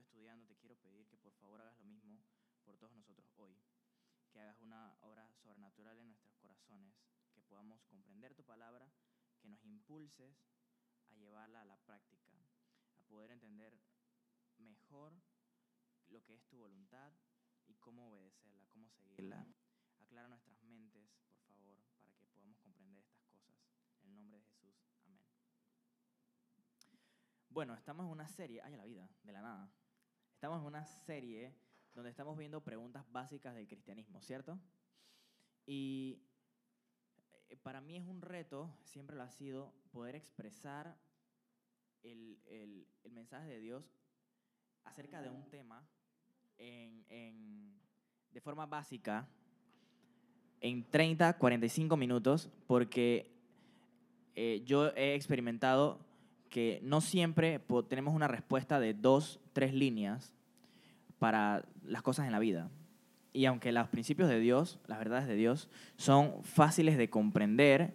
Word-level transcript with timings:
estudiando, 0.00 0.46
te 0.46 0.56
quiero 0.56 0.76
pedir 0.76 1.06
que 1.08 1.18
por 1.18 1.32
favor 1.34 1.60
hagas 1.60 1.78
lo 1.78 1.84
mismo 1.84 2.22
por 2.64 2.76
todos 2.76 2.94
nosotros 2.94 3.30
hoy. 3.36 3.60
Que 4.30 4.40
hagas 4.40 4.60
una 4.60 4.96
obra 5.00 5.30
sobrenatural 5.34 5.98
en 5.98 6.06
nuestros 6.06 6.34
corazones, 6.36 6.94
que 7.34 7.42
podamos 7.42 7.82
comprender 7.84 8.34
tu 8.34 8.44
palabra, 8.44 8.90
que 9.40 9.48
nos 9.48 9.62
impulses 9.64 10.36
a 11.10 11.16
llevarla 11.16 11.62
a 11.62 11.64
la 11.64 11.76
práctica, 11.78 12.32
a 12.96 13.02
poder 13.02 13.30
entender 13.30 13.78
mejor 14.58 15.12
lo 16.08 16.22
que 16.24 16.34
es 16.34 16.46
tu 16.46 16.58
voluntad 16.58 17.12
y 17.66 17.74
cómo 17.74 18.10
obedecerla, 18.10 18.66
cómo 18.70 18.88
seguirla. 18.88 19.46
Aclara 19.98 20.28
nuestras 20.28 20.62
mentes, 20.62 21.10
por 21.26 21.36
favor, 21.42 21.76
para 21.98 22.12
que 22.14 22.26
podamos 22.26 22.58
comprender 22.60 23.02
estas 23.02 23.22
cosas. 23.22 23.56
En 24.02 24.08
el 24.08 24.14
nombre 24.14 24.38
de 24.38 24.44
Jesús, 24.44 24.74
amén. 25.04 25.20
Bueno, 27.48 27.74
estamos 27.74 28.06
en 28.06 28.12
una 28.12 28.28
serie, 28.28 28.62
ay, 28.62 28.76
la 28.76 28.84
vida, 28.84 29.08
de 29.22 29.32
la 29.32 29.42
nada. 29.42 29.70
Estamos 30.42 30.58
en 30.60 30.66
una 30.66 30.84
serie 30.84 31.54
donde 31.94 32.10
estamos 32.10 32.36
viendo 32.36 32.60
preguntas 32.64 33.04
básicas 33.12 33.54
del 33.54 33.68
cristianismo, 33.68 34.20
¿cierto? 34.20 34.58
Y 35.66 36.20
eh, 37.48 37.56
para 37.58 37.80
mí 37.80 37.96
es 37.96 38.04
un 38.04 38.20
reto, 38.20 38.76
siempre 38.82 39.14
lo 39.14 39.22
ha 39.22 39.30
sido, 39.30 39.72
poder 39.92 40.16
expresar 40.16 40.98
el, 42.02 42.40
el- 42.46 42.88
el 43.04 43.12
mensaje 43.12 43.46
de 43.50 43.60
Dios 43.60 43.84
acerca 44.82 45.22
de 45.22 45.28
un 45.30 45.48
tema 45.48 45.88
en, 46.58 47.06
en- 47.08 47.80
de 48.32 48.40
forma 48.40 48.66
básica 48.66 49.28
en 50.60 50.82
30, 50.90 51.38
45 51.38 51.96
minutos, 51.96 52.50
porque 52.66 53.30
eh, 54.34 54.60
yo 54.64 54.88
he 54.96 55.14
experimentado 55.14 56.04
que 56.52 56.80
no 56.84 57.00
siempre 57.00 57.60
tenemos 57.88 58.14
una 58.14 58.28
respuesta 58.28 58.78
de 58.78 58.92
dos, 58.92 59.40
tres 59.54 59.72
líneas 59.72 60.34
para 61.18 61.64
las 61.82 62.02
cosas 62.02 62.26
en 62.26 62.32
la 62.32 62.38
vida. 62.38 62.68
Y 63.32 63.46
aunque 63.46 63.72
los 63.72 63.88
principios 63.88 64.28
de 64.28 64.38
Dios, 64.38 64.78
las 64.86 64.98
verdades 64.98 65.26
de 65.26 65.34
Dios, 65.34 65.70
son 65.96 66.44
fáciles 66.44 66.98
de 66.98 67.08
comprender 67.08 67.94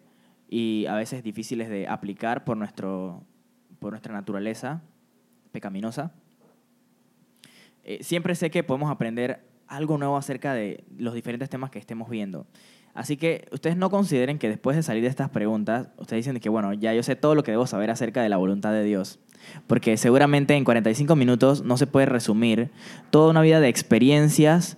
y 0.49 0.87
a 0.87 0.95
veces 0.95 1.23
difíciles 1.23 1.69
de 1.69 1.87
aplicar 1.87 2.45
por, 2.45 2.57
nuestro, 2.57 3.23
por 3.77 3.91
nuestra 3.91 4.11
naturaleza 4.11 4.81
pecaminosa, 5.51 6.11
eh, 7.83 7.99
siempre 8.01 8.33
sé 8.33 8.49
que 8.49 8.63
podemos 8.63 8.89
aprender 8.89 9.45
algo 9.67 9.99
nuevo 9.99 10.17
acerca 10.17 10.55
de 10.55 10.83
los 10.97 11.13
diferentes 11.13 11.47
temas 11.47 11.69
que 11.69 11.77
estemos 11.77 12.09
viendo. 12.09 12.47
Así 12.97 13.15
que 13.15 13.47
ustedes 13.51 13.77
no 13.77 13.91
consideren 13.91 14.39
que 14.39 14.49
después 14.49 14.75
de 14.75 14.81
salir 14.81 15.03
de 15.03 15.09
estas 15.09 15.29
preguntas, 15.29 15.89
ustedes 15.97 16.25
dicen 16.25 16.39
que, 16.41 16.49
bueno, 16.49 16.73
ya 16.73 16.95
yo 16.95 17.03
sé 17.03 17.15
todo 17.15 17.35
lo 17.35 17.43
que 17.43 17.51
debo 17.51 17.67
saber 17.67 17.91
acerca 17.91 18.23
de 18.23 18.29
la 18.29 18.37
voluntad 18.37 18.71
de 18.71 18.83
Dios. 18.83 19.19
Porque 19.67 19.97
seguramente 19.97 20.55
en 20.55 20.63
45 20.63 21.15
minutos 21.15 21.63
no 21.63 21.77
se 21.77 21.85
puede 21.85 22.07
resumir 22.07 22.71
toda 23.11 23.29
una 23.29 23.41
vida 23.41 23.59
de 23.59 23.67
experiencias 23.69 24.77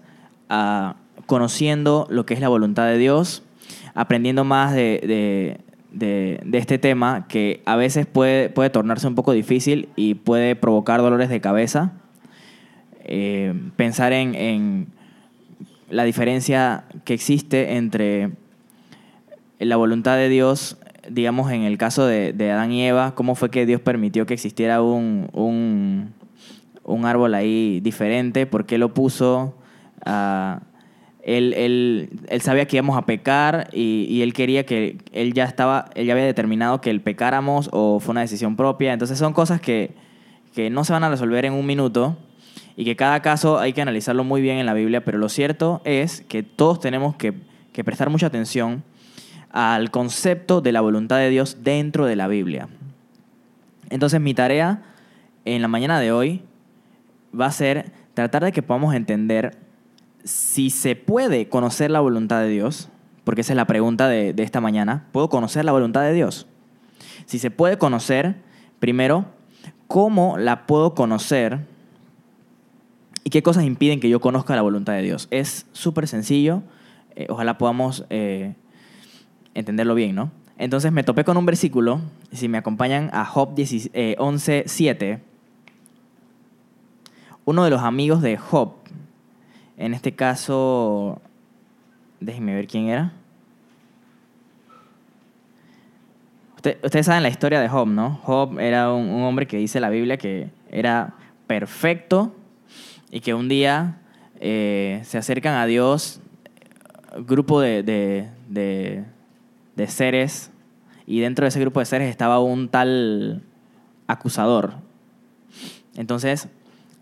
ah, 0.49 0.97
conociendo 1.27 2.07
lo 2.09 2.25
que 2.25 2.33
es 2.33 2.41
la 2.41 2.49
voluntad 2.49 2.87
de 2.87 2.97
Dios, 2.97 3.41
aprendiendo 3.93 4.43
más 4.43 4.73
de, 4.73 4.99
de- 5.93 6.41
de- 6.45 6.57
este 6.57 6.77
tema 6.77 7.25
que 7.29 7.61
a 7.65 7.77
veces 7.77 8.05
puede, 8.05 8.49
puede 8.49 8.69
tornarse 8.69 9.07
un 9.07 9.15
poco 9.15 9.31
difícil 9.31 9.87
y 9.95 10.15
puede 10.15 10.57
provocar 10.57 10.99
dolores 10.99 11.29
de 11.29 11.39
cabeza. 11.39 11.93
Eh, 13.05 13.53
pensar 13.77 14.11
en, 14.13 14.35
en 14.35 14.87
la 15.89 16.03
diferencia 16.03 16.85
que 17.05 17.13
existe 17.13 17.75
entre 17.75 18.31
la 19.59 19.75
voluntad 19.75 20.15
de 20.15 20.29
Dios, 20.29 20.77
digamos 21.09 21.51
en 21.51 21.63
el 21.63 21.77
caso 21.77 22.05
de, 22.05 22.33
de 22.33 22.51
Adán 22.51 22.71
y 22.71 22.85
Eva, 22.85 23.15
cómo 23.15 23.35
fue 23.35 23.49
que 23.49 23.65
Dios 23.65 23.81
permitió 23.81 24.25
que 24.25 24.33
existiera 24.33 24.81
un, 24.81 25.29
un, 25.33 26.13
un 26.83 27.05
árbol 27.05 27.33
ahí 27.35 27.79
diferente, 27.81 28.45
por 28.45 28.65
qué 28.65 28.77
lo 28.77 28.93
puso. 28.93 29.55
ah, 30.05 30.61
él, 31.21 31.53
él- 31.57 32.09
él 32.29 32.41
sabía 32.41 32.65
que 32.65 32.77
íbamos 32.77 32.97
a 32.97 33.05
pecar 33.05 33.69
y, 33.73 34.05
y 34.09 34.21
él 34.21 34.33
quería 34.33 34.65
que 34.65 34.97
él 35.11 35.33
ya 35.33 35.43
estaba, 35.43 35.89
él 35.95 36.05
ya 36.07 36.13
había 36.13 36.25
determinado 36.25 36.79
que 36.81 36.89
el 36.89 37.01
pecáramos 37.01 37.69
o 37.73 37.99
fue 37.99 38.11
una 38.13 38.21
decisión 38.21 38.55
propia. 38.55 38.93
Entonces 38.93 39.17
son 39.19 39.33
cosas 39.33 39.59
que, 39.59 39.91
que 40.55 40.69
no 40.69 40.85
se 40.85 40.93
van 40.93 41.03
a 41.03 41.09
resolver 41.09 41.43
en 41.45 41.53
un 41.53 41.65
minuto 41.65 42.17
y 42.75 42.85
que 42.85 42.95
cada 42.95 43.21
caso 43.21 43.59
hay 43.59 43.73
que 43.73 43.81
analizarlo 43.81 44.23
muy 44.23 44.41
bien 44.41 44.57
en 44.57 44.65
la 44.65 44.73
Biblia, 44.73 45.03
pero 45.03 45.17
lo 45.17 45.29
cierto 45.29 45.81
es 45.83 46.21
que 46.21 46.43
todos 46.43 46.79
tenemos 46.79 47.15
que, 47.15 47.33
que 47.73 47.83
prestar 47.83 48.09
mucha 48.09 48.27
atención 48.27 48.83
al 49.51 49.91
concepto 49.91 50.61
de 50.61 50.71
la 50.71 50.81
voluntad 50.81 51.17
de 51.17 51.29
Dios 51.29 51.57
dentro 51.61 52.05
de 52.05 52.15
la 52.15 52.27
Biblia. 52.27 52.67
Entonces 53.89 54.21
mi 54.21 54.33
tarea 54.33 54.83
en 55.45 55.61
la 55.61 55.67
mañana 55.67 55.99
de 55.99 56.11
hoy 56.11 56.43
va 57.39 57.47
a 57.47 57.51
ser 57.51 57.91
tratar 58.13 58.43
de 58.43 58.51
que 58.51 58.61
podamos 58.61 58.93
entender 58.93 59.57
si 60.23 60.69
se 60.69 60.95
puede 60.95 61.49
conocer 61.49 61.89
la 61.89 61.99
voluntad 61.99 62.41
de 62.41 62.49
Dios, 62.49 62.89
porque 63.23 63.41
esa 63.41 63.53
es 63.53 63.57
la 63.57 63.67
pregunta 63.67 64.07
de, 64.07 64.33
de 64.33 64.43
esta 64.43 64.61
mañana, 64.61 65.07
¿puedo 65.11 65.29
conocer 65.29 65.65
la 65.65 65.71
voluntad 65.71 66.01
de 66.01 66.13
Dios? 66.13 66.47
Si 67.25 67.39
se 67.39 67.51
puede 67.51 67.77
conocer, 67.77 68.35
primero, 68.79 69.25
¿cómo 69.87 70.37
la 70.37 70.65
puedo 70.65 70.93
conocer? 70.93 71.59
¿Y 73.23 73.29
qué 73.29 73.43
cosas 73.43 73.63
impiden 73.63 73.99
que 73.99 74.09
yo 74.09 74.19
conozca 74.19 74.55
la 74.55 74.61
voluntad 74.61 74.93
de 74.93 75.01
Dios? 75.01 75.27
Es 75.31 75.65
súper 75.71 76.07
sencillo, 76.07 76.63
eh, 77.15 77.27
ojalá 77.29 77.57
podamos 77.57 78.05
eh, 78.09 78.55
entenderlo 79.53 79.95
bien, 79.95 80.15
¿no? 80.15 80.31
Entonces 80.57 80.91
me 80.91 81.03
topé 81.03 81.23
con 81.23 81.37
un 81.37 81.45
versículo, 81.45 82.01
si 82.31 82.47
me 82.49 82.57
acompañan 82.57 83.09
a 83.13 83.25
Job 83.25 83.55
10 83.55 83.91
eh, 83.93 84.15
11.7, 84.19 85.19
uno 87.45 87.63
de 87.63 87.69
los 87.69 87.81
amigos 87.81 88.21
de 88.21 88.37
Job, 88.37 88.73
en 89.77 89.93
este 89.93 90.13
caso, 90.13 91.21
déjenme 92.19 92.53
ver 92.53 92.67
quién 92.67 92.87
era. 92.89 93.13
Usted- 96.57 96.77
ustedes 96.83 97.05
saben 97.05 97.23
la 97.23 97.29
historia 97.29 97.61
de 97.61 97.69
Job, 97.69 97.87
¿no? 97.87 98.19
Job 98.23 98.59
era 98.59 98.91
un 98.91 99.23
hombre 99.23 99.47
que 99.47 99.57
dice 99.57 99.79
la 99.79 99.89
Biblia 99.89 100.17
que 100.17 100.49
era 100.69 101.13
perfecto 101.47 102.35
y 103.11 103.21
que 103.21 103.33
un 103.33 103.49
día 103.49 103.97
eh, 104.39 105.01
se 105.03 105.17
acercan 105.17 105.55
a 105.55 105.65
Dios 105.65 106.19
grupo 107.25 107.59
de, 107.61 107.83
de- 107.83 108.27
de- 108.47 109.87
seres 109.87 110.51
y 111.07 111.19
dentro 111.21 111.45
de 111.45 111.49
ese 111.49 111.59
grupo 111.61 111.79
de 111.79 111.85
seres 111.85 112.09
estaba 112.09 112.39
un 112.39 112.67
tal 112.67 113.43
acusador. 114.07 114.73
Entonces, 115.95 116.49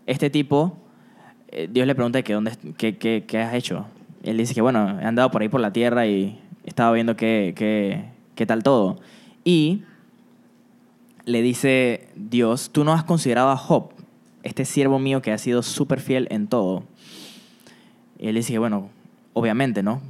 este 0.06 0.30
tipo, 0.30 0.76
eh, 1.48 1.68
Dios 1.70 1.86
le 1.86 1.94
pregunta 1.94 2.22
que 2.22 2.32
dónde, 2.34 2.52
qué, 2.76 2.96
qué- 2.96 3.24
qué 3.26 3.38
has 3.38 3.52
hecho. 3.54 3.86
Él 4.22 4.36
dice 4.36 4.54
que, 4.54 4.62
bueno, 4.62 4.98
he 5.00 5.04
andado 5.04 5.30
por 5.30 5.42
ahí 5.42 5.48
por 5.48 5.60
la 5.60 5.72
tierra 5.72 6.06
y 6.06 6.40
estaba 6.64 6.92
viendo 6.92 7.16
qué, 7.16 7.52
qué, 7.56 8.04
qué 8.34 8.46
tal 8.46 8.62
todo. 8.62 8.98
Y 9.44 9.82
le 11.24 11.42
dice 11.42 12.08
Dios, 12.14 12.70
tú 12.70 12.84
no 12.84 12.92
has 12.92 13.04
considerado 13.04 13.50
a 13.50 13.56
Job, 13.56 13.90
este 14.48 14.64
siervo 14.64 14.98
mío 14.98 15.22
que 15.22 15.32
ha 15.32 15.38
sido 15.38 15.62
súper 15.62 16.00
fiel 16.00 16.26
en 16.30 16.48
todo. 16.48 16.84
Y 18.18 18.28
él 18.28 18.34
dice 18.34 18.58
bueno, 18.58 18.90
obviamente, 19.32 19.82
¿no? 19.82 20.00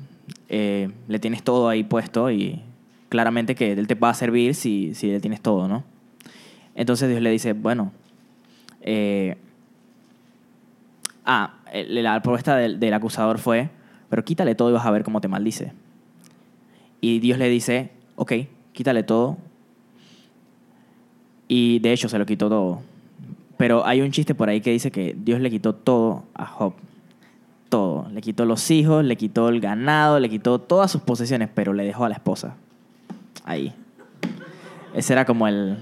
Eh, 0.49 0.91
le 1.09 1.19
tienes 1.19 1.43
todo 1.43 1.69
ahí 1.69 1.85
puesto 1.85 2.31
y 2.31 2.63
claramente 3.09 3.55
que 3.55 3.73
él 3.73 3.87
te 3.87 3.95
va 3.95 4.11
a 4.11 4.15
servir 4.15 4.55
si, 4.55 4.95
si 4.95 5.09
le 5.09 5.21
tienes 5.21 5.41
todo, 5.41 5.69
¿no? 5.69 5.85
Entonces 6.75 7.09
Dios 7.09 7.21
le 7.21 7.31
dice, 7.31 7.53
bueno, 7.53 7.93
eh, 8.83 9.37
ah, 11.25 11.55
la 11.73 12.23
propuesta 12.23 12.57
del, 12.57 12.79
del 12.81 12.95
acusador 12.95 13.39
fue, 13.39 13.69
pero 14.09 14.25
quítale 14.25 14.55
todo 14.55 14.71
y 14.71 14.73
vas 14.73 14.87
a 14.87 14.91
ver 14.91 15.05
cómo 15.05 15.21
te 15.21 15.29
maldice. 15.29 15.73
Y 17.01 17.19
Dios 17.21 17.39
le 17.39 17.49
dice, 17.49 17.91
ok, 18.17 18.33
quítale 18.73 19.03
todo. 19.03 19.37
Y 21.49 21.79
de 21.81 21.93
hecho 21.93 22.09
se 22.09 22.19
lo 22.19 22.27
quitó 22.27 22.49
todo. 22.49 22.83
Pero 23.59 23.85
hay 23.85 24.01
un 24.01 24.11
chiste 24.11 24.35
por 24.35 24.49
ahí 24.49 24.61
que 24.63 24.71
dice 24.71 24.91
que 24.91 25.15
Dios 25.19 25.41
le 25.41 25.51
quitó 25.51 25.75
todo 25.75 26.25
a 26.35 26.47
Job. 26.47 26.73
Todo. 27.69 28.09
Le 28.13 28.21
quitó 28.23 28.45
los 28.47 28.71
hijos, 28.71 29.05
le 29.05 29.17
quitó 29.17 29.49
el 29.51 29.61
ganado, 29.61 30.19
le 30.21 30.31
quitó 30.31 30.59
todas 30.61 30.91
sus 30.91 31.03
posesiones, 31.03 31.51
pero 31.55 31.73
le 31.75 31.85
dejó 31.85 32.05
a 32.07 32.09
la 32.09 32.15
esposa. 32.15 32.55
Ahí. 33.45 33.75
Ese 34.95 35.13
era 35.13 35.25
como 35.27 35.47
el, 35.49 35.77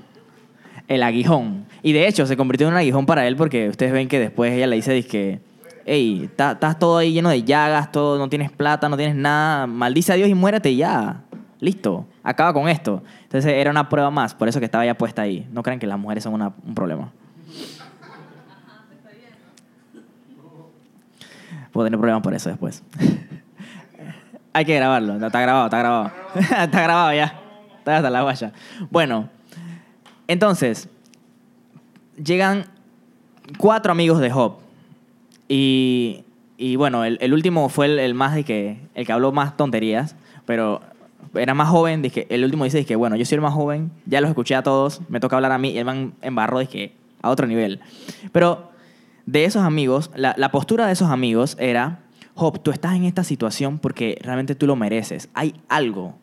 el 0.88 1.02
aguijón. 1.02 1.66
Y 1.82 1.92
de 1.92 2.08
hecho 2.08 2.26
se 2.26 2.36
convirtió 2.36 2.66
en 2.66 2.72
un 2.74 2.78
aguijón 2.78 3.06
para 3.06 3.26
él 3.28 3.36
porque 3.36 3.68
ustedes 3.68 3.92
ven 3.92 4.08
que 4.08 4.18
después 4.18 4.52
ella 4.52 4.66
le 4.66 4.76
dice 4.76 5.00
que, 5.06 5.40
hey, 5.84 6.22
está- 6.24 6.52
estás 6.52 6.78
todo 6.78 6.98
ahí 6.98 7.12
lleno 7.12 7.28
de 7.28 7.44
llagas, 7.44 7.92
todo, 7.92 8.18
no 8.18 8.28
tienes 8.28 8.50
plata, 8.50 8.88
no 8.88 8.96
tienes 8.96 9.14
nada, 9.14 9.66
maldice 9.66 10.12
a 10.12 10.16
Dios 10.16 10.28
y 10.28 10.34
muérete 10.34 10.74
ya. 10.74 11.22
Listo, 11.60 12.04
acaba 12.22 12.52
con 12.52 12.68
esto. 12.68 13.02
Entonces 13.22 13.52
era 13.52 13.70
una 13.70 13.88
prueba 13.88 14.10
más, 14.10 14.34
por 14.34 14.48
eso 14.48 14.58
que 14.58 14.64
estaba 14.64 14.84
ya 14.84 14.94
puesta 14.98 15.22
ahí. 15.22 15.46
No 15.52 15.62
crean 15.62 15.78
que 15.78 15.86
las 15.86 15.98
mujeres 15.98 16.24
son 16.24 16.34
una- 16.34 16.52
un 16.66 16.74
problema. 16.74 17.12
Puedo 21.76 21.88
tener 21.88 22.00
problemas 22.00 22.22
por 22.22 22.32
eso 22.32 22.48
después. 22.48 22.82
Hay 24.54 24.64
que 24.64 24.74
grabarlo, 24.76 25.26
está 25.26 25.42
grabado, 25.42 25.66
está 25.66 25.78
grabado. 25.78 26.10
está 26.34 26.82
grabado 26.82 27.12
ya. 27.12 27.38
Está 27.76 27.98
hasta 27.98 28.08
la 28.08 28.22
guaya. 28.22 28.54
Bueno, 28.90 29.28
entonces, 30.26 30.88
llegan 32.16 32.64
cuatro 33.58 33.92
amigos 33.92 34.20
de 34.20 34.30
Job. 34.30 34.54
Y, 35.50 36.24
y 36.56 36.76
bueno, 36.76 37.04
el, 37.04 37.18
el 37.20 37.34
último 37.34 37.68
fue 37.68 37.84
el, 37.84 37.98
el 37.98 38.14
más 38.14 38.34
de 38.34 38.44
que, 38.44 38.80
el 38.94 39.04
que 39.04 39.12
habló 39.12 39.30
más 39.32 39.58
tonterías, 39.58 40.16
pero 40.46 40.80
era 41.34 41.52
más 41.52 41.68
joven, 41.68 42.00
dije, 42.00 42.26
el 42.30 42.42
último 42.42 42.64
dice 42.64 42.86
que 42.86 42.96
bueno, 42.96 43.16
yo 43.16 43.26
soy 43.26 43.36
el 43.36 43.42
más 43.42 43.52
joven, 43.52 43.90
ya 44.06 44.22
los 44.22 44.30
escuché 44.30 44.54
a 44.54 44.62
todos, 44.62 45.02
me 45.10 45.20
toca 45.20 45.36
hablar 45.36 45.52
a 45.52 45.58
mí, 45.58 45.72
y 45.72 45.78
el 45.78 45.84
man 45.84 46.14
embarró 46.22 46.58
dije, 46.58 46.94
a 47.20 47.28
otro 47.28 47.46
nivel. 47.46 47.80
Pero 48.32 48.70
de 49.26 49.44
esos 49.44 49.62
amigos, 49.62 50.10
la, 50.14 50.50
postura 50.50 50.86
de 50.86 50.92
esos 50.92 51.10
amigos 51.10 51.56
era, 51.58 52.04
Job, 52.34 52.62
tú 52.62 52.70
estás 52.70 52.94
en 52.94 53.04
esta 53.04 53.24
situación 53.24 53.78
porque 53.78 54.18
realmente 54.22 54.54
tú 54.54 54.66
lo 54.66 54.76
mereces. 54.76 55.28
Hay 55.34 55.54
algo 55.68 56.14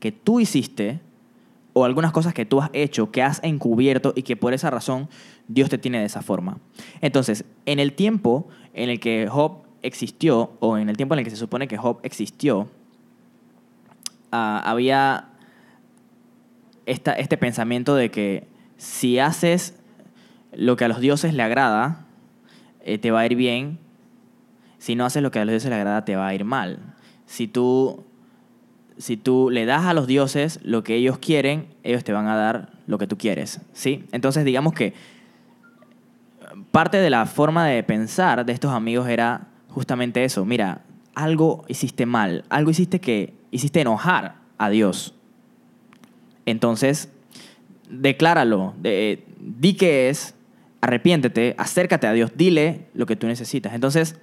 que 0.00 0.10
tú 0.10 0.40
hiciste 0.40 1.00
o 1.72 1.84
algunas 1.84 2.12
cosas 2.12 2.34
que 2.34 2.44
tú 2.44 2.60
has 2.60 2.70
hecho, 2.72 3.12
que 3.12 3.22
has 3.22 3.40
encubierto 3.44 4.12
y 4.16 4.24
que 4.24 4.36
por 4.36 4.52
esa 4.52 4.70
razón 4.70 5.08
Dios 5.46 5.70
te 5.70 5.78
tiene 5.78 6.00
de 6.00 6.04
esa 6.04 6.20
forma. 6.20 6.58
Entonces, 7.00 7.44
en 7.64 7.78
el 7.78 7.92
tiempo 7.92 8.48
en 8.74 8.90
el 8.90 8.98
que 8.98 9.28
Job 9.30 9.62
existió, 9.82 10.52
o 10.58 10.76
en 10.78 10.88
el 10.88 10.96
tiempo 10.96 11.14
en 11.14 11.20
el 11.20 11.24
que 11.24 11.30
se 11.30 11.36
supone 11.36 11.68
que 11.68 11.78
Job 11.78 12.00
existió, 12.02 12.68
ah, 14.32 14.60
había 14.64 15.28
este 16.86 17.36
pensamiento 17.36 17.94
de 17.94 18.10
que 18.10 18.48
si 18.76 19.20
haces 19.20 19.78
lo 20.52 20.76
que 20.76 20.84
a 20.84 20.88
los 20.88 21.00
dioses 21.00 21.34
le 21.34 21.42
agrada, 21.44 22.06
eh, 22.84 22.98
te 22.98 23.10
va 23.10 23.20
a 23.20 23.26
ir 23.26 23.36
bien. 23.36 23.78
Si 24.78 24.94
no 24.94 25.04
haces 25.04 25.22
lo 25.22 25.30
que 25.30 25.38
a 25.38 25.44
los 25.44 25.52
dioses 25.52 25.70
le 25.70 25.76
agrada, 25.76 26.04
te 26.04 26.16
va 26.16 26.28
a 26.28 26.34
ir 26.34 26.44
mal. 26.44 26.78
Si 27.26 27.46
tú, 27.46 28.04
si 28.98 29.16
tú 29.16 29.50
le 29.50 29.64
das 29.64 29.86
a 29.86 29.94
los 29.94 30.06
dioses 30.06 30.60
lo 30.62 30.82
que 30.82 30.96
ellos 30.96 31.18
quieren, 31.18 31.66
ellos 31.82 32.04
te 32.04 32.12
van 32.12 32.26
a 32.26 32.36
dar 32.36 32.70
lo 32.86 32.98
que 32.98 33.06
tú 33.06 33.16
quieres. 33.16 33.60
¿sí? 33.72 34.04
Entonces, 34.12 34.44
digamos 34.44 34.72
que 34.74 34.94
parte 36.70 36.98
de 36.98 37.10
la 37.10 37.26
forma 37.26 37.66
de 37.66 37.82
pensar 37.82 38.44
de 38.44 38.52
estos 38.52 38.72
amigos 38.72 39.08
era 39.08 39.48
justamente 39.68 40.24
eso. 40.24 40.44
Mira, 40.44 40.82
algo 41.14 41.64
hiciste 41.68 42.06
mal, 42.06 42.44
algo 42.48 42.70
hiciste 42.70 43.00
que 43.00 43.34
hiciste 43.50 43.80
enojar 43.80 44.36
a 44.58 44.70
Dios. 44.70 45.14
Entonces, 46.46 47.10
decláralo, 47.88 48.74
de, 48.78 49.24
di 49.38 49.74
que 49.74 50.08
es, 50.08 50.34
arrepiéntete, 50.82 51.54
acércate 51.56 52.06
a 52.06 52.12
Dios, 52.12 52.32
dile 52.34 52.88
lo 52.92 53.06
que 53.06 53.16
tú 53.16 53.26
necesitas. 53.26 53.72
Entonces, 53.72 54.16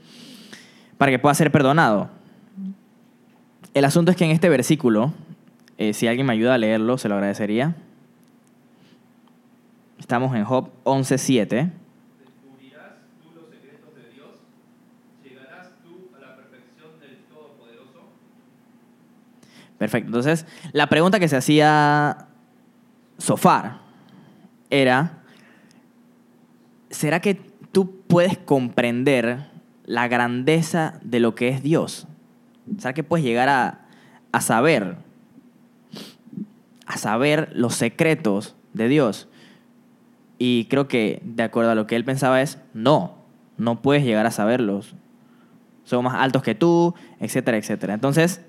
para 0.98 1.12
que 1.12 1.18
pueda 1.18 1.34
ser 1.34 1.52
perdonado. 1.52 2.10
El 3.74 3.86
asunto 3.86 4.12
es 4.12 4.18
que 4.18 4.26
en 4.26 4.32
este 4.32 4.50
versículo, 4.50 5.14
eh, 5.78 5.94
si 5.94 6.08
alguien 6.08 6.28
me 6.28 6.34
ayuda 6.34 6.56
a 6.56 6.58
leerlo, 6.58 6.98
se 6.98 7.08
lo 7.08 7.16
agradecería. 7.16 7.76
Estamos 9.98 10.36
en 10.36 10.44
Job 10.44 10.70
11.7. 10.84 11.48
Descubrirás 11.48 12.96
tú 13.22 13.32
los 13.36 13.50
secretos 13.50 13.96
de 13.96 14.10
Dios, 14.14 14.30
llegarás 15.24 15.70
tú 15.82 16.10
a 16.18 16.20
la 16.20 16.36
perfección 16.36 17.00
del 17.00 17.24
Todopoderoso. 17.30 18.10
Perfecto. 19.78 20.08
Entonces, 20.08 20.46
la 20.74 20.88
pregunta 20.88 21.20
que 21.22 21.30
se 21.30 21.38
hacía 21.38 22.28
Sofar 23.18 23.80
era, 24.70 25.19
¿será 26.89 27.19
que 27.19 27.36
tú 27.71 28.01
puedes 28.07 28.38
comprender 28.38 29.50
la 29.86 30.07
grandeza 30.07 31.00
de 31.03 31.19
lo 31.19 31.36
que 31.36 31.50
es 31.50 31.63
Dios? 31.63 32.07
¿Será 32.77 32.94
que 32.94 33.03
puedes 33.03 33.25
llegar 33.25 33.50
a, 33.50 33.86
a 34.31 34.41
saber, 34.41 34.97
a 36.86 36.97
saber 36.97 37.50
los 37.53 37.75
secretos 37.75 38.56
de 38.74 38.88
Dios? 38.88 39.27
Y 40.38 40.65
creo 40.65 40.88
que, 40.88 41.21
de 41.24 41.44
acuerdo 41.44 41.71
a 41.71 41.75
lo 41.75 41.86
que 41.86 41.95
él 41.95 42.06
pensaba, 42.06 42.41
es, 42.41 42.59
no, 42.74 43.15
no 43.57 43.81
puedes 43.81 44.03
llegar 44.03 44.25
a 44.25 44.31
saberlos. 44.31 44.95
Son 45.83 46.03
más 46.03 46.15
altos 46.15 46.44
que 46.44 46.56
tú, 46.56 46.94
etcétera, 47.19 47.57
etcétera. 47.57 47.94
Entonces, 47.94 48.41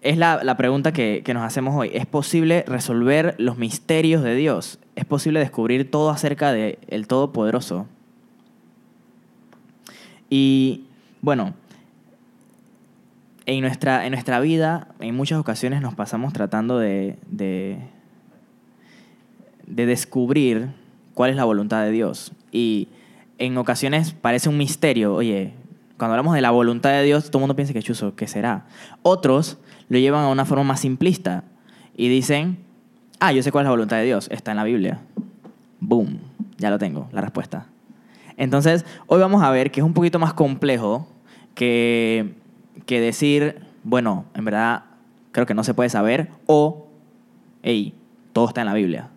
es 0.00 0.16
la, 0.16 0.42
la 0.44 0.56
pregunta 0.56 0.92
que, 0.92 1.22
que 1.24 1.34
nos 1.34 1.42
hacemos 1.42 1.74
hoy. 1.74 1.90
¿Es 1.92 2.06
posible 2.06 2.64
resolver 2.66 3.34
los 3.38 3.58
misterios 3.58 4.22
de 4.22 4.34
Dios? 4.34 4.78
¿Es 4.96 5.04
posible 5.04 5.40
descubrir 5.40 5.90
todo 5.90 6.10
acerca 6.10 6.52
del 6.52 6.78
el 6.88 7.06
Todopoderoso? 7.06 7.86
Y 10.30 10.84
bueno, 11.20 11.54
en 13.46 13.60
nuestra, 13.62 14.04
en 14.04 14.12
nuestra 14.12 14.40
vida, 14.40 14.88
en 15.00 15.14
muchas 15.14 15.38
ocasiones 15.38 15.80
nos 15.80 15.94
pasamos 15.94 16.32
tratando 16.32 16.78
de, 16.78 17.18
de, 17.30 17.78
de 19.66 19.86
descubrir 19.86 20.68
cuál 21.14 21.30
es 21.30 21.36
la 21.36 21.44
voluntad 21.44 21.82
de 21.82 21.90
Dios. 21.90 22.32
Y 22.52 22.88
en 23.38 23.56
ocasiones 23.56 24.12
parece 24.12 24.48
un 24.48 24.58
misterio. 24.58 25.14
Oye, 25.14 25.54
cuando 25.96 26.12
hablamos 26.12 26.34
de 26.34 26.42
la 26.42 26.50
voluntad 26.50 26.90
de 26.90 27.02
Dios, 27.02 27.30
todo 27.30 27.38
el 27.38 27.42
mundo 27.42 27.56
piensa 27.56 27.72
que 27.72 27.82
chuzo, 27.82 28.14
¿qué 28.14 28.28
será? 28.28 28.66
Otros 29.02 29.58
lo 29.88 29.98
llevan 29.98 30.24
a 30.24 30.28
una 30.28 30.44
forma 30.44 30.64
más 30.64 30.80
simplista 30.80 31.44
y 31.96 32.08
dicen, 32.08 32.58
ah, 33.20 33.32
yo 33.32 33.42
sé 33.42 33.50
cuál 33.52 33.62
es 33.64 33.66
la 33.66 33.70
voluntad 33.70 33.96
de 33.96 34.04
Dios, 34.04 34.28
está 34.30 34.50
en 34.52 34.56
la 34.58 34.64
Biblia. 34.64 35.00
Boom, 35.80 36.18
ya 36.58 36.70
lo 36.70 36.78
tengo, 36.78 37.08
la 37.12 37.20
respuesta. 37.20 37.66
Entonces, 38.36 38.84
hoy 39.06 39.20
vamos 39.20 39.42
a 39.42 39.50
ver 39.50 39.70
que 39.70 39.80
es 39.80 39.84
un 39.86 39.94
poquito 39.94 40.18
más 40.18 40.32
complejo 40.34 41.08
que, 41.54 42.34
que 42.86 43.00
decir, 43.00 43.62
bueno, 43.82 44.26
en 44.34 44.44
verdad 44.44 44.84
creo 45.32 45.46
que 45.46 45.54
no 45.54 45.64
se 45.64 45.74
puede 45.74 45.88
saber 45.90 46.28
o, 46.46 46.86
hey, 47.62 47.94
todo 48.32 48.48
está 48.48 48.60
en 48.60 48.66
la 48.66 48.74
Biblia. 48.74 49.08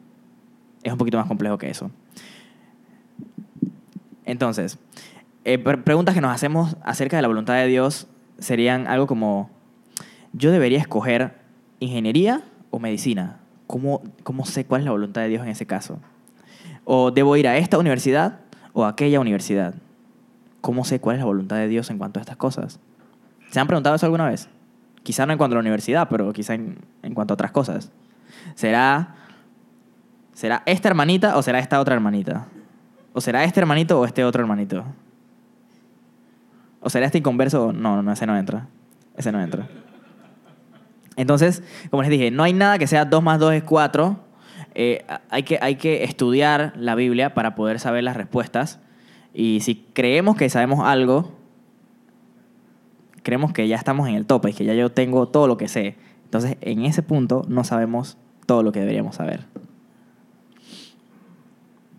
Es 0.83 0.91
un 0.91 0.97
poquito 0.97 1.17
más 1.17 1.27
complejo 1.27 1.57
que 1.57 1.69
eso. 1.69 1.91
Entonces, 4.25 4.79
eh, 5.43 5.57
pre- 5.57 5.77
preguntas 5.77 6.15
que 6.15 6.21
nos 6.21 6.33
hacemos 6.33 6.77
acerca 6.83 7.17
de 7.17 7.21
la 7.21 7.27
voluntad 7.27 7.55
de 7.55 7.67
Dios 7.67 8.07
serían 8.39 8.87
algo 8.87 9.07
como, 9.07 9.49
¿yo 10.33 10.51
debería 10.51 10.79
escoger 10.79 11.35
ingeniería 11.79 12.43
o 12.69 12.79
medicina? 12.79 13.39
¿Cómo, 13.67 14.01
¿Cómo 14.23 14.45
sé 14.45 14.65
cuál 14.65 14.81
es 14.81 14.85
la 14.85 14.91
voluntad 14.91 15.21
de 15.21 15.29
Dios 15.29 15.43
en 15.43 15.49
ese 15.49 15.65
caso? 15.65 15.99
¿O 16.83 17.11
debo 17.11 17.35
ir 17.37 17.47
a 17.47 17.57
esta 17.57 17.77
universidad 17.77 18.39
o 18.73 18.85
a 18.85 18.89
aquella 18.89 19.19
universidad? 19.19 19.75
¿Cómo 20.61 20.85
sé 20.85 20.99
cuál 20.99 21.15
es 21.15 21.19
la 21.21 21.25
voluntad 21.25 21.57
de 21.57 21.67
Dios 21.67 21.89
en 21.89 21.97
cuanto 21.97 22.19
a 22.19 22.21
estas 22.21 22.37
cosas? 22.37 22.79
¿Se 23.49 23.59
han 23.59 23.67
preguntado 23.67 23.95
eso 23.95 24.05
alguna 24.05 24.29
vez? 24.29 24.49
Quizá 25.03 25.25
no 25.25 25.31
en 25.31 25.37
cuanto 25.37 25.55
a 25.55 25.57
la 25.57 25.61
universidad, 25.61 26.07
pero 26.09 26.31
quizá 26.33 26.53
en, 26.53 26.77
en 27.01 27.13
cuanto 27.13 27.33
a 27.33 27.35
otras 27.35 27.51
cosas. 27.51 27.91
¿Será, 28.55 29.15
¿Será 30.33 30.63
esta 30.65 30.89
hermanita 30.89 31.37
o 31.37 31.41
será 31.41 31.59
esta 31.59 31.79
otra 31.79 31.95
hermanita? 31.95 32.47
¿O 33.13 33.21
será 33.21 33.43
este 33.43 33.59
hermanito 33.59 33.99
o 33.99 34.05
este 34.05 34.23
otro 34.23 34.41
hermanito? 34.41 34.83
¿O 36.79 36.89
será 36.89 37.05
este 37.05 37.19
inconverso? 37.19 37.73
No, 37.73 38.01
no, 38.01 38.11
ese 38.11 38.25
no 38.25 38.37
entra. 38.37 38.67
Ese 39.15 39.31
no 39.31 39.41
entra. 39.41 39.67
Entonces, 41.17 41.61
como 41.89 42.03
les 42.03 42.11
dije, 42.11 42.31
no 42.31 42.43
hay 42.43 42.53
nada 42.53 42.77
que 42.77 42.87
sea 42.87 43.05
2 43.05 43.23
más 43.23 43.39
2 43.39 43.53
es 43.53 43.63
4. 43.63 44.19
Eh, 44.73 45.05
hay, 45.29 45.43
que, 45.43 45.59
hay 45.61 45.75
que 45.75 46.03
estudiar 46.03 46.73
la 46.77 46.95
Biblia 46.95 47.33
para 47.33 47.55
poder 47.55 47.79
saber 47.79 48.03
las 48.03 48.15
respuestas. 48.15 48.79
Y 49.33 49.59
si 49.61 49.85
creemos 49.93 50.35
que 50.35 50.49
sabemos 50.49 50.79
algo, 50.85 51.37
creemos 53.23 53.53
que 53.53 53.67
ya 53.67 53.75
estamos 53.75 54.07
en 54.07 54.15
el 54.15 54.25
tope 54.25 54.51
y 54.51 54.53
que 54.53 54.65
ya 54.65 54.73
yo 54.73 54.91
tengo 54.91 55.27
todo 55.27 55.47
lo 55.47 55.57
que 55.57 55.67
sé. 55.67 55.95
Entonces, 56.25 56.57
en 56.61 56.85
ese 56.85 57.03
punto 57.03 57.45
no 57.47 57.63
sabemos 57.63 58.17
todo 58.45 58.63
lo 58.63 58.71
que 58.71 58.79
deberíamos 58.79 59.15
saber. 59.15 59.45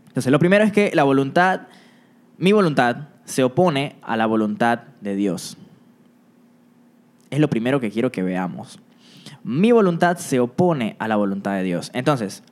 Entonces, 0.08 0.32
lo 0.32 0.38
primero 0.38 0.64
es 0.64 0.72
que 0.72 0.90
la 0.94 1.04
voluntad, 1.04 1.62
mi 2.38 2.52
voluntad, 2.52 3.08
se 3.24 3.44
opone 3.44 3.96
a 4.02 4.16
la 4.16 4.26
voluntad 4.26 4.80
de 5.00 5.14
Dios. 5.16 5.56
Es 7.30 7.38
lo 7.38 7.48
primero 7.48 7.80
que 7.80 7.90
quiero 7.90 8.12
que 8.12 8.22
veamos. 8.22 8.78
Mi 9.44 9.72
voluntad 9.72 10.18
se 10.18 10.40
opone 10.40 10.96
a 10.98 11.08
la 11.08 11.16
voluntad 11.16 11.54
de 11.54 11.64
Dios. 11.64 11.90
Entonces, 11.94 12.42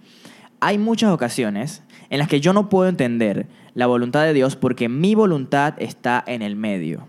hay 0.60 0.78
muchas 0.78 1.10
ocasiones 1.12 1.82
en 2.10 2.18
las 2.18 2.28
que 2.28 2.40
yo 2.40 2.52
no 2.52 2.68
puedo 2.68 2.88
entender 2.88 3.46
la 3.74 3.86
voluntad 3.86 4.24
de 4.24 4.32
Dios 4.32 4.56
porque 4.56 4.88
mi 4.88 5.14
voluntad 5.14 5.74
está 5.78 6.22
en 6.26 6.42
el 6.42 6.56
medio. 6.56 7.06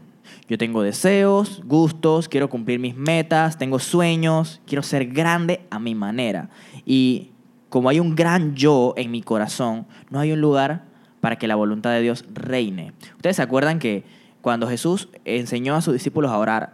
Yo 0.48 0.58
tengo 0.58 0.84
deseos, 0.84 1.62
gustos, 1.66 2.28
quiero 2.28 2.50
cumplir 2.50 2.80
mis 2.80 2.96
metas, 2.96 3.58
tengo 3.58 3.80
sueños, 3.80 4.62
quiero 4.68 4.84
ser 4.84 5.08
grande 5.08 5.62
a 5.70 5.80
mi 5.80 5.96
manera. 5.96 6.50
Y 6.86 7.32
como 7.70 7.90
hay 7.90 8.00
un 8.00 8.16
gran 8.16 8.56
yo 8.56 8.94
en 8.98 9.12
mi 9.12 9.22
corazón, 9.22 9.88
no 10.10 10.20
hay 10.20 10.32
un 10.32 10.42
lugar 10.42 10.84
para 11.22 11.38
que 11.38 11.48
la 11.48 11.56
voluntad 11.56 11.92
de 11.92 12.02
Dios 12.02 12.26
reine. 12.34 12.94
Ustedes 13.16 13.38
se 13.38 13.42
acuerdan 13.42 13.80
que 13.80 14.04
cuando 14.42 14.68
Jesús 14.68 15.10
enseñó 15.26 15.76
a 15.76 15.82
sus 15.82 15.94
discípulos 15.94 16.32
a 16.32 16.38
orar, 16.38 16.74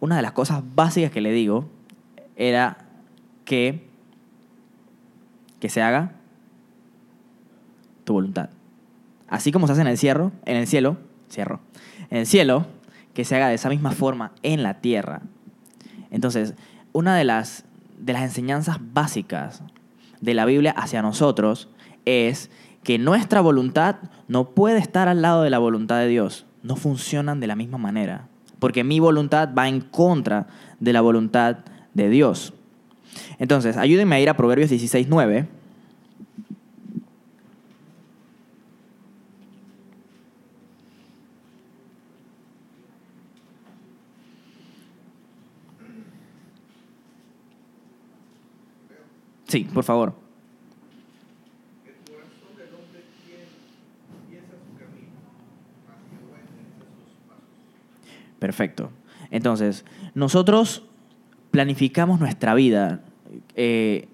una 0.00 0.16
de 0.16 0.22
las 0.22 0.32
cosas 0.32 0.62
básicas 0.74 1.10
que 1.10 1.20
le 1.20 1.32
digo 1.32 1.68
era 2.36 2.78
que, 3.44 3.86
que 5.60 5.68
se 5.68 5.82
haga 5.82 6.12
tu 8.04 8.14
voluntad. 8.14 8.50
Así 9.28 9.52
como 9.52 9.66
se 9.66 9.72
hace 9.72 9.82
en 9.82 9.88
el 9.88 9.98
cielo, 9.98 10.32
en 10.44 10.56
el 10.56 10.66
cielo, 10.66 10.98
cierro, 11.30 11.60
en 12.10 12.18
el 12.18 12.26
cielo, 12.26 12.66
que 13.14 13.24
se 13.24 13.36
haga 13.36 13.48
de 13.48 13.54
esa 13.54 13.68
misma 13.68 13.92
forma 13.92 14.32
en 14.42 14.62
la 14.62 14.80
tierra. 14.80 15.22
Entonces, 16.10 16.54
una 16.92 17.16
de 17.16 17.24
las, 17.24 17.64
de 17.98 18.12
las 18.12 18.22
enseñanzas 18.22 18.78
básicas 18.80 19.62
de 20.20 20.34
la 20.34 20.44
Biblia 20.44 20.72
hacia 20.72 21.02
nosotros 21.02 21.68
es 22.04 22.50
que 22.82 22.98
nuestra 22.98 23.40
voluntad 23.40 23.96
no 24.28 24.50
puede 24.50 24.78
estar 24.78 25.08
al 25.08 25.22
lado 25.22 25.42
de 25.42 25.50
la 25.50 25.58
voluntad 25.58 25.98
de 25.98 26.08
Dios. 26.08 26.46
No 26.62 26.76
funcionan 26.76 27.40
de 27.40 27.46
la 27.46 27.56
misma 27.56 27.78
manera. 27.78 28.28
Porque 28.58 28.84
mi 28.84 29.00
voluntad 29.00 29.50
va 29.56 29.68
en 29.68 29.80
contra 29.80 30.46
de 30.80 30.92
la 30.92 31.00
voluntad 31.00 31.58
de 31.94 32.08
Dios. 32.08 32.52
Entonces, 33.38 33.76
ayúdenme 33.76 34.16
a 34.16 34.20
ir 34.20 34.28
a 34.28 34.36
Proverbios 34.36 34.70
16, 34.70 35.06
9. 35.08 35.46
Sí, 49.46 49.64
por 49.64 49.84
favor. 49.84 50.14
El 51.86 51.94
corazón 52.12 52.56
del 52.56 52.74
hombre 52.74 53.04
tiene- 53.26 53.44
piensa 54.30 54.52
su 54.52 54.78
camino, 54.78 55.20
mas 55.86 55.96
Jehová 56.10 56.38
endereza 56.40 56.86
sus 56.96 57.28
pasos. 57.28 58.38
Perfecto. 58.38 58.90
Entonces, 59.30 59.84
nosotros 60.14 60.82
planificamos 61.54 62.18
nuestra 62.18 62.52
vida, 62.52 62.98
eh, 63.54 64.08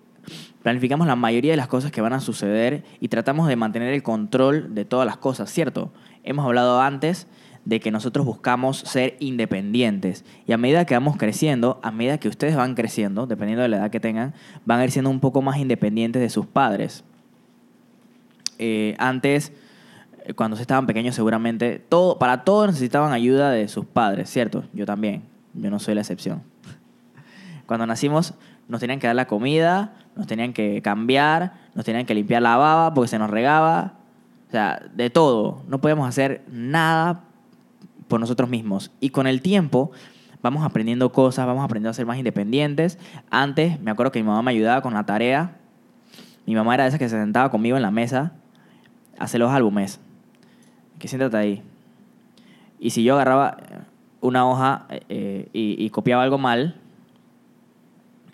planificamos 0.62 1.06
la 1.06 1.16
mayoría 1.16 1.52
de 1.52 1.56
las 1.56 1.68
cosas 1.68 1.90
que 1.90 2.02
van 2.02 2.12
a 2.12 2.20
suceder 2.20 2.84
y 3.00 3.08
tratamos 3.08 3.48
de 3.48 3.56
mantener 3.56 3.94
el 3.94 4.02
control 4.02 4.74
de 4.74 4.84
todas 4.84 5.06
las 5.06 5.16
cosas, 5.16 5.50
¿cierto? 5.50 5.90
Hemos 6.22 6.44
hablado 6.44 6.82
antes 6.82 7.26
de 7.64 7.80
que 7.80 7.90
nosotros 7.90 8.26
buscamos 8.26 8.80
ser 8.80 9.16
independientes 9.20 10.22
y 10.46 10.52
a 10.52 10.58
medida 10.58 10.84
que 10.84 10.92
vamos 10.92 11.16
creciendo, 11.16 11.80
a 11.82 11.90
medida 11.90 12.18
que 12.18 12.28
ustedes 12.28 12.56
van 12.56 12.74
creciendo, 12.74 13.26
dependiendo 13.26 13.62
de 13.62 13.70
la 13.70 13.78
edad 13.78 13.90
que 13.90 14.00
tengan, 14.00 14.34
van 14.66 14.80
a 14.80 14.84
ir 14.84 14.90
siendo 14.90 15.08
un 15.08 15.20
poco 15.20 15.40
más 15.40 15.56
independientes 15.56 16.20
de 16.20 16.28
sus 16.28 16.44
padres. 16.44 17.04
Eh, 18.58 18.96
antes, 18.98 19.50
eh, 20.26 20.34
cuando 20.34 20.56
se 20.56 20.62
estaban 20.62 20.86
pequeños, 20.86 21.14
seguramente, 21.14 21.78
todo, 21.88 22.18
para 22.18 22.44
todo 22.44 22.66
necesitaban 22.66 23.14
ayuda 23.14 23.50
de 23.50 23.66
sus 23.68 23.86
padres, 23.86 24.28
¿cierto? 24.28 24.64
Yo 24.74 24.84
también, 24.84 25.22
yo 25.54 25.70
no 25.70 25.78
soy 25.78 25.94
la 25.94 26.02
excepción. 26.02 26.42
Cuando 27.70 27.86
nacimos, 27.86 28.34
nos 28.66 28.80
tenían 28.80 28.98
que 28.98 29.06
dar 29.06 29.14
la 29.14 29.28
comida, 29.28 29.92
nos 30.16 30.26
tenían 30.26 30.52
que 30.52 30.82
cambiar, 30.82 31.52
nos 31.76 31.84
tenían 31.84 32.04
que 32.04 32.16
limpiar 32.16 32.42
la 32.42 32.56
baba 32.56 32.92
porque 32.92 33.06
se 33.06 33.16
nos 33.16 33.30
regaba, 33.30 33.92
o 34.48 34.50
sea, 34.50 34.82
de 34.92 35.08
todo. 35.08 35.62
No 35.68 35.80
podíamos 35.80 36.08
hacer 36.08 36.42
nada 36.50 37.20
por 38.08 38.18
nosotros 38.18 38.50
mismos. 38.50 38.90
Y 38.98 39.10
con 39.10 39.28
el 39.28 39.40
tiempo 39.40 39.92
vamos 40.42 40.64
aprendiendo 40.64 41.12
cosas, 41.12 41.46
vamos 41.46 41.64
aprendiendo 41.64 41.90
a 41.90 41.94
ser 41.94 42.06
más 42.06 42.18
independientes. 42.18 42.98
Antes, 43.30 43.80
me 43.80 43.92
acuerdo 43.92 44.10
que 44.10 44.20
mi 44.20 44.26
mamá 44.26 44.42
me 44.42 44.50
ayudaba 44.50 44.82
con 44.82 44.92
la 44.92 45.06
tarea. 45.06 45.56
Mi 46.46 46.56
mamá 46.56 46.74
era 46.74 46.82
de 46.82 46.88
esas 46.88 46.98
que 46.98 47.08
se 47.08 47.20
sentaba 47.20 47.52
conmigo 47.52 47.76
en 47.76 47.82
la 47.82 47.92
mesa 47.92 48.32
a 49.16 49.26
hacer 49.26 49.38
los 49.38 49.52
álbumes. 49.52 50.00
Que 50.98 51.06
siéntate 51.06 51.36
ahí. 51.36 51.62
Y 52.80 52.90
si 52.90 53.04
yo 53.04 53.14
agarraba 53.14 53.58
una 54.20 54.44
hoja 54.44 54.86
eh, 54.88 55.02
eh, 55.08 55.48
y, 55.52 55.84
y 55.84 55.90
copiaba 55.90 56.24
algo 56.24 56.36
mal, 56.36 56.74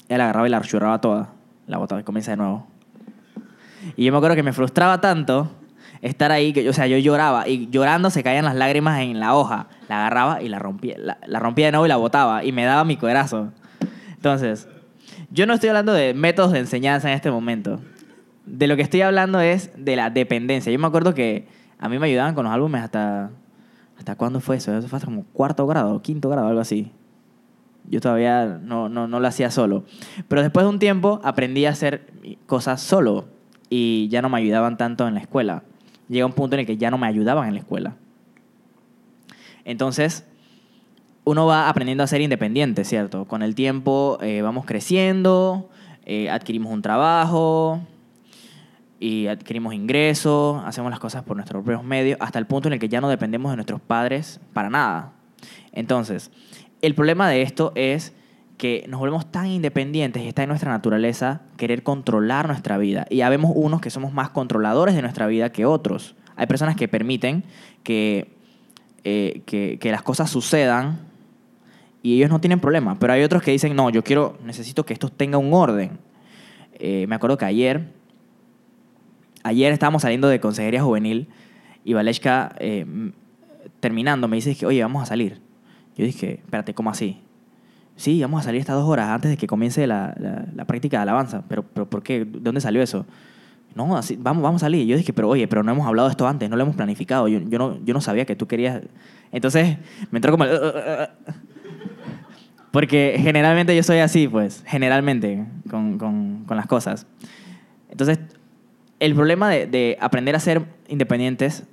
ella 0.08 0.18
la 0.18 0.24
agarraba 0.24 0.46
y 0.46 0.50
la 0.50 0.56
archurraba 0.58 1.00
toda. 1.00 1.30
La 1.66 1.78
botaba 1.78 2.00
y 2.00 2.04
comienza 2.04 2.32
de 2.32 2.36
nuevo. 2.36 2.66
Y 3.96 4.04
yo 4.04 4.12
me 4.12 4.18
acuerdo 4.18 4.36
que 4.36 4.42
me 4.42 4.52
frustraba 4.52 5.00
tanto 5.00 5.50
estar 6.02 6.32
ahí, 6.32 6.52
que, 6.52 6.68
o 6.68 6.72
sea, 6.72 6.86
yo 6.86 6.98
lloraba 6.98 7.48
y 7.48 7.68
llorando 7.70 8.10
se 8.10 8.22
caían 8.22 8.44
las 8.44 8.54
lágrimas 8.54 9.00
en 9.00 9.20
la 9.20 9.34
hoja. 9.34 9.68
La 9.88 9.98
agarraba 9.98 10.42
y 10.42 10.48
la 10.48 10.58
rompía, 10.58 10.96
la, 10.98 11.38
rompía 11.40 11.66
de 11.66 11.72
nuevo 11.72 11.86
y 11.86 11.88
la 11.88 11.96
botaba 11.96 12.44
y 12.44 12.52
me 12.52 12.64
daba 12.64 12.84
mi 12.84 12.96
corazón. 12.96 13.52
Entonces, 14.14 14.68
yo 15.30 15.46
no 15.46 15.54
estoy 15.54 15.68
hablando 15.68 15.92
de 15.92 16.14
métodos 16.14 16.52
de 16.52 16.60
enseñanza 16.60 17.08
en 17.08 17.14
este 17.14 17.30
momento. 17.30 17.80
De 18.44 18.66
lo 18.66 18.76
que 18.76 18.82
estoy 18.82 19.02
hablando 19.02 19.40
es 19.40 19.70
de 19.76 19.96
la 19.96 20.10
dependencia. 20.10 20.72
Yo 20.72 20.78
me 20.78 20.86
acuerdo 20.86 21.14
que 21.14 21.48
a 21.78 21.88
mí 21.88 21.98
me 21.98 22.06
ayudaban 22.06 22.34
con 22.34 22.44
los 22.44 22.52
álbumes 22.52 22.82
hasta... 22.82 23.30
¿Hasta 23.98 24.14
cuándo 24.14 24.40
fue 24.40 24.56
eso? 24.56 24.76
Eso 24.76 24.88
fue 24.88 24.98
hasta 24.98 25.06
como 25.06 25.24
cuarto 25.32 25.66
grado, 25.66 26.02
quinto 26.02 26.28
grado, 26.28 26.48
algo 26.48 26.60
así. 26.60 26.92
Yo 27.88 28.00
todavía 28.00 28.60
no, 28.62 28.88
no, 28.88 29.06
no 29.06 29.20
lo 29.20 29.28
hacía 29.28 29.50
solo. 29.50 29.84
Pero 30.28 30.42
después 30.42 30.64
de 30.64 30.70
un 30.70 30.78
tiempo 30.78 31.20
aprendí 31.22 31.66
a 31.66 31.70
hacer 31.70 32.06
cosas 32.46 32.80
solo 32.80 33.26
y 33.70 34.08
ya 34.08 34.22
no 34.22 34.28
me 34.28 34.38
ayudaban 34.38 34.76
tanto 34.76 35.06
en 35.06 35.14
la 35.14 35.20
escuela. 35.20 35.62
Llega 36.08 36.26
un 36.26 36.32
punto 36.32 36.56
en 36.56 36.60
el 36.60 36.66
que 36.66 36.76
ya 36.76 36.90
no 36.90 36.98
me 36.98 37.06
ayudaban 37.06 37.48
en 37.48 37.54
la 37.54 37.60
escuela. 37.60 37.96
Entonces, 39.64 40.24
uno 41.24 41.46
va 41.46 41.68
aprendiendo 41.68 42.04
a 42.04 42.06
ser 42.06 42.20
independiente, 42.20 42.84
¿cierto? 42.84 43.24
Con 43.24 43.42
el 43.42 43.56
tiempo 43.56 44.18
eh, 44.20 44.42
vamos 44.42 44.64
creciendo, 44.64 45.68
eh, 46.04 46.30
adquirimos 46.30 46.72
un 46.72 46.82
trabajo 46.82 47.80
y 49.00 49.26
adquirimos 49.26 49.74
ingresos, 49.74 50.62
hacemos 50.64 50.90
las 50.90 51.00
cosas 51.00 51.24
por 51.24 51.36
nuestros 51.36 51.64
propios 51.64 51.82
medios, 51.82 52.16
hasta 52.20 52.38
el 52.38 52.46
punto 52.46 52.68
en 52.68 52.74
el 52.74 52.78
que 52.78 52.88
ya 52.88 53.00
no 53.00 53.08
dependemos 53.08 53.50
de 53.50 53.56
nuestros 53.56 53.80
padres 53.80 54.40
para 54.52 54.70
nada. 54.70 55.12
Entonces, 55.72 56.30
el 56.82 56.94
problema 56.94 57.28
de 57.28 57.42
esto 57.42 57.72
es 57.74 58.12
que 58.56 58.86
nos 58.88 59.00
volvemos 59.00 59.30
tan 59.30 59.46
independientes 59.46 60.22
y 60.22 60.28
está 60.28 60.42
en 60.42 60.48
nuestra 60.48 60.70
naturaleza 60.70 61.42
querer 61.56 61.82
controlar 61.82 62.46
nuestra 62.48 62.78
vida. 62.78 63.06
Y 63.10 63.16
ya 63.16 63.28
vemos 63.28 63.52
unos 63.54 63.80
que 63.80 63.90
somos 63.90 64.12
más 64.12 64.30
controladores 64.30 64.94
de 64.94 65.02
nuestra 65.02 65.26
vida 65.26 65.52
que 65.52 65.66
otros. 65.66 66.16
Hay 66.36 66.46
personas 66.46 66.76
que 66.76 66.88
permiten 66.88 67.44
que, 67.82 68.32
eh, 69.04 69.42
que, 69.46 69.78
que 69.78 69.90
las 69.90 70.02
cosas 70.02 70.30
sucedan 70.30 71.00
y 72.02 72.14
ellos 72.14 72.30
no 72.30 72.40
tienen 72.40 72.60
problema. 72.60 72.98
Pero 72.98 73.12
hay 73.12 73.22
otros 73.22 73.42
que 73.42 73.50
dicen, 73.50 73.74
no, 73.74 73.90
yo 73.90 74.04
quiero, 74.04 74.38
necesito 74.44 74.86
que 74.86 74.92
esto 74.92 75.08
tenga 75.08 75.38
un 75.38 75.52
orden. 75.52 75.98
Eh, 76.78 77.06
me 77.08 77.14
acuerdo 77.14 77.36
que 77.36 77.44
ayer, 77.44 77.92
ayer 79.42 79.72
estábamos 79.72 80.02
saliendo 80.02 80.28
de 80.28 80.40
consejería 80.40 80.82
juvenil 80.82 81.28
y 81.84 81.94
Valeshka, 81.94 82.54
eh, 82.58 82.86
terminando, 83.80 84.28
me 84.28 84.36
dice 84.36 84.54
que, 84.54 84.66
oye, 84.66 84.82
vamos 84.82 85.02
a 85.02 85.06
salir. 85.06 85.45
Yo 85.96 86.04
dije, 86.04 86.40
espérate, 86.44 86.74
¿cómo 86.74 86.90
así? 86.90 87.20
Sí, 87.96 88.20
vamos 88.20 88.40
a 88.40 88.44
salir 88.44 88.60
estas 88.60 88.76
dos 88.76 88.86
horas 88.88 89.08
antes 89.08 89.30
de 89.30 89.36
que 89.38 89.46
comience 89.46 89.86
la, 89.86 90.14
la- 90.18 90.44
la 90.54 90.64
práctica 90.66 90.98
de 90.98 91.02
alabanza. 91.02 91.42
¿Pero, 91.48 91.62
¿Pero 91.62 91.88
por 91.88 92.02
qué? 92.02 92.24
¿De 92.26 92.40
dónde 92.40 92.60
salió 92.60 92.82
eso? 92.82 93.06
No, 93.74 93.96
así, 93.96 94.16
vamos, 94.18 94.42
vamos 94.42 94.62
a 94.62 94.66
salir. 94.66 94.86
Yo 94.86 94.96
dije, 94.96 95.12
pero 95.12 95.28
oye, 95.28 95.48
pero 95.48 95.62
no 95.62 95.72
hemos 95.72 95.86
hablado 95.86 96.08
de 96.08 96.12
esto 96.12 96.26
antes, 96.28 96.48
no 96.50 96.56
lo 96.56 96.62
hemos 96.62 96.76
planificado. 96.76 97.28
Yo, 97.28 97.40
yo, 97.40 97.58
no, 97.58 97.82
yo 97.84 97.94
no 97.94 98.00
sabía 98.00 98.24
que 98.26 98.36
tú 98.36 98.46
querías... 98.46 98.82
Entonces 99.32 99.78
me 100.10 100.18
entró 100.18 100.30
como... 100.32 100.44
el- 100.44 100.58
Porque 102.70 103.16
generalmente 103.18 103.74
yo 103.74 103.82
soy 103.82 103.98
así, 103.98 104.28
pues, 104.28 104.62
generalmente, 104.66 105.46
con, 105.70 105.96
con- 105.98 106.44
con 106.46 106.56
las 106.58 106.66
cosas. 106.66 107.06
Entonces, 107.88 108.18
el 109.00 109.14
problema 109.14 109.48
de, 109.48 109.66
de 109.66 109.96
aprender 110.00 110.34
a 110.36 110.40
ser 110.40 110.62
independientes 110.88 111.64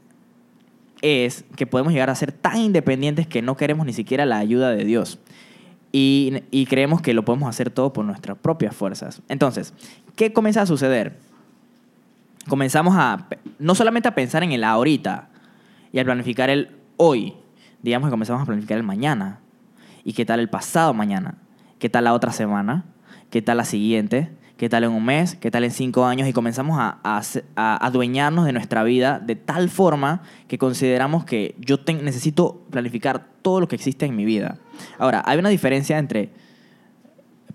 es 1.03 1.43
que 1.57 1.67
podemos 1.67 1.91
llegar 1.91 2.09
a 2.09 2.15
ser 2.15 2.31
tan 2.31 2.57
independientes 2.57 3.27
que 3.27 3.41
no 3.41 3.57
queremos 3.57 3.85
ni 3.85 3.91
siquiera 3.91 4.25
la 4.25 4.37
ayuda 4.37 4.71
de 4.71 4.85
Dios. 4.85 5.19
Y, 5.91 6.41
y 6.49 6.65
creemos 6.65 7.01
que 7.01 7.13
lo 7.13 7.25
podemos 7.25 7.49
hacer 7.49 7.69
todo 7.69 7.91
por 7.91 8.05
nuestras 8.05 8.37
propias 8.37 8.73
fuerzas. 8.73 9.21
Entonces, 9.27 9.73
¿qué 10.15 10.31
comienza 10.31 10.61
a 10.61 10.65
suceder? 10.65 11.19
Comenzamos 12.47 12.95
a, 12.97 13.27
no 13.59 13.75
solamente 13.75 14.07
a 14.07 14.15
pensar 14.15 14.43
en 14.43 14.53
el 14.53 14.63
ahorita 14.63 15.27
y 15.91 15.99
a 15.99 16.05
planificar 16.05 16.49
el 16.49 16.71
hoy, 16.95 17.33
digamos 17.81 18.07
que 18.07 18.11
comenzamos 18.11 18.41
a 18.41 18.45
planificar 18.45 18.77
el 18.77 18.83
mañana. 18.83 19.39
¿Y 20.05 20.13
qué 20.13 20.25
tal 20.25 20.39
el 20.39 20.49
pasado 20.49 20.93
mañana? 20.93 21.35
¿Qué 21.79 21.89
tal 21.89 22.05
la 22.05 22.13
otra 22.13 22.31
semana? 22.31 22.85
¿Qué 23.29 23.41
tal 23.41 23.57
la 23.57 23.65
siguiente? 23.65 24.31
¿Qué 24.63 24.69
tal 24.69 24.85
en 24.85 24.91
un 24.91 25.03
mes? 25.03 25.35
¿Qué 25.35 25.51
tal 25.51 25.65
en 25.65 25.71
cinco 25.71 26.05
años? 26.05 26.25
Y 26.25 26.31
comenzamos 26.31 26.79
a, 26.79 26.97
a, 27.03 27.21
a 27.57 27.85
adueñarnos 27.85 28.45
de 28.45 28.53
nuestra 28.53 28.81
vida 28.83 29.19
de 29.19 29.35
tal 29.35 29.67
forma 29.67 30.21
que 30.47 30.57
consideramos 30.57 31.25
que 31.25 31.53
yo 31.59 31.79
necesito 32.01 32.65
planificar 32.69 33.27
todo 33.41 33.59
lo 33.59 33.67
que 33.67 33.75
existe 33.75 34.05
en 34.05 34.15
mi 34.15 34.23
vida. 34.23 34.59
Ahora, 34.99 35.21
hay 35.25 35.37
una 35.37 35.49
diferencia 35.49 35.97
entre 35.97 36.29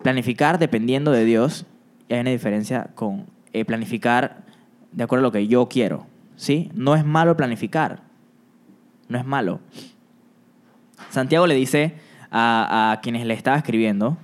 planificar 0.03 0.59
dependiendo 0.59 1.11
de 1.11 1.25
Dios 1.25 1.65
y 2.11 2.13
hay 2.13 2.21
una 2.21 2.29
diferencia 2.29 2.91
con 2.95 3.25
eh, 3.55 3.65
planificar 3.65 4.45
de 4.93 5.05
acuerdo 5.05 5.25
a 5.25 5.29
lo 5.29 5.33
que 5.33 5.49
yo 5.49 5.67
quiero. 5.67 6.07
¿sí? 6.37 6.71
No 6.75 6.95
es 6.95 7.07
malo 7.07 7.39
planificar. 7.39 8.03
No 9.09 9.17
es 9.17 9.25
malo. 9.25 9.61
Santiago 11.09 11.47
le 11.47 11.55
dice 11.55 11.95
a, 12.31 12.93
a 12.93 13.01
quienes 13.01 13.25
le 13.25 13.33
estaba 13.33 13.57
escribiendo 13.57 14.19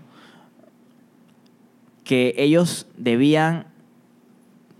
que 2.04 2.34
ellos 2.36 2.86
debían 2.96 3.66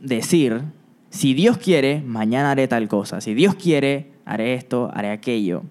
decir, 0.01 0.63
si 1.11 1.35
Dios 1.35 1.59
quiere, 1.59 2.03
mañana 2.03 2.51
haré 2.51 2.69
tal 2.69 2.89
cosa, 2.89 3.21
si 3.21 3.35
Dios 3.35 3.55
quiere, 3.55 4.11
haré 4.25 4.55
esto, 4.55 4.91
haré 4.95 5.11
aquello. 5.11 5.63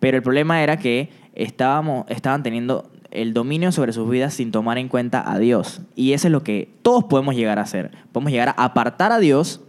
Pero 0.00 0.16
el 0.18 0.22
problema 0.22 0.62
era 0.62 0.76
que 0.76 1.10
estábamos, 1.34 2.04
estaban 2.08 2.42
teniendo 2.42 2.90
el 3.10 3.32
dominio 3.32 3.72
sobre 3.72 3.92
sus 3.92 4.08
vidas 4.08 4.34
sin 4.34 4.52
tomar 4.52 4.76
en 4.78 4.88
cuenta 4.88 5.30
a 5.30 5.38
Dios. 5.38 5.80
Y 5.94 6.12
eso 6.12 6.28
es 6.28 6.32
lo 6.32 6.42
que 6.42 6.68
todos 6.82 7.04
podemos 7.04 7.34
llegar 7.34 7.58
a 7.58 7.62
hacer. 7.62 7.90
Podemos 8.12 8.32
llegar 8.32 8.48
a 8.50 8.64
apartar 8.64 9.12
a 9.12 9.18
Dios 9.18 9.62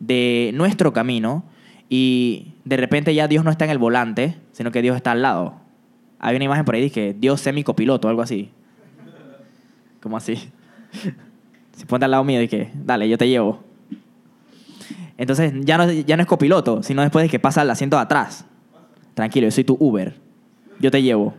de 0.00 0.50
nuestro 0.54 0.92
camino 0.92 1.44
y 1.88 2.54
de 2.64 2.76
repente 2.76 3.14
ya 3.14 3.28
Dios 3.28 3.44
no 3.44 3.50
está 3.50 3.64
en 3.64 3.70
el 3.70 3.78
volante, 3.78 4.36
sino 4.52 4.72
que 4.72 4.82
Dios 4.82 4.96
está 4.96 5.12
al 5.12 5.22
lado. 5.22 5.54
Hay 6.18 6.36
una 6.36 6.44
imagen 6.44 6.64
por 6.64 6.74
ahí 6.74 6.90
que 6.90 7.14
Dios 7.14 7.40
sea 7.40 7.52
mi 7.52 7.64
copiloto, 7.64 8.08
algo 8.08 8.22
así. 8.22 8.50
¿Cómo 10.00 10.16
así? 10.16 10.50
Si 11.76 11.86
ponte 11.86 12.04
al 12.04 12.10
lado 12.10 12.24
mío 12.24 12.42
y 12.42 12.48
que, 12.48 12.70
dale, 12.74 13.08
yo 13.08 13.16
te 13.16 13.26
llevo. 13.26 13.64
Entonces 15.16 15.54
ya 15.60 15.78
no, 15.78 15.90
ya 15.90 16.14
no 16.14 16.22
es 16.22 16.26
copiloto, 16.26 16.82
sino 16.82 17.00
después 17.00 17.22
de 17.22 17.30
que 17.30 17.38
pasa 17.38 17.62
al 17.62 17.70
asiento 17.70 17.96
de 17.96 18.02
atrás. 18.02 18.44
Tranquilo, 19.14 19.46
yo 19.46 19.50
soy 19.50 19.64
tu 19.64 19.78
Uber. 19.80 20.14
Yo 20.78 20.90
te 20.90 21.02
llevo. 21.02 21.34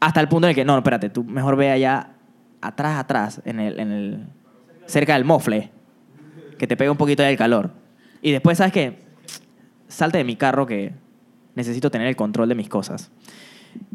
Hasta 0.00 0.20
el 0.20 0.28
punto 0.28 0.46
en 0.46 0.50
el 0.50 0.54
que, 0.54 0.64
no, 0.64 0.76
espérate, 0.76 1.10
tú 1.10 1.22
mejor 1.24 1.56
ve 1.56 1.70
allá 1.70 2.14
atrás, 2.60 2.98
atrás, 2.98 3.42
en 3.44 3.60
el, 3.60 3.78
en 3.78 3.92
el, 3.92 4.26
cerca 4.86 5.14
del 5.14 5.24
mofle, 5.24 5.70
que 6.58 6.66
te 6.66 6.76
pega 6.76 6.90
un 6.90 6.96
poquito 6.96 7.22
del 7.22 7.36
calor. 7.36 7.72
Y 8.22 8.32
después, 8.32 8.58
¿sabes 8.58 8.72
qué? 8.72 8.98
Salte 9.88 10.18
de 10.18 10.24
mi 10.24 10.36
carro 10.36 10.66
que 10.66 10.92
necesito 11.54 11.90
tener 11.90 12.06
el 12.06 12.16
control 12.16 12.48
de 12.48 12.54
mis 12.54 12.68
cosas. 12.68 13.10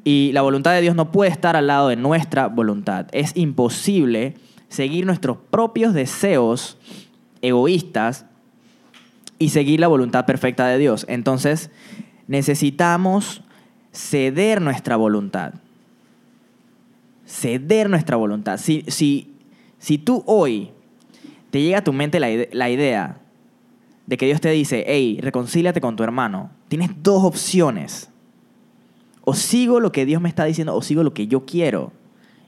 Y 0.04 0.32
la 0.34 0.42
voluntad 0.42 0.74
de 0.74 0.82
Dios 0.82 0.96
no 0.96 1.12
puede 1.12 1.32
estar 1.32 1.56
al 1.56 1.68
lado 1.68 1.90
de 1.90 1.96
nuestra 1.96 2.48
voluntad. 2.48 3.08
Es 3.12 3.36
imposible 3.36 4.36
seguir 4.70 5.06
nuestros 5.06 5.38
propios 5.38 5.94
deseos 5.94 6.78
egoístas 7.42 8.26
y 9.38 9.50
seguir 9.50 9.80
la 9.80 9.88
voluntad 9.88 10.26
perfecta 10.26 10.68
de 10.68 10.78
Dios. 10.78 11.06
Entonces, 11.10 11.72
necesitamos 12.28 13.42
ceder 13.92 14.62
nuestra 14.62 14.96
voluntad. 14.96 15.56
Ceder 17.26 17.90
nuestra 17.90 18.18
voluntad. 18.18 18.58
Si, 18.58 18.84
si, 18.88 19.34
si 19.80 19.98
tú 19.98 20.24
hoy 20.28 20.72
te 21.50 21.62
llega 21.62 21.80
a 21.80 21.84
tu 21.84 21.92
mente 21.92 22.20
la, 22.20 22.28
la 22.52 22.70
idea 22.70 23.18
de 24.06 24.18
que 24.18 24.26
Dios 24.28 24.42
te 24.42 24.52
dice, 24.52 24.84
hey, 24.88 25.20
reconcíliate 25.22 25.82
con 25.82 25.96
tu 25.96 26.04
hermano, 26.04 26.52
tienes 26.68 26.92
dos 27.02 27.24
opciones. 27.24 28.11
O 29.24 29.34
sigo 29.34 29.80
lo 29.80 29.92
que 29.92 30.06
Dios 30.06 30.22
me 30.22 30.30
está 30.30 30.46
diciendo 30.46 30.76
o 30.76 30.82
sigo 30.82 31.04
lo 31.04 31.14
que 31.14 31.28
yo 31.28 31.46
quiero. 31.46 31.92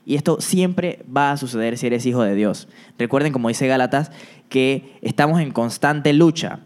Y 0.05 0.15
esto 0.15 0.41
siempre 0.41 1.05
va 1.15 1.31
a 1.31 1.37
suceder 1.37 1.77
si 1.77 1.87
eres 1.87 2.05
hijo 2.05 2.23
de 2.23 2.35
Dios. 2.35 2.67
Recuerden, 2.97 3.31
como 3.31 3.47
dice 3.47 3.67
Gálatas, 3.67 4.11
que 4.49 4.97
estamos 5.01 5.39
en 5.39 5.51
constante 5.51 6.11
lucha. 6.13 6.59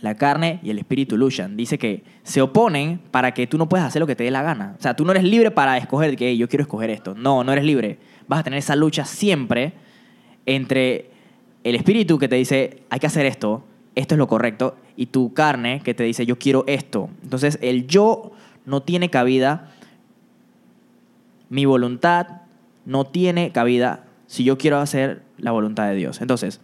La 0.00 0.14
carne 0.14 0.60
y 0.62 0.70
el 0.70 0.78
espíritu 0.78 1.16
luchan. 1.16 1.56
Dice 1.56 1.76
que 1.76 2.04
se 2.22 2.40
oponen 2.40 3.00
para 3.10 3.34
que 3.34 3.48
tú 3.48 3.58
no 3.58 3.68
puedas 3.68 3.86
hacer 3.86 3.98
lo 3.98 4.06
que 4.06 4.14
te 4.14 4.22
dé 4.22 4.30
la 4.30 4.42
gana. 4.42 4.76
O 4.78 4.82
sea, 4.82 4.94
tú 4.94 5.04
no 5.04 5.10
eres 5.10 5.24
libre 5.24 5.50
para 5.50 5.76
escoger 5.76 6.14
que 6.16 6.28
"Hey, 6.28 6.36
yo 6.36 6.48
quiero 6.48 6.62
escoger 6.62 6.90
esto. 6.90 7.14
No, 7.16 7.42
no 7.42 7.50
eres 7.52 7.64
libre. 7.64 7.98
Vas 8.28 8.40
a 8.40 8.42
tener 8.44 8.60
esa 8.60 8.76
lucha 8.76 9.04
siempre 9.04 9.72
entre 10.46 11.10
el 11.64 11.74
espíritu 11.74 12.18
que 12.18 12.28
te 12.28 12.36
dice 12.36 12.82
hay 12.90 13.00
que 13.00 13.06
hacer 13.06 13.26
esto, 13.26 13.64
esto 13.96 14.14
es 14.14 14.18
lo 14.18 14.28
correcto, 14.28 14.76
y 14.96 15.06
tu 15.06 15.34
carne 15.34 15.80
que 15.84 15.94
te 15.94 16.04
dice 16.04 16.24
yo 16.24 16.38
quiero 16.38 16.64
esto. 16.68 17.10
Entonces 17.24 17.58
el 17.60 17.86
yo 17.88 18.32
no 18.68 18.82
tiene 18.82 19.10
cabida, 19.10 19.70
mi 21.48 21.64
voluntad 21.64 22.42
no 22.84 23.04
tiene 23.04 23.50
cabida 23.50 24.04
si 24.26 24.44
yo 24.44 24.58
quiero 24.58 24.78
hacer 24.78 25.22
la 25.38 25.50
voluntad 25.50 25.88
de 25.88 25.94
Dios. 25.94 26.20
Entonces, 26.20 26.60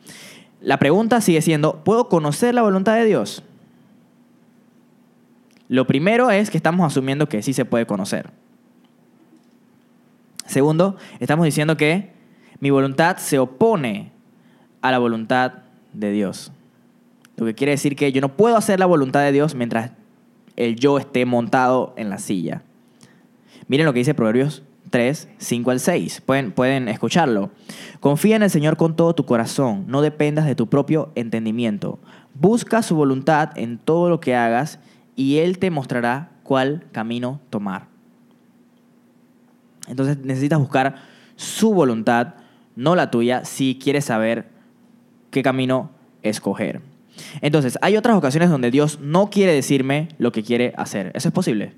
la 0.60 0.78
pregunta 0.78 1.20
sigue 1.20 1.42
siendo, 1.42 1.82
¿puedo 1.82 2.08
conocer 2.08 2.54
la 2.54 2.62
voluntad 2.62 2.94
de 2.94 3.04
Dios? 3.04 3.42
Lo 5.68 5.86
primero 5.86 6.30
es 6.30 6.50
que 6.50 6.58
estamos 6.58 6.86
asumiendo 6.86 7.28
que 7.28 7.42
sí 7.42 7.52
se 7.52 7.64
puede 7.64 7.86
conocer. 7.86 8.30
Segundo, 10.46 10.96
estamos 11.20 11.46
diciendo 11.46 11.76
que 11.76 12.12
mi 12.60 12.70
voluntad 12.70 13.16
se 13.16 13.38
opone 13.38 14.12
a 14.82 14.90
la 14.90 14.98
voluntad 14.98 15.54
de 15.94 16.10
Dios. 16.10 16.52
Lo 17.36 17.46
que 17.46 17.54
quiere 17.54 17.72
decir 17.72 17.96
que 17.96 18.12
yo 18.12 18.20
no 18.20 18.36
puedo 18.36 18.56
hacer 18.56 18.78
la 18.78 18.86
voluntad 18.86 19.20
de 19.22 19.32
Dios 19.32 19.54
mientras 19.54 19.92
el 20.56 20.76
yo 20.76 20.98
esté 20.98 21.26
montado 21.26 21.94
en 21.96 22.10
la 22.10 22.18
silla. 22.18 22.62
Miren 23.68 23.86
lo 23.86 23.92
que 23.92 24.00
dice 24.00 24.14
Proverbios 24.14 24.62
3, 24.90 25.28
5 25.38 25.70
al 25.70 25.80
6. 25.80 26.22
Pueden, 26.24 26.52
pueden 26.52 26.88
escucharlo. 26.88 27.50
Confía 28.00 28.36
en 28.36 28.42
el 28.42 28.50
Señor 28.50 28.76
con 28.76 28.94
todo 28.96 29.14
tu 29.14 29.24
corazón. 29.24 29.84
No 29.88 30.02
dependas 30.02 30.46
de 30.46 30.54
tu 30.54 30.68
propio 30.68 31.10
entendimiento. 31.14 31.98
Busca 32.34 32.82
su 32.82 32.94
voluntad 32.94 33.50
en 33.56 33.78
todo 33.78 34.08
lo 34.08 34.20
que 34.20 34.34
hagas 34.34 34.78
y 35.16 35.38
Él 35.38 35.58
te 35.58 35.70
mostrará 35.70 36.30
cuál 36.42 36.84
camino 36.92 37.40
tomar. 37.50 37.86
Entonces 39.88 40.18
necesitas 40.18 40.58
buscar 40.58 40.96
su 41.36 41.74
voluntad, 41.74 42.34
no 42.76 42.94
la 42.96 43.10
tuya, 43.10 43.44
si 43.44 43.78
quieres 43.82 44.04
saber 44.04 44.48
qué 45.30 45.42
camino 45.42 45.90
escoger. 46.22 46.80
Entonces, 47.40 47.78
hay 47.82 47.96
otras 47.96 48.16
ocasiones 48.16 48.50
donde 48.50 48.70
Dios 48.70 49.00
no 49.00 49.30
quiere 49.30 49.52
decirme 49.52 50.08
lo 50.18 50.32
que 50.32 50.42
quiere 50.42 50.72
hacer. 50.76 51.12
¿Eso 51.14 51.28
es 51.28 51.34
posible? 51.34 51.72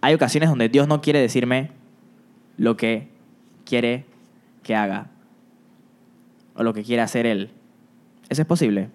Hay 0.00 0.14
ocasiones 0.14 0.48
donde 0.48 0.68
Dios 0.68 0.88
no 0.88 1.00
quiere 1.00 1.20
decirme 1.20 1.70
lo 2.56 2.76
que 2.76 3.08
quiere 3.64 4.04
que 4.62 4.74
haga 4.74 5.08
o 6.54 6.62
lo 6.62 6.72
que 6.72 6.82
quiere 6.82 7.02
hacer 7.02 7.26
Él. 7.26 7.50
¿Eso 8.28 8.42
es 8.42 8.48
posible? 8.48 8.88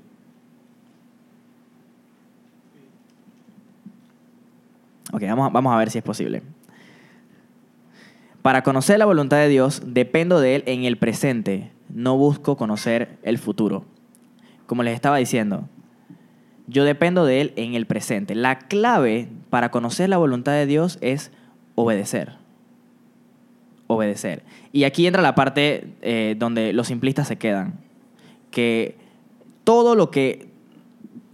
Ok, 5.12 5.21
vamos 5.21 5.47
a, 5.47 5.49
vamos 5.49 5.73
a 5.73 5.78
ver 5.78 5.89
si 5.89 5.97
es 5.97 6.04
posible. 6.04 6.41
Para 8.41 8.63
conocer 8.63 8.99
la 8.99 9.06
voluntad 9.06 9.38
de 9.38 9.47
Dios, 9.47 9.82
dependo 9.86 10.39
de 10.39 10.56
Él 10.56 10.63
en 10.67 10.84
el 10.84 10.97
presente. 10.97 11.71
No 11.89 12.17
busco 12.17 12.58
conocer 12.58 13.17
el 13.23 13.38
futuro. 13.38 13.86
Como 14.65 14.84
les 14.84 14.93
estaba 14.95 15.17
diciendo, 15.17 15.67
yo 16.67 16.84
dependo 16.84 17.25
de 17.25 17.41
Él 17.41 17.54
en 17.56 17.75
el 17.75 17.86
presente. 17.86 18.34
La 18.36 18.58
clave 18.60 19.30
para 19.49 19.69
conocer 19.71 20.10
la 20.10 20.17
voluntad 20.17 20.54
de 20.54 20.65
Dios 20.65 20.97
es 21.01 21.32
obedecer. 21.75 22.34
Obedecer. 23.88 24.43
Y 24.71 24.84
aquí 24.84 25.06
entra 25.06 25.21
la 25.21 25.36
parte 25.36 25.93
eh, 26.01 26.36
donde 26.39 26.73
los 26.73 26.88
simplistas 26.88 27.28
se 27.28 27.38
quedan. 27.38 27.75
Que 28.49 28.97
todo 29.63 29.95
lo 29.95 30.10
que. 30.10 30.47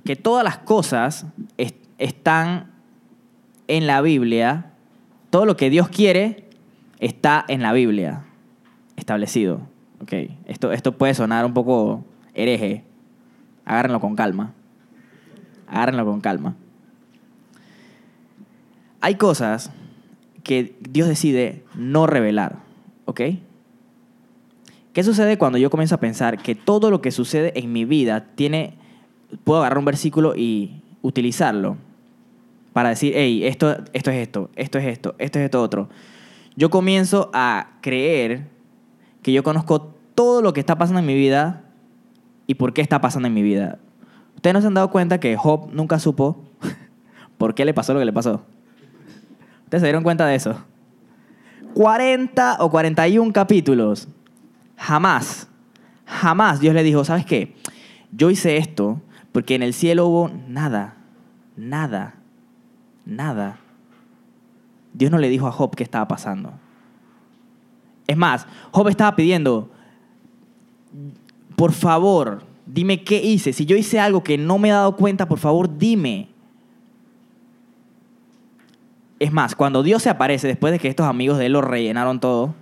que 0.04 0.15
todas 0.17 0.44
las 0.44 0.58
cosas 0.58 1.26
es- 1.58 1.76
están 1.98 2.72
en 3.70 3.88
la 3.88 4.02
Biblia. 4.02 4.72
Todo 5.30 5.46
lo 5.46 5.56
que 5.56 5.70
Dios 5.70 5.88
quiere 5.88 6.44
está 7.00 7.46
en 7.48 7.62
la 7.62 7.72
Biblia. 7.72 8.24
Establecido. 8.98 9.62
Ok. 10.02 10.13
Esto, 10.46 10.74
esto 10.74 10.98
puede 10.98 11.13
sonar 11.13 11.46
un 11.46 11.54
poco 11.54 12.04
hereje. 12.34 12.84
Agárrenlo 13.65 14.00
con 14.00 14.15
calma. 14.15 14.54
Agárrenlo 15.67 16.06
con 16.06 16.21
calma. 16.21 16.56
Hay 19.02 19.15
cosas 19.15 19.71
que 20.43 20.76
Dios 20.82 21.08
decide 21.08 21.63
no 21.76 22.08
revelar, 22.08 22.60
¿ok? 23.06 23.21
¿Qué 24.93 25.04
sucede 25.04 25.38
cuando 25.38 25.58
yo 25.58 25.69
comienzo 25.69 25.95
a 25.95 26.00
pensar 26.00 26.38
que 26.41 26.54
todo 26.54 26.91
lo 26.91 27.02
que 27.02 27.12
sucede 27.12 27.58
en 27.58 27.71
mi 27.71 27.86
vida 27.86 28.26
tiene, 28.36 28.76
puedo 29.43 29.60
agarrar 29.60 29.78
un 29.78 29.86
versículo 29.86 30.36
y 30.36 30.82
utilizarlo 31.02 31.78
para 32.74 32.89
decir, 32.89 33.13
hey, 33.15 33.45
esto, 33.45 33.78
esto 33.93 34.12
es 34.12 34.17
esto, 34.17 34.50
esto 34.56 34.78
es 34.80 34.86
esto, 34.86 35.15
esto 35.17 35.39
es 35.39 35.45
esto 35.45 35.62
otro? 35.62 35.89
Yo 36.56 36.69
comienzo 36.69 37.32
a 37.34 37.78
creer 37.82 38.47
que 39.21 39.32
yo 39.32 39.43
conozco 39.43 39.93
todo 40.15 40.41
lo 40.41 40.54
que 40.54 40.60
está 40.60 40.78
pasando 40.78 41.00
en 41.00 41.06
mi 41.06 41.15
vida 41.15 41.63
y 42.52 42.56
por 42.56 42.74
qué 42.74 42.82
está 42.82 43.00
pasando 43.00 43.30
en 43.30 43.34
mi 43.34 43.44
vida. 43.44 43.80
Ustedes 44.36 44.54
no 44.54 44.60
se 44.60 44.68
han 44.68 44.74
dado 44.74 44.92
cuenta 44.92 45.22
que 45.22 45.38
Job 45.38 45.70
nunca 45.72 46.00
supo 46.00 46.44
por 47.38 47.56
qué 47.56 47.64
le 47.64 47.74
pasó 47.74 47.94
lo 47.94 48.00
que 48.00 48.06
le 48.06 48.12
pasó. 48.12 48.44
¿Ustedes 49.64 49.80
se 49.82 49.88
dieron 49.88 50.04
cuenta 50.04 50.26
de 50.26 50.36
eso? 50.36 50.62
40 51.76 52.58
o 52.60 52.70
41 52.70 53.32
capítulos. 53.32 54.10
Jamás, 54.76 55.48
jamás 56.06 56.60
Dios 56.60 56.76
le 56.76 56.84
dijo, 56.84 57.06
¿sabes 57.06 57.26
qué? 57.26 57.56
Yo 58.12 58.30
hice 58.30 58.58
esto 58.58 59.02
porque 59.32 59.56
en 59.56 59.64
el 59.64 59.74
cielo 59.74 60.08
hubo 60.08 60.30
nada, 60.50 60.98
nada, 61.56 62.16
nada. 63.06 63.60
Dios 64.92 65.10
no 65.10 65.20
le 65.20 65.30
dijo 65.30 65.48
a 65.48 65.54
Job 65.54 65.74
qué 65.74 65.84
estaba 65.84 66.10
pasando. 66.10 66.52
Es 68.08 68.18
más, 68.18 68.46
Job 68.72 68.90
estaba 68.90 69.16
pidiendo, 69.16 69.72
por 71.62 71.74
favor, 71.74 72.41
dime 72.65 73.04
qué 73.04 73.21
hice. 73.21 73.54
Si 73.54 73.67
yo 73.67 73.78
hice 73.78 74.00
algo 74.00 74.24
que 74.24 74.36
no 74.36 74.58
me 74.58 74.69
he 74.69 74.71
dado 74.71 74.95
cuenta, 74.95 75.28
por 75.28 75.38
favor, 75.38 75.78
dime. 75.78 76.30
Es 79.19 79.32
más, 79.32 79.54
cuando 79.54 79.84
Dios 79.84 80.02
se 80.02 80.10
aparece, 80.10 80.47
después 80.47 80.74
de 80.74 80.80
que 80.80 80.88
estos 80.88 81.06
amigos 81.06 81.38
de 81.38 81.45
él 81.45 81.52
lo 81.52 81.62
rellenaron 81.62 82.19
todo, 82.19 82.56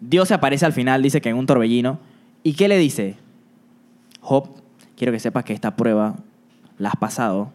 Dios 0.00 0.26
se 0.26 0.34
aparece 0.34 0.66
al 0.66 0.72
final, 0.72 1.00
dice 1.00 1.20
que 1.20 1.28
en 1.28 1.36
un 1.36 1.46
torbellino. 1.46 2.00
¿Y 2.42 2.54
qué 2.54 2.66
le 2.66 2.76
dice? 2.76 3.14
Job, 4.20 4.48
quiero 4.96 5.12
que 5.12 5.20
sepas 5.20 5.44
que 5.44 5.52
esta 5.52 5.76
prueba 5.76 6.16
la 6.76 6.88
has 6.88 6.96
pasado. 6.96 7.52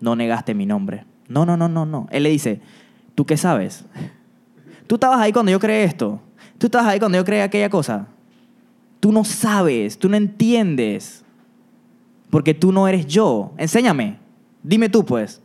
No 0.00 0.16
negaste 0.16 0.54
mi 0.54 0.64
nombre. 0.64 1.04
No, 1.28 1.44
no, 1.44 1.58
no, 1.58 1.68
no, 1.68 1.84
no. 1.84 2.08
Él 2.10 2.22
le 2.22 2.30
dice, 2.30 2.62
¿tú 3.14 3.26
qué 3.26 3.36
sabes? 3.36 3.84
Tú 4.86 4.94
estabas 4.94 5.20
ahí 5.20 5.34
cuando 5.34 5.52
yo 5.52 5.60
creé 5.60 5.84
esto. 5.84 6.18
Tú 6.56 6.68
estabas 6.68 6.88
ahí 6.88 6.98
cuando 6.98 7.18
yo 7.18 7.26
creé 7.26 7.42
aquella 7.42 7.68
cosa. 7.68 8.08
Tú 9.00 9.12
no 9.12 9.24
sabes, 9.24 9.98
tú 9.98 10.08
no 10.08 10.16
entiendes. 10.16 11.24
Porque 12.30 12.54
tú 12.54 12.70
no 12.70 12.86
eres 12.86 13.06
yo. 13.06 13.52
Enséñame. 13.56 14.18
Dime 14.62 14.88
tú, 14.88 15.04
pues. 15.04 15.42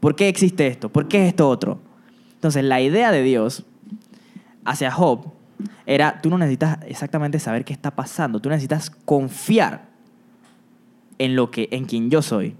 ¿Por 0.00 0.16
qué 0.16 0.28
existe 0.28 0.66
esto? 0.66 0.88
¿Por 0.88 1.06
qué 1.06 1.22
es 1.22 1.28
esto 1.28 1.48
otro? 1.48 1.80
Entonces, 2.34 2.64
la 2.64 2.80
idea 2.80 3.12
de 3.12 3.22
Dios 3.22 3.64
hacia 4.64 4.90
Job 4.90 5.32
era, 5.86 6.20
tú 6.20 6.30
no 6.30 6.38
necesitas 6.38 6.78
exactamente 6.86 7.38
saber 7.38 7.64
qué 7.64 7.72
está 7.72 7.90
pasando, 7.90 8.40
tú 8.40 8.48
necesitas 8.48 8.90
confiar 8.90 9.88
en 11.18 11.34
lo 11.34 11.50
que, 11.50 11.68
en 11.72 11.86
quien 11.86 12.10
yo 12.10 12.22
soy. 12.22 12.54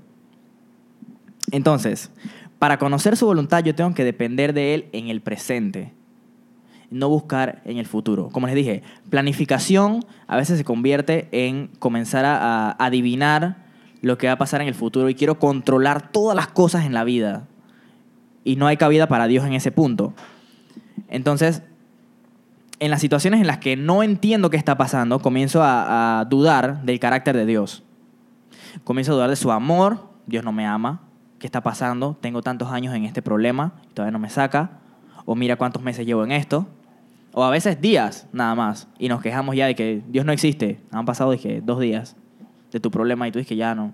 Entonces, 1.50 2.10
para 2.58 2.78
conocer 2.78 3.16
su 3.16 3.26
voluntad 3.26 3.62
yo 3.62 3.74
tengo 3.74 3.94
que 3.94 4.04
depender 4.04 4.52
de 4.52 4.74
él 4.74 4.88
en 4.92 5.08
el 5.08 5.20
presente, 5.20 5.92
no 6.90 7.08
buscar 7.08 7.62
en 7.64 7.78
el 7.78 7.86
futuro. 7.86 8.28
Como 8.30 8.46
les 8.46 8.56
dije, 8.56 8.82
planificación 9.10 10.04
a 10.26 10.36
veces 10.36 10.58
se 10.58 10.64
convierte 10.64 11.28
en 11.32 11.68
comenzar 11.78 12.24
a, 12.24 12.70
adivinar 12.78 13.66
lo 14.00 14.16
que 14.16 14.26
va 14.28 14.34
a 14.34 14.38
pasar 14.38 14.60
en 14.60 14.68
el 14.68 14.74
futuro 14.74 15.08
y 15.08 15.14
quiero 15.14 15.38
controlar 15.38 16.10
todas 16.10 16.36
las 16.36 16.48
cosas 16.48 16.86
en 16.86 16.94
la 16.94 17.04
vida. 17.04 17.46
Y 18.44 18.56
no 18.56 18.66
hay 18.66 18.76
cabida 18.76 19.08
para 19.08 19.26
Dios 19.26 19.44
en 19.44 19.52
ese 19.52 19.72
punto. 19.72 20.14
Entonces, 21.08 21.62
en 22.80 22.90
las 22.90 23.00
situaciones 23.00 23.40
en 23.40 23.46
las 23.46 23.58
que 23.58 23.76
no 23.76 24.02
entiendo 24.02 24.50
qué 24.50 24.56
está 24.56 24.76
pasando, 24.76 25.18
comienzo 25.18 25.62
a, 25.62 26.20
a 26.20 26.24
dudar 26.24 26.82
del 26.82 27.00
carácter 27.00 27.36
de 27.36 27.44
Dios. 27.44 27.82
Comienzo 28.84 29.12
a 29.12 29.14
dudar 29.16 29.30
de 29.30 29.36
su 29.36 29.50
amor, 29.50 30.08
Dios 30.26 30.44
no 30.44 30.52
me 30.52 30.66
ama, 30.66 31.02
¿qué 31.38 31.46
está 31.46 31.62
pasando? 31.62 32.16
Tengo 32.20 32.42
tantos 32.42 32.70
años 32.70 32.94
en 32.94 33.04
este 33.04 33.20
problema, 33.22 33.74
y 33.90 33.94
todavía 33.94 34.12
no 34.12 34.18
me 34.18 34.30
saca. 34.30 34.78
O 35.24 35.34
mira 35.34 35.56
cuántos 35.56 35.82
meses 35.82 36.06
llevo 36.06 36.24
en 36.24 36.32
esto. 36.32 36.68
O 37.38 37.44
a 37.44 37.50
veces 37.50 37.80
días 37.80 38.26
nada 38.32 38.56
más. 38.56 38.88
Y 38.98 39.08
nos 39.08 39.22
quejamos 39.22 39.54
ya 39.54 39.66
de 39.66 39.76
que 39.76 40.02
Dios 40.08 40.26
no 40.26 40.32
existe. 40.32 40.80
Han 40.90 41.06
pasado 41.06 41.30
dije, 41.30 41.62
dos 41.64 41.78
días 41.78 42.16
de 42.72 42.80
tu 42.80 42.90
problema 42.90 43.28
y 43.28 43.30
tú 43.30 43.38
dices 43.38 43.48
que 43.48 43.54
ya 43.54 43.76
no. 43.76 43.92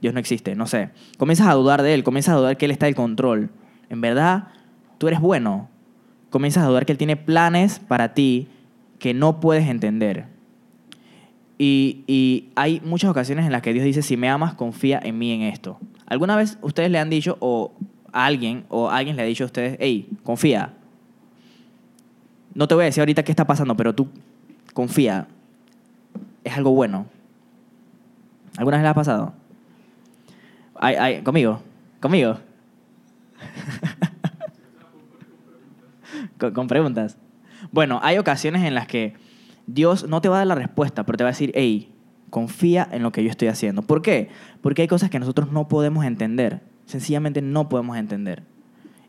Dios 0.00 0.14
no 0.14 0.20
existe. 0.20 0.54
No 0.54 0.68
sé. 0.68 0.90
Comienzas 1.18 1.48
a 1.48 1.54
dudar 1.54 1.82
de 1.82 1.92
Él. 1.92 2.04
Comienzas 2.04 2.36
a 2.36 2.38
dudar 2.38 2.56
que 2.56 2.66
Él 2.66 2.70
está 2.70 2.86
en 2.86 2.94
control. 2.94 3.50
En 3.88 4.00
verdad, 4.00 4.46
tú 4.98 5.08
eres 5.08 5.18
bueno. 5.18 5.68
Comienzas 6.30 6.62
a 6.62 6.68
dudar 6.68 6.86
que 6.86 6.92
Él 6.92 6.98
tiene 6.98 7.16
planes 7.16 7.80
para 7.80 8.14
ti 8.14 8.46
que 9.00 9.12
no 9.12 9.40
puedes 9.40 9.68
entender. 9.68 10.26
Y, 11.58 12.04
y 12.06 12.50
hay 12.54 12.80
muchas 12.84 13.10
ocasiones 13.10 13.44
en 13.44 13.50
las 13.50 13.62
que 13.62 13.72
Dios 13.72 13.84
dice, 13.84 14.02
si 14.02 14.16
me 14.16 14.28
amas, 14.28 14.54
confía 14.54 15.00
en 15.02 15.18
mí 15.18 15.32
en 15.32 15.42
esto. 15.42 15.80
¿Alguna 16.06 16.36
vez 16.36 16.58
ustedes 16.62 16.92
le 16.92 17.00
han 17.00 17.10
dicho, 17.10 17.38
o 17.40 17.72
a 18.12 18.24
alguien, 18.24 18.66
o 18.68 18.88
alguien 18.88 19.16
le 19.16 19.22
ha 19.22 19.26
dicho 19.26 19.42
a 19.42 19.46
ustedes, 19.46 19.78
hey, 19.80 20.10
confía? 20.22 20.74
No 22.54 22.68
te 22.68 22.74
voy 22.74 22.82
a 22.82 22.84
decir 22.86 23.00
ahorita 23.00 23.24
qué 23.24 23.32
está 23.32 23.46
pasando, 23.46 23.76
pero 23.76 23.94
tú 23.94 24.08
confía. 24.72 25.26
Es 26.44 26.56
algo 26.56 26.72
bueno. 26.72 27.06
¿Alguna 28.56 28.76
vez 28.76 28.84
le 28.84 28.88
ha 28.88 28.94
pasado? 28.94 29.32
Ay, 30.76 30.96
ay, 30.96 31.22
conmigo, 31.22 31.60
conmigo. 32.00 32.38
con, 36.38 36.52
con 36.52 36.68
preguntas. 36.68 37.16
Bueno, 37.72 37.98
hay 38.02 38.18
ocasiones 38.18 38.62
en 38.62 38.74
las 38.74 38.86
que 38.86 39.14
Dios 39.66 40.06
no 40.08 40.20
te 40.20 40.28
va 40.28 40.36
a 40.36 40.38
dar 40.38 40.46
la 40.46 40.54
respuesta, 40.54 41.04
pero 41.04 41.16
te 41.16 41.24
va 41.24 41.30
a 41.30 41.32
decir, 41.32 41.52
hey, 41.54 41.92
confía 42.30 42.88
en 42.90 43.02
lo 43.02 43.12
que 43.12 43.24
yo 43.24 43.30
estoy 43.30 43.48
haciendo. 43.48 43.82
¿Por 43.82 44.02
qué? 44.02 44.28
Porque 44.60 44.82
hay 44.82 44.88
cosas 44.88 45.10
que 45.10 45.18
nosotros 45.18 45.52
no 45.52 45.68
podemos 45.68 46.04
entender. 46.04 46.60
Sencillamente 46.86 47.42
no 47.42 47.68
podemos 47.68 47.96
entender. 47.96 48.42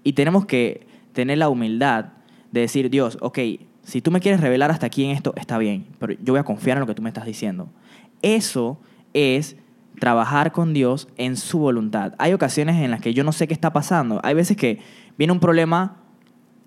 Y 0.03 0.13
tenemos 0.13 0.45
que 0.45 0.87
tener 1.13 1.39
la 1.39 1.49
humildad 1.49 2.13
de 2.55 2.61
decir, 2.61 2.89
Dios, 2.89 3.17
ok, 3.21 3.39
si 3.83 4.01
tú 4.01 4.09
me 4.09 4.19
quieres 4.19 4.41
revelar 4.41 4.71
hasta 4.71 4.87
aquí 4.87 5.03
en 5.03 5.11
esto, 5.11 5.33
está 5.37 5.57
bien, 5.57 5.85
pero 5.99 6.13
yo 6.13 6.33
voy 6.33 6.39
a 6.39 6.43
confiar 6.43 6.77
en 6.77 6.81
lo 6.81 6.87
que 6.87 6.95
tú 6.95 7.01
me 7.01 7.09
estás 7.09 7.25
diciendo. 7.25 7.69
Eso 8.21 8.79
es 9.13 9.57
trabajar 9.99 10.51
con 10.51 10.73
Dios 10.73 11.07
en 11.17 11.37
su 11.37 11.59
voluntad. 11.59 12.13
Hay 12.17 12.33
ocasiones 12.33 12.77
en 12.77 12.91
las 12.91 13.01
que 13.01 13.13
yo 13.13 13.23
no 13.23 13.31
sé 13.31 13.47
qué 13.47 13.53
está 13.53 13.71
pasando. 13.73 14.19
Hay 14.23 14.33
veces 14.33 14.57
que 14.57 14.79
viene 15.17 15.33
un 15.33 15.39
problema 15.39 15.97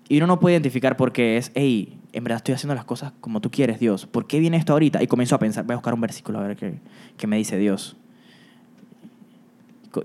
y 0.07 0.17
uno 0.17 0.27
no 0.27 0.39
puede 0.39 0.55
identificar 0.55 0.95
por 0.95 1.11
qué 1.11 1.37
es, 1.37 1.51
hey, 1.55 1.99
en 2.13 2.23
verdad 2.23 2.37
estoy 2.37 2.53
haciendo 2.53 2.75
las 2.75 2.85
cosas 2.85 3.13
como 3.19 3.41
tú 3.41 3.51
quieres, 3.51 3.79
Dios. 3.79 4.05
¿Por 4.05 4.27
qué 4.27 4.39
viene 4.39 4.57
esto 4.57 4.73
ahorita? 4.73 5.01
Y 5.03 5.07
comienzo 5.07 5.35
a 5.35 5.39
pensar, 5.39 5.65
voy 5.65 5.73
a 5.73 5.77
buscar 5.77 5.93
un 5.93 6.01
versículo 6.01 6.39
a 6.39 6.43
ver 6.43 6.55
qué, 6.55 6.79
qué 7.17 7.27
me 7.27 7.37
dice 7.37 7.57
Dios. 7.57 7.97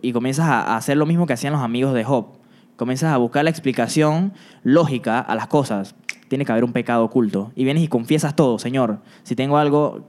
Y 0.01 0.12
comienzas 0.12 0.47
a 0.47 0.77
hacer 0.77 0.97
lo 0.97 1.05
mismo 1.05 1.27
que 1.27 1.35
hacían 1.35 1.53
los 1.53 1.62
amigos 1.62 1.94
de 1.94 2.05
Job. 2.05 2.44
Comienzas 2.77 3.13
a 3.13 3.17
buscar 3.17 3.45
la 3.45 3.51
explicación 3.51 4.33
lógica 4.63 5.21
a 5.21 5.35
las 5.35 5.47
cosas. 5.47 5.95
Tiene 6.29 6.45
que 6.45 6.53
haber 6.53 6.65
un 6.65 6.73
pecado 6.73 7.05
oculto. 7.05 7.53
Y 7.55 7.65
vienes 7.65 7.83
y 7.83 7.89
confiesas 7.89 8.35
todo, 8.35 8.59
Señor. 8.59 9.01
Si 9.23 9.37
tengo 9.37 9.59
algo 9.59 10.09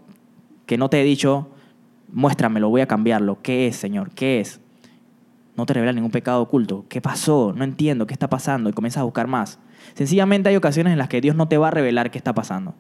que 0.66 0.78
no 0.78 0.90
te 0.90 1.00
he 1.00 1.04
dicho, 1.04 1.50
muéstramelo, 2.12 2.70
voy 2.70 2.82
a 2.82 2.88
cambiarlo. 2.88 3.40
¿Qué 3.42 3.68
es, 3.68 3.76
Señor? 3.76 4.12
¿Qué 4.12 4.40
es? 4.40 4.60
No 5.56 5.66
te 5.66 5.74
revela 5.74 5.94
ningún 5.94 6.12
pecado 6.12 6.42
oculto. 6.42 6.86
¿Qué 6.90 7.02
pasó? 7.02 7.54
No 7.56 7.64
entiendo. 7.64 8.08
¿Qué 8.08 8.14
está 8.14 8.30
pasando? 8.30 8.70
Y 8.70 8.74
comienzas 8.74 9.02
a 9.02 9.06
buscar 9.06 9.28
más. 9.28 9.60
Sencillamente 9.94 10.50
hay 10.50 10.56
ocasiones 10.56 10.92
en 10.92 10.98
las 10.98 11.08
que 11.08 11.22
Dios 11.22 11.36
no 11.36 11.48
te 11.48 11.58
va 11.58 11.68
a 11.68 11.72
revelar 11.72 12.10
qué 12.10 12.18
está 12.18 12.34
pasando. 12.34 12.74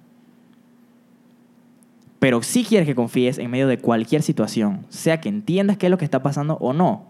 Pero 2.19 2.41
sí 2.41 2.63
quieres 2.63 2.87
que 2.87 2.95
confíes 2.95 3.37
en 3.37 3.51
medio 3.51 3.67
de 3.67 3.77
cualquier 3.77 4.23
situación, 4.23 4.85
sea 4.89 5.21
que 5.21 5.29
entiendas 5.29 5.77
qué 5.77 5.85
es 5.85 5.91
lo 5.91 5.99
que 5.99 6.05
está 6.05 6.23
pasando 6.23 6.57
o 6.59 6.73
no. 6.73 7.05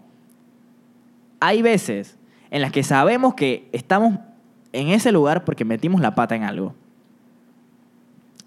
Hay 1.40 1.62
veces 1.62 2.18
en 2.56 2.62
las 2.62 2.72
que 2.72 2.82
sabemos 2.82 3.34
que 3.34 3.68
estamos 3.72 4.18
en 4.72 4.88
ese 4.88 5.12
lugar 5.12 5.44
porque 5.44 5.66
metimos 5.66 6.00
la 6.00 6.14
pata 6.14 6.34
en 6.36 6.42
algo. 6.42 6.74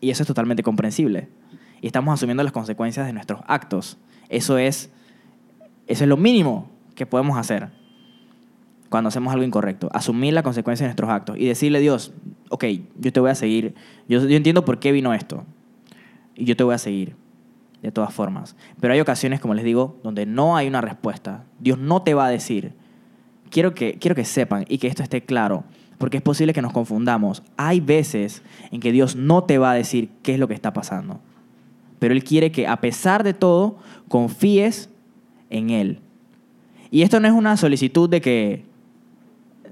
Y 0.02 0.10
eso 0.10 0.24
es 0.24 0.28
totalmente 0.28 0.64
comprensible. 0.64 1.30
Y 1.80 1.86
estamos 1.86 2.12
asumiendo 2.16 2.42
las 2.42 2.52
consecuencias 2.52 3.06
de 3.06 3.14
nuestros 3.14 3.42
actos. 3.46 4.00
Eso 4.28 4.58
es, 4.58 4.90
eso 5.86 6.04
es 6.04 6.08
lo 6.10 6.18
mínimo 6.18 6.72
que 6.96 7.06
podemos 7.06 7.38
hacer 7.38 7.70
cuando 8.90 9.10
hacemos 9.10 9.32
algo 9.32 9.46
incorrecto. 9.46 9.92
Asumir 9.94 10.34
la 10.34 10.42
consecuencia 10.42 10.86
de 10.86 10.88
nuestros 10.88 11.12
actos 11.12 11.38
y 11.38 11.46
decirle 11.46 11.78
a 11.78 11.82
Dios, 11.82 12.12
ok, 12.50 12.66
yo 12.98 13.14
te 13.14 13.20
voy 13.20 13.30
a 13.30 13.36
seguir. 13.36 13.76
Yo, 14.08 14.28
yo 14.28 14.36
entiendo 14.36 14.66
por 14.66 14.80
qué 14.80 14.92
vino 14.92 15.14
esto. 15.14 15.46
Y 16.34 16.46
yo 16.46 16.58
te 16.58 16.64
voy 16.64 16.74
a 16.74 16.80
seguir, 16.80 17.16
de 17.84 17.92
todas 17.92 18.12
formas. 18.12 18.56
Pero 18.82 18.92
hay 18.92 19.02
ocasiones, 19.02 19.40
como 19.40 19.54
les 19.54 19.66
digo, 19.66 20.00
donde 20.04 20.26
no 20.26 20.58
hay 20.58 20.68
una 20.68 20.82
respuesta. 20.82 21.44
Dios 21.60 21.78
no 21.78 22.02
te 22.02 22.16
va 22.16 22.26
a 22.26 22.30
decir. 22.32 22.74
Quiero 23.50 23.74
que, 23.74 23.98
quiero 24.00 24.16
que 24.16 24.26
sepan 24.26 24.66
y 24.68 24.78
que 24.78 24.88
esto 24.88 25.04
esté 25.04 25.22
claro, 25.22 25.64
porque 25.98 26.18
es 26.18 26.24
posible 26.24 26.54
que 26.54 26.62
nos 26.62 26.74
confundamos. 26.74 27.44
Hay 27.58 27.80
veces 27.80 28.42
en 28.72 28.80
que 28.80 28.92
Dios 28.92 29.16
no 29.16 29.44
te 29.44 29.58
va 29.58 29.72
a 29.72 29.76
decir 29.76 30.10
qué 30.24 30.34
es 30.34 30.40
lo 30.40 30.48
que 30.48 30.54
está 30.54 30.74
pasando. 30.74 31.20
Pero 32.00 32.14
Él 32.14 32.24
quiere 32.24 32.52
que, 32.52 32.68
a 32.68 32.78
pesar 32.78 33.24
de 33.24 33.34
todo, 33.34 33.78
confíes 34.08 34.90
en 35.50 35.70
Él. 35.70 36.00
Y 36.92 37.02
esto 37.02 37.20
no 37.20 37.28
es 37.28 37.34
una 37.34 37.58
solicitud 37.58 38.10
de 38.10 38.22
que, 38.22 38.66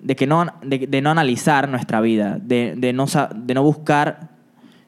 de, 0.01 0.15
que 0.15 0.27
no, 0.27 0.45
de, 0.63 1.01
no 1.01 1.09
analizar 1.09 1.69
nuestra 1.69 2.01
vida, 2.01 2.39
de, 2.41 2.75
de 2.77 2.93
no, 2.93 3.05
de 3.35 3.53
no 3.53 3.63
buscar 3.63 4.29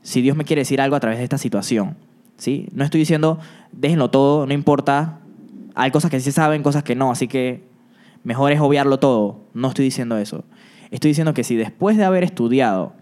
si 0.02 0.21
Dios 0.21 0.36
me 0.36 0.43
quiere 0.43 0.62
decir 0.62 0.82
algo 0.82 0.95
a 0.95 0.99
través 0.99 1.19
de 1.19 1.23
esta 1.23 1.38
situación. 1.38 1.95
¿sí? 2.38 2.67
No 2.73 2.84
estoy 2.84 2.99
diciendo, 2.99 3.39
déjenlo 3.71 4.10
todo, 4.10 4.45
no 4.45 4.54
importa. 4.54 5.19
Hay 5.75 5.91
cosas 5.91 6.12
que 6.12 6.19
sí 6.19 6.25
se 6.25 6.32
saben, 6.32 6.63
cosas 6.63 6.84
que 6.84 6.95
no, 6.95 7.12
así 7.12 7.28
que 7.28 7.68
mejor 8.23 8.51
es 8.51 8.60
obviarlo 8.60 8.99
todo. 8.99 9.41
No 9.53 9.69
estoy 9.69 9.86
diciendo 9.86 10.17
eso. 10.17 10.43
Estoy 10.91 11.10
diciendo 11.10 11.34
que 11.34 11.43
si 11.43 11.55
después 11.55 11.97
de 11.97 12.03
haber 12.03 12.23
estudiado, 12.23 12.93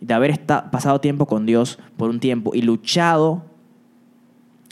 de 0.00 0.14
haber 0.14 0.38
pasado 0.46 1.00
tiempo 1.00 1.26
con 1.26 1.46
Dios 1.46 1.78
por 1.96 2.10
un 2.10 2.20
tiempo 2.20 2.54
y 2.54 2.62
luchado 2.62 3.44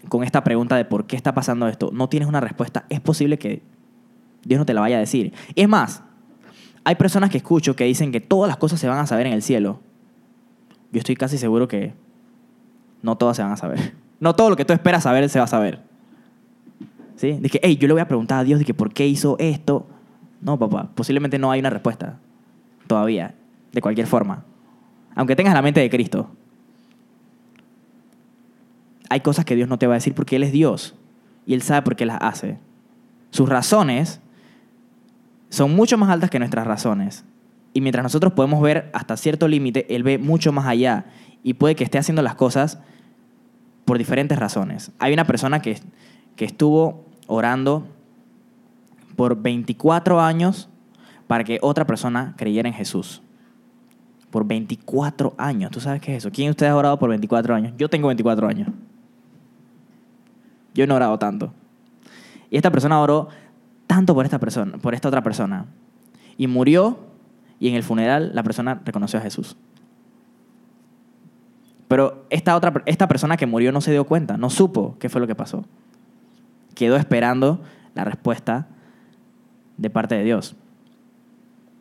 con 0.08 0.22
esta 0.22 0.44
pregunta 0.44 0.76
de 0.76 0.84
por 0.84 1.06
qué 1.06 1.16
está 1.16 1.34
pasando 1.34 1.68
esto, 1.68 1.90
no 1.92 2.08
tienes 2.08 2.28
una 2.28 2.40
respuesta, 2.40 2.86
es 2.88 3.00
posible 3.00 3.38
que 3.38 3.62
Dios 4.44 4.58
no 4.58 4.66
te 4.66 4.74
la 4.74 4.80
vaya 4.80 4.96
a 4.96 5.00
decir. 5.00 5.32
Es 5.54 5.68
más, 5.68 6.02
hay 6.84 6.94
personas 6.94 7.30
que 7.30 7.38
escucho 7.38 7.74
que 7.74 7.84
dicen 7.84 8.12
que 8.12 8.20
todas 8.20 8.48
las 8.48 8.56
cosas 8.56 8.78
se 8.78 8.88
van 8.88 8.98
a 8.98 9.06
saber 9.06 9.26
en 9.26 9.32
el 9.32 9.42
cielo. 9.42 9.80
Yo 10.92 10.98
estoy 10.98 11.16
casi 11.16 11.36
seguro 11.38 11.66
que 11.66 11.94
no 13.02 13.16
todas 13.16 13.36
se 13.36 13.42
van 13.42 13.52
a 13.52 13.56
saber. 13.56 13.94
No 14.18 14.34
todo 14.34 14.48
lo 14.48 14.56
que 14.56 14.64
tú 14.64 14.72
esperas 14.72 15.02
saber 15.02 15.28
se 15.28 15.38
va 15.38 15.44
a 15.44 15.48
saber. 15.48 15.82
¿Sí? 17.16 17.38
Dije, 17.40 17.60
hey, 17.62 17.76
yo 17.76 17.88
le 17.88 17.94
voy 17.94 18.02
a 18.02 18.08
preguntar 18.08 18.38
a 18.38 18.44
Dios 18.44 18.58
de 18.58 18.64
que 18.64 18.74
por 18.74 18.92
qué 18.92 19.06
hizo 19.06 19.36
esto. 19.38 19.86
No, 20.40 20.58
papá, 20.58 20.90
posiblemente 20.94 21.38
no 21.38 21.50
hay 21.50 21.60
una 21.60 21.70
respuesta 21.70 22.18
todavía, 22.86 23.34
de 23.72 23.80
cualquier 23.80 24.06
forma. 24.06 24.44
Aunque 25.14 25.34
tengas 25.34 25.54
la 25.54 25.62
mente 25.62 25.80
de 25.80 25.90
Cristo. 25.90 26.30
Hay 29.08 29.20
cosas 29.20 29.44
que 29.44 29.56
Dios 29.56 29.68
no 29.68 29.78
te 29.78 29.86
va 29.86 29.94
a 29.94 29.96
decir 29.96 30.14
porque 30.14 30.36
Él 30.36 30.42
es 30.42 30.52
Dios 30.52 30.94
y 31.46 31.54
Él 31.54 31.62
sabe 31.62 31.82
por 31.82 31.96
qué 31.96 32.06
las 32.06 32.18
hace. 32.20 32.58
Sus 33.30 33.48
razones 33.48 34.20
son 35.48 35.74
mucho 35.74 35.96
más 35.96 36.10
altas 36.10 36.28
que 36.28 36.38
nuestras 36.38 36.66
razones. 36.66 37.24
Y 37.72 37.80
mientras 37.80 38.02
nosotros 38.02 38.32
podemos 38.32 38.60
ver 38.62 38.90
hasta 38.92 39.16
cierto 39.16 39.48
límite, 39.48 39.94
Él 39.94 40.02
ve 40.02 40.18
mucho 40.18 40.52
más 40.52 40.66
allá 40.66 41.06
y 41.42 41.54
puede 41.54 41.76
que 41.76 41.84
esté 41.84 41.98
haciendo 41.98 42.22
las 42.22 42.34
cosas 42.34 42.78
por 43.84 43.98
diferentes 43.98 44.38
razones. 44.38 44.90
Hay 44.98 45.12
una 45.12 45.26
persona 45.26 45.62
que, 45.62 45.78
que 46.34 46.44
estuvo 46.44 47.05
orando 47.26 47.86
por 49.16 49.40
24 49.40 50.20
años 50.20 50.68
para 51.26 51.44
que 51.44 51.58
otra 51.62 51.86
persona 51.86 52.34
creyera 52.36 52.68
en 52.68 52.74
Jesús. 52.74 53.22
Por 54.30 54.46
24 54.46 55.34
años. 55.38 55.70
¿Tú 55.70 55.80
sabes 55.80 56.00
qué 56.00 56.12
es 56.12 56.18
eso? 56.18 56.30
¿Quién 56.30 56.48
de 56.48 56.50
ustedes 56.50 56.72
ha 56.72 56.76
orado 56.76 56.98
por 56.98 57.08
24 57.08 57.54
años? 57.54 57.72
Yo 57.78 57.88
tengo 57.88 58.08
24 58.08 58.48
años. 58.48 58.68
Yo 60.74 60.86
no 60.86 60.94
he 60.94 60.96
orado 60.96 61.18
tanto. 61.18 61.52
Y 62.50 62.56
esta 62.56 62.70
persona 62.70 63.00
oró 63.00 63.28
tanto 63.86 64.14
por 64.14 64.24
esta 64.24 64.38
persona, 64.38 64.78
por 64.78 64.94
esta 64.94 65.08
otra 65.08 65.22
persona. 65.22 65.66
Y 66.36 66.46
murió 66.46 66.98
y 67.58 67.68
en 67.68 67.74
el 67.74 67.82
funeral 67.82 68.32
la 68.34 68.42
persona 68.42 68.82
reconoció 68.84 69.18
a 69.18 69.22
Jesús. 69.22 69.56
Pero 71.88 72.26
esta, 72.30 72.56
otra, 72.56 72.82
esta 72.86 73.08
persona 73.08 73.36
que 73.36 73.46
murió 73.46 73.72
no 73.72 73.80
se 73.80 73.92
dio 73.92 74.04
cuenta, 74.04 74.36
no 74.36 74.50
supo 74.50 74.96
qué 74.98 75.08
fue 75.08 75.20
lo 75.20 75.26
que 75.26 75.34
pasó. 75.34 75.64
Quedó 76.76 76.94
esperando 76.94 77.60
la 77.96 78.04
respuesta 78.04 78.68
de 79.76 79.90
parte 79.90 80.14
de 80.14 80.22
Dios. 80.22 80.54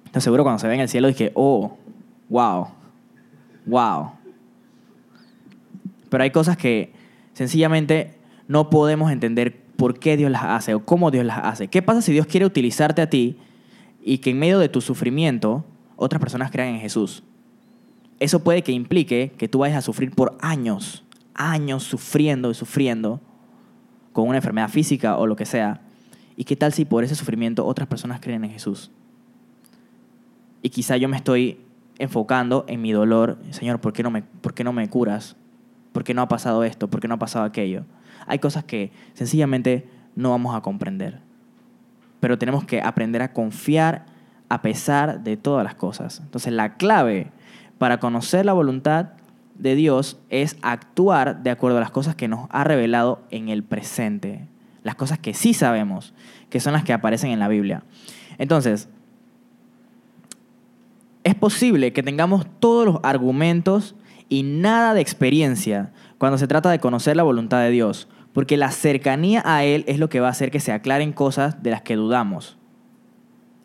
Entonces 0.05 0.23
seguro 0.23 0.43
cuando 0.43 0.59
se 0.59 0.67
ve 0.67 0.73
en 0.73 0.79
el 0.79 0.89
cielo 0.89 1.07
dije, 1.07 1.31
oh, 1.35 1.77
wow, 2.29 2.69
wow. 3.65 4.11
Pero 6.09 6.23
hay 6.23 6.31
cosas 6.31 6.57
que 6.57 6.93
sencillamente 7.33 8.15
no 8.47 8.69
podemos 8.69 9.11
entender 9.11 9.61
por 9.75 9.99
qué 9.99 10.15
Dios 10.15 10.31
las 10.31 10.43
hace 10.43 10.73
o 10.73 10.85
cómo 10.85 11.11
Dios 11.11 11.25
las 11.25 11.39
hace. 11.39 11.67
¿Qué 11.67 11.81
pasa 11.81 12.01
si 12.01 12.13
Dios 12.13 12.27
quiere 12.27 12.45
utilizarte 12.45 13.01
a 13.01 13.09
ti 13.09 13.37
y 14.01 14.19
que 14.19 14.29
en 14.29 14.39
medio 14.39 14.59
de 14.59 14.69
tu 14.69 14.79
sufrimiento 14.79 15.65
otras 15.97 16.21
personas 16.21 16.49
crean 16.49 16.75
en 16.75 16.79
Jesús? 16.79 17.23
Eso 18.21 18.41
puede 18.43 18.61
que 18.61 18.71
implique 18.71 19.33
que 19.37 19.49
tú 19.49 19.59
vayas 19.59 19.79
a 19.79 19.81
sufrir 19.81 20.11
por 20.11 20.37
años, 20.39 21.03
años 21.33 21.83
sufriendo 21.83 22.49
y 22.49 22.53
sufriendo 22.53 23.19
con 24.15 24.29
una 24.29 24.37
enfermedad 24.37 24.69
física 24.69 25.17
o 25.17 25.27
lo 25.27 25.35
que 25.35 25.45
sea. 25.45 25.81
¿Y 26.37 26.45
qué 26.45 26.55
tal 26.55 26.71
si 26.71 26.85
por 26.85 27.03
ese 27.03 27.15
sufrimiento 27.15 27.65
otras 27.65 27.89
personas 27.89 28.21
creen 28.21 28.45
en 28.45 28.51
Jesús? 28.51 28.89
Y 30.61 30.69
quizá 30.69 30.95
yo 30.95 31.09
me 31.09 31.17
estoy 31.17 31.59
enfocando 31.99 32.63
en 32.69 32.81
mi 32.81 32.93
dolor. 32.93 33.37
Señor, 33.49 33.81
¿por 33.81 33.91
qué 33.91 34.03
no 34.03 34.11
me, 34.11 34.21
por 34.21 34.53
qué 34.53 34.63
no 34.63 34.71
me 34.71 34.89
curas? 34.89 35.35
¿Por 35.91 36.05
qué 36.05 36.13
no 36.13 36.21
ha 36.21 36.29
pasado 36.29 36.63
esto? 36.63 36.89
¿Por 36.89 37.01
qué 37.01 37.09
no 37.09 37.15
ha 37.15 37.19
pasado 37.19 37.43
aquello? 37.43 37.83
Hay 38.25 38.39
cosas 38.39 38.63
que 38.63 38.93
sencillamente 39.15 39.85
no 40.15 40.29
vamos 40.29 40.55
a 40.55 40.61
comprender. 40.61 41.19
Pero 42.21 42.37
tenemos 42.37 42.63
que 42.63 42.81
aprender 42.81 43.21
a 43.21 43.33
confiar 43.33 44.05
a 44.47 44.61
pesar 44.61 45.25
de 45.25 45.35
todas 45.35 45.65
las 45.65 45.75
cosas. 45.75 46.21
Entonces 46.21 46.53
la 46.53 46.77
clave 46.77 47.31
para 47.77 47.99
conocer 47.99 48.45
la 48.45 48.53
voluntad 48.53 49.09
de 49.57 49.75
Dios 49.75 50.19
es 50.29 50.57
actuar 50.61 51.43
de 51.43 51.49
acuerdo 51.49 51.77
a 51.77 51.81
las 51.81 51.91
cosas 51.91 52.15
que 52.15 52.27
nos 52.27 52.47
ha 52.51 52.63
revelado 52.63 53.23
en 53.31 53.49
el 53.49 53.63
presente. 53.63 54.47
Las 54.83 54.95
cosas 54.95 55.19
que 55.19 55.33
sí 55.33 55.53
sabemos, 55.53 56.13
que 56.49 56.59
son 56.59 56.73
las 56.73 56.83
que 56.83 56.93
aparecen 56.93 57.31
en 57.31 57.39
la 57.39 57.47
Biblia. 57.47 57.83
Entonces, 58.37 58.89
es 61.23 61.35
posible 61.35 61.91
que 61.93 62.03
tengamos 62.03 62.45
todos 62.59 62.85
los 62.85 62.99
argumentos 63.03 63.95
y 64.29 64.43
nada 64.43 64.93
de 64.93 65.01
experiencia 65.01 65.91
cuando 66.17 66.37
se 66.37 66.47
trata 66.47 66.69
de 66.69 66.79
conocer 66.79 67.15
la 67.15 67.23
voluntad 67.23 67.61
de 67.61 67.71
Dios, 67.71 68.07
porque 68.33 68.57
la 68.57 68.71
cercanía 68.71 69.41
a 69.45 69.63
Él 69.63 69.85
es 69.87 69.97
lo 69.97 70.09
que 70.09 70.19
va 70.19 70.27
a 70.27 70.31
hacer 70.31 70.51
que 70.51 70.59
se 70.59 70.71
aclaren 70.71 71.13
cosas 71.13 71.63
de 71.63 71.71
las 71.71 71.81
que 71.81 71.95
dudamos, 71.95 72.57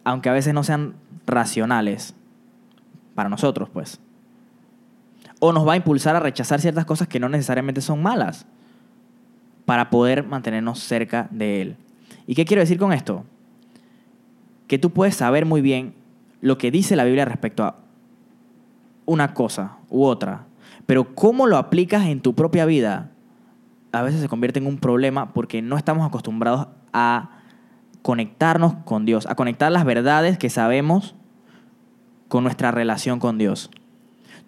aunque 0.04 0.28
a 0.28 0.32
veces 0.32 0.54
no 0.54 0.64
sean 0.64 0.94
racionales 1.26 2.14
para 3.14 3.28
nosotros, 3.28 3.68
pues. 3.70 4.00
O 5.40 5.52
nos 5.52 5.66
va 5.66 5.72
a 5.72 5.76
impulsar 5.76 6.14
a 6.14 6.20
rechazar 6.20 6.60
ciertas 6.60 6.84
cosas 6.84 7.08
que 7.08 7.18
no 7.18 7.28
necesariamente 7.28 7.80
son 7.80 8.02
malas 8.02 8.46
para 9.64 9.90
poder 9.90 10.24
mantenernos 10.24 10.78
cerca 10.78 11.26
de 11.32 11.62
Él. 11.62 11.76
¿Y 12.26 12.34
qué 12.34 12.44
quiero 12.44 12.60
decir 12.60 12.78
con 12.78 12.92
esto? 12.92 13.24
Que 14.68 14.78
tú 14.78 14.90
puedes 14.90 15.16
saber 15.16 15.46
muy 15.46 15.60
bien 15.60 15.94
lo 16.40 16.58
que 16.58 16.70
dice 16.70 16.94
la 16.94 17.04
Biblia 17.04 17.24
respecto 17.24 17.64
a 17.64 17.76
una 19.06 19.34
cosa 19.34 19.78
u 19.88 20.04
otra, 20.04 20.46
pero 20.86 21.14
cómo 21.14 21.46
lo 21.46 21.56
aplicas 21.56 22.06
en 22.06 22.20
tu 22.20 22.34
propia 22.34 22.64
vida 22.64 23.10
a 23.92 24.02
veces 24.02 24.20
se 24.20 24.28
convierte 24.28 24.60
en 24.60 24.66
un 24.66 24.78
problema 24.78 25.32
porque 25.32 25.62
no 25.62 25.76
estamos 25.76 26.06
acostumbrados 26.06 26.68
a 26.92 27.30
conectarnos 28.02 28.74
con 28.84 29.04
Dios, 29.04 29.26
a 29.26 29.34
conectar 29.34 29.70
las 29.72 29.84
verdades 29.84 30.38
que 30.38 30.50
sabemos 30.50 31.14
con 32.28 32.44
nuestra 32.44 32.70
relación 32.70 33.18
con 33.18 33.38
Dios. 33.38 33.70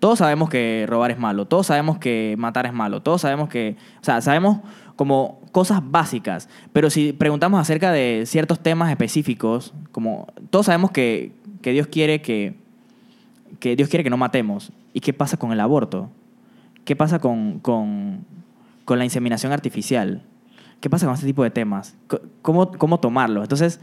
Todos 0.03 0.19
sabemos 0.19 0.51
que 0.51 0.85
robar 0.89 1.13
es 1.13 1.19
malo, 1.21 1.45
todos 1.47 1.69
sabemos 1.69 1.97
que 1.97 2.35
matar 2.37 2.67
es 2.67 2.73
malo, 2.73 3.03
todos 3.03 3.21
sabemos 3.21 3.49
que, 3.49 3.77
o 4.01 4.05
sea, 4.05 4.21
sabemos 4.21 4.59
como 4.97 5.41
cosas 5.53 5.81
básicas, 5.81 6.49
pero 6.73 6.91
si 6.91 7.13
preguntamos 7.13 7.61
acerca 7.61 7.93
de 7.93 8.25
ciertos 8.27 8.59
temas 8.59 8.91
específicos, 8.91 9.73
como 9.93 10.27
todos 10.51 10.67
sabemos 10.67 10.91
que, 10.91 11.31
que 11.61 11.71
Dios 11.71 11.87
quiere 11.87 12.21
que, 12.21 12.57
que 13.61 13.77
Dios 13.77 13.89
quiere 13.89 14.03
que 14.03 14.11
no 14.11 14.17
matemos. 14.17 14.73
¿Y 14.93 14.99
qué 14.99 15.13
pasa 15.13 15.37
con 15.37 15.53
el 15.53 15.61
aborto? 15.61 16.11
¿Qué 16.85 16.97
pasa 16.97 17.21
con, 17.21 17.61
con, 17.61 18.25
con 18.85 18.99
la 18.99 19.05
inseminación 19.05 19.53
artificial? 19.53 20.25
¿Qué 20.81 20.91
pasa 20.91 21.07
con 21.07 21.15
este 21.15 21.27
tipo 21.27 21.45
de 21.45 21.53
temas? 21.53 21.95
¿Cómo, 22.43 22.73
cómo 22.73 22.99
tomarlo? 22.99 23.43
Entonces, 23.43 23.79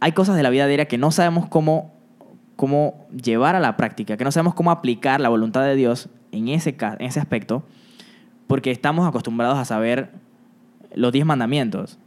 hay 0.00 0.10
cosas 0.10 0.34
de 0.34 0.42
la 0.42 0.50
vida 0.50 0.66
diaria 0.66 0.88
que 0.88 0.98
no 0.98 1.12
sabemos 1.12 1.46
cómo 1.46 1.93
cómo 2.56 3.06
llevar 3.10 3.56
a 3.56 3.60
la 3.60 3.76
práctica, 3.76 4.16
que 4.16 4.24
no 4.24 4.32
sabemos 4.32 4.54
cómo 4.54 4.70
aplicar 4.70 5.20
la 5.20 5.28
voluntad 5.28 5.62
de 5.62 5.74
Dios 5.74 6.08
en 6.32 6.48
ese, 6.48 6.76
en 6.80 7.06
ese 7.06 7.20
aspecto, 7.20 7.64
porque 8.46 8.70
estamos 8.70 9.06
acostumbrados 9.06 9.58
a 9.58 9.64
saber 9.64 10.10
los 10.94 11.12
diez 11.12 11.26
mandamientos 11.26 11.98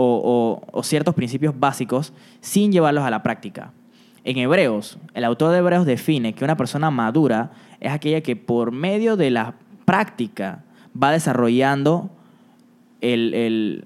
o, 0.00 0.82
ciertos 0.82 1.14
principios 1.14 1.58
básicos 1.58 2.12
sin 2.40 2.70
llevarlos 2.72 3.04
a 3.04 3.10
la 3.10 3.22
práctica. 3.22 3.72
En 4.24 4.38
Hebreos, 4.38 4.98
el 5.14 5.24
autor 5.24 5.52
de 5.52 5.58
Hebreos 5.58 5.86
define 5.86 6.34
que 6.34 6.44
una 6.44 6.56
persona 6.56 6.90
madura 6.90 7.50
es 7.80 7.92
aquella 7.92 8.20
que 8.20 8.36
por 8.36 8.72
medio 8.72 9.16
de 9.16 9.30
la 9.30 9.54
práctica 9.84 10.64
va 11.00 11.10
desarrollando 11.10 12.10
el, 13.00 13.84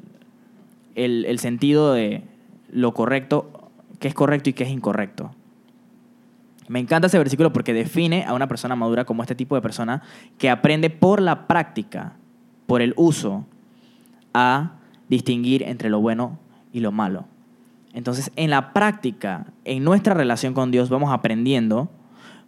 el, 0.95 1.39
sentido 1.39 1.93
de 1.95 2.23
lo 2.71 2.93
correcto, 2.93 3.71
qué 3.99 4.09
es 4.09 4.15
correcto 4.15 4.51
y 4.51 4.53
qué 4.53 4.65
es 4.65 4.71
incorrecto. 4.71 5.31
Me 6.73 6.79
encanta 6.79 7.09
ese 7.09 7.19
versículo 7.19 7.53
porque 7.53 7.75
define 7.75 8.25
a 8.25 8.33
una 8.33 8.49
persona 8.49 8.75
madura 8.75 9.05
como 9.05 9.23
este 9.23 9.35
tipo 9.35 9.55
de 9.55 9.61
persona 9.61 10.01
que 10.39 10.49
aprende 10.49 10.89
por 10.89 11.21
la 11.21 11.47
práctica, 11.47 12.17
por 12.67 12.81
el 12.81 12.95
uso, 12.97 13.45
a 14.33 14.79
distinguir 15.07 15.65
entre 15.65 15.91
lo 15.91 16.01
bueno 16.01 16.39
y 16.73 16.81
lo 16.81 16.91
malo. 16.91 17.27
Entonces, 17.93 18.33
en 18.37 18.49
la 18.49 18.73
práctica, 18.73 19.49
en 19.67 19.85
nuestra 19.85 20.15
relación 20.15 20.55
con 20.55 20.71
Dios, 20.71 20.89
vamos 20.89 21.13
aprendiendo 21.13 21.91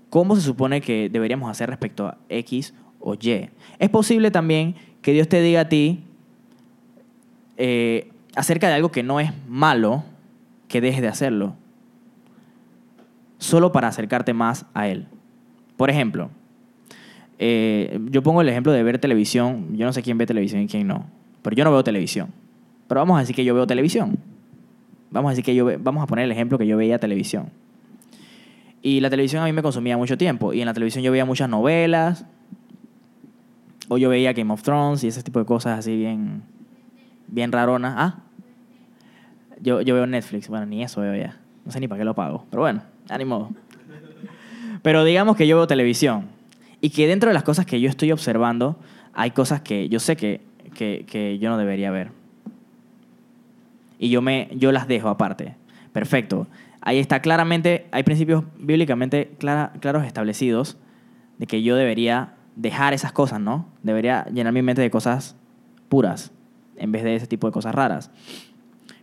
cómo 0.08 0.36
se 0.36 0.40
supone 0.40 0.80
que 0.80 1.10
deberíamos 1.10 1.50
hacer 1.50 1.68
respecto 1.68 2.06
a 2.06 2.16
X 2.30 2.72
o 3.00 3.16
Y. 3.16 3.50
Es 3.78 3.90
posible 3.90 4.30
también 4.30 4.74
que 5.02 5.12
Dios 5.12 5.28
te 5.28 5.42
diga 5.42 5.60
a 5.60 5.68
ti 5.68 6.02
eh, 7.58 8.10
acerca 8.34 8.68
de 8.68 8.72
algo 8.72 8.90
que 8.90 9.02
no 9.02 9.20
es 9.20 9.32
malo, 9.46 10.02
que 10.66 10.80
dejes 10.80 11.02
de 11.02 11.08
hacerlo 11.08 11.56
solo 13.38 13.72
para 13.72 13.88
acercarte 13.88 14.32
más 14.32 14.66
a 14.74 14.88
Él. 14.88 15.06
Por 15.76 15.90
ejemplo, 15.90 16.30
eh, 17.38 17.98
yo 18.10 18.22
pongo 18.22 18.40
el 18.40 18.48
ejemplo 18.48 18.72
de 18.72 18.82
ver 18.82 18.98
televisión. 18.98 19.76
Yo 19.76 19.86
no 19.86 19.92
sé 19.92 20.02
quién 20.02 20.18
ve 20.18 20.26
televisión 20.26 20.62
y 20.62 20.66
quién 20.66 20.86
no, 20.86 21.06
pero 21.42 21.56
yo 21.56 21.64
no 21.64 21.72
veo 21.72 21.84
televisión. 21.84 22.28
Pero 22.88 23.00
vamos 23.00 23.16
a 23.16 23.20
decir 23.20 23.34
que 23.34 23.44
yo 23.44 23.54
veo 23.54 23.66
televisión. 23.66 24.18
Vamos 25.10 25.30
a 25.30 25.32
decir 25.32 25.44
que 25.44 25.54
yo 25.54 25.66
vamos 25.78 26.02
a 26.02 26.06
poner 26.06 26.24
el 26.24 26.32
ejemplo 26.32 26.58
que 26.58 26.66
yo 26.66 26.76
veía 26.76 26.98
televisión. 26.98 27.50
Y 28.82 29.00
la 29.00 29.08
televisión 29.08 29.42
a 29.42 29.46
mí 29.46 29.52
me 29.52 29.62
consumía 29.62 29.96
mucho 29.96 30.18
tiempo. 30.18 30.52
Y 30.52 30.60
en 30.60 30.66
la 30.66 30.74
televisión 30.74 31.02
yo 31.02 31.10
veía 31.10 31.24
muchas 31.24 31.48
novelas. 31.48 32.26
O 33.88 33.96
yo 33.96 34.08
veía 34.08 34.32
Game 34.32 34.52
of 34.52 34.62
Thrones 34.62 35.04
y 35.04 35.08
ese 35.08 35.22
tipo 35.22 35.38
de 35.38 35.44
cosas 35.46 35.78
así 35.78 35.96
bien, 35.96 36.42
bien 37.28 37.52
raronas. 37.52 37.94
Ah, 37.96 38.18
yo, 39.60 39.80
yo 39.80 39.94
veo 39.94 40.06
Netflix. 40.06 40.48
Bueno, 40.48 40.66
ni 40.66 40.82
eso 40.82 41.00
veo 41.00 41.16
ya. 41.16 41.38
No 41.64 41.72
sé 41.72 41.80
ni 41.80 41.88
para 41.88 42.00
qué 42.00 42.04
lo 42.04 42.14
pago. 42.14 42.44
Pero 42.50 42.62
bueno. 42.62 42.93
Ánimo. 43.08 43.54
Pero 44.82 45.04
digamos 45.04 45.36
que 45.36 45.46
yo 45.46 45.56
veo 45.56 45.66
televisión 45.66 46.26
y 46.80 46.90
que 46.90 47.06
dentro 47.06 47.30
de 47.30 47.34
las 47.34 47.42
cosas 47.42 47.66
que 47.66 47.80
yo 47.80 47.88
estoy 47.88 48.12
observando 48.12 48.76
hay 49.14 49.30
cosas 49.30 49.62
que 49.62 49.88
yo 49.88 50.00
sé 50.00 50.16
que, 50.16 50.42
que, 50.74 51.38
yo 51.40 51.48
no 51.48 51.56
debería 51.56 51.90
ver. 51.90 52.10
Y 53.98 54.10
yo, 54.10 54.20
me, 54.20 54.48
yo 54.52 54.72
las 54.72 54.88
dejo 54.88 55.08
aparte. 55.08 55.54
Perfecto. 55.92 56.46
Ahí 56.80 56.98
está 56.98 57.20
claramente, 57.20 57.86
hay 57.92 58.02
principios 58.02 58.44
bíblicamente 58.58 59.32
claros 59.38 60.04
establecidos 60.04 60.76
de 61.38 61.46
que 61.46 61.62
yo 61.62 61.76
debería 61.76 62.34
dejar 62.56 62.92
esas 62.92 63.12
cosas, 63.12 63.40
¿no? 63.40 63.66
Debería 63.82 64.26
llenar 64.26 64.52
mi 64.52 64.62
mente 64.62 64.82
de 64.82 64.90
cosas 64.90 65.36
puras 65.88 66.32
en 66.76 66.92
vez 66.92 67.04
de 67.04 67.14
ese 67.14 67.26
tipo 67.26 67.46
de 67.46 67.52
cosas 67.52 67.74
raras. 67.74 68.10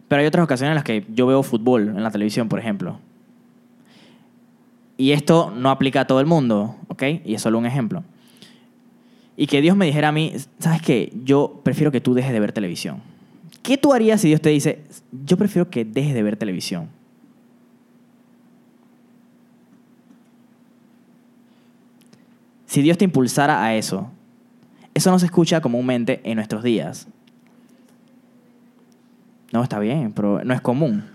Pero 0.08 0.20
hay 0.22 0.28
otras 0.28 0.44
ocasiones 0.44 0.72
en 0.72 0.76
las 0.76 0.84
que 0.84 1.06
yo 1.10 1.26
veo 1.26 1.42
fútbol 1.42 1.88
en 1.88 2.04
la 2.04 2.12
televisión, 2.12 2.50
por 2.50 2.60
ejemplo. 2.60 3.00
Y 5.02 5.14
esto 5.14 5.52
no 5.58 5.72
aplica 5.72 6.02
a 6.02 6.06
todo 6.06 6.20
el 6.20 6.28
mundo, 6.28 6.76
¿ok? 6.88 7.02
Y 7.26 7.34
es 7.34 7.42
solo 7.42 7.58
un 7.58 7.66
ejemplo. 7.66 8.04
Y 9.36 9.48
que 9.48 9.60
Dios 9.60 9.76
me 9.76 9.88
dijera 9.88 10.10
a 10.10 10.12
mí, 10.12 10.32
¿sabes 10.60 10.80
qué? 10.84 11.12
Yo 11.24 11.60
prefiero 11.64 11.92
que 11.92 12.00
tú 12.00 12.14
dejes 12.14 12.32
de 12.32 12.40
ver 12.40 12.52
televisión. 12.52 13.02
¿Qué 13.64 13.80
tú 13.80 13.94
harías 13.94 14.22
si 14.22 14.28
Dios 14.28 14.42
te 14.42 14.52
dice, 14.52 14.84
yo 15.26 15.38
prefiero 15.38 15.72
que 15.72 15.86
dejes 15.86 16.14
de 16.14 16.22
ver 16.22 16.38
televisión? 16.38 16.88
Si 22.68 22.84
Dios 22.84 23.00
te 23.00 23.06
impulsara 23.06 23.64
a 23.64 23.76
eso, 23.76 24.08
eso 24.94 25.10
no 25.10 25.18
se 25.18 25.26
escucha 25.26 25.62
comúnmente 25.62 26.22
en 26.24 26.36
nuestros 26.36 26.62
días. 26.62 27.08
No, 29.52 29.64
está 29.64 29.80
bien, 29.80 30.14
pero 30.14 30.44
no 30.44 30.54
es 30.54 30.62
común. 30.62 31.06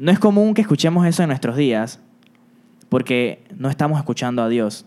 No 0.00 0.10
es 0.10 0.18
común 0.18 0.54
que 0.54 0.62
escuchemos 0.62 1.06
eso 1.06 1.22
en 1.22 1.28
nuestros 1.28 1.56
días 1.56 2.00
porque 2.88 3.44
no 3.54 3.68
estamos 3.68 3.98
escuchando 3.98 4.42
a 4.42 4.48
Dios. 4.48 4.86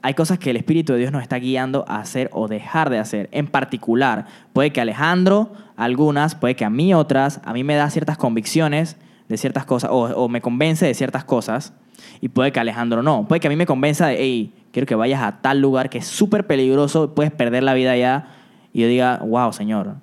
hay 0.00 0.14
cosas 0.14 0.38
que 0.38 0.48
el 0.48 0.56
Espíritu 0.56 0.94
de 0.94 1.00
Dios 1.00 1.12
nos 1.12 1.20
está 1.20 1.36
guiando 1.36 1.84
a 1.86 1.98
hacer 1.98 2.30
o 2.32 2.48
dejar 2.48 2.88
de 2.88 2.98
hacer. 2.98 3.28
En 3.30 3.46
particular, 3.46 4.24
puede 4.54 4.72
que 4.72 4.80
Alejandro 4.80 5.52
algunas, 5.76 6.34
puede 6.34 6.56
que 6.56 6.64
a 6.64 6.70
mí 6.70 6.94
otras, 6.94 7.42
a 7.44 7.52
mí 7.52 7.62
me 7.62 7.74
da 7.74 7.90
ciertas 7.90 8.16
convicciones 8.16 8.96
de 9.28 9.36
ciertas 9.36 9.66
cosas 9.66 9.90
o, 9.90 10.04
o 10.04 10.28
me 10.30 10.40
convence 10.40 10.86
de 10.86 10.94
ciertas 10.94 11.24
cosas 11.24 11.74
y 12.22 12.30
puede 12.30 12.52
que 12.52 12.60
Alejandro 12.60 13.02
no. 13.02 13.28
Puede 13.28 13.40
que 13.40 13.48
a 13.48 13.50
mí 13.50 13.56
me 13.56 13.66
convenza 13.66 14.06
de, 14.06 14.16
hey, 14.18 14.54
quiero 14.72 14.86
que 14.86 14.94
vayas 14.94 15.22
a 15.22 15.42
tal 15.42 15.60
lugar 15.60 15.90
que 15.90 15.98
es 15.98 16.06
súper 16.06 16.46
peligroso, 16.46 17.14
puedes 17.14 17.32
perder 17.32 17.64
la 17.64 17.74
vida 17.74 17.92
allá 17.92 18.28
y 18.72 18.80
yo 18.80 18.88
diga, 18.88 19.18
wow, 19.18 19.52
Señor. 19.52 19.96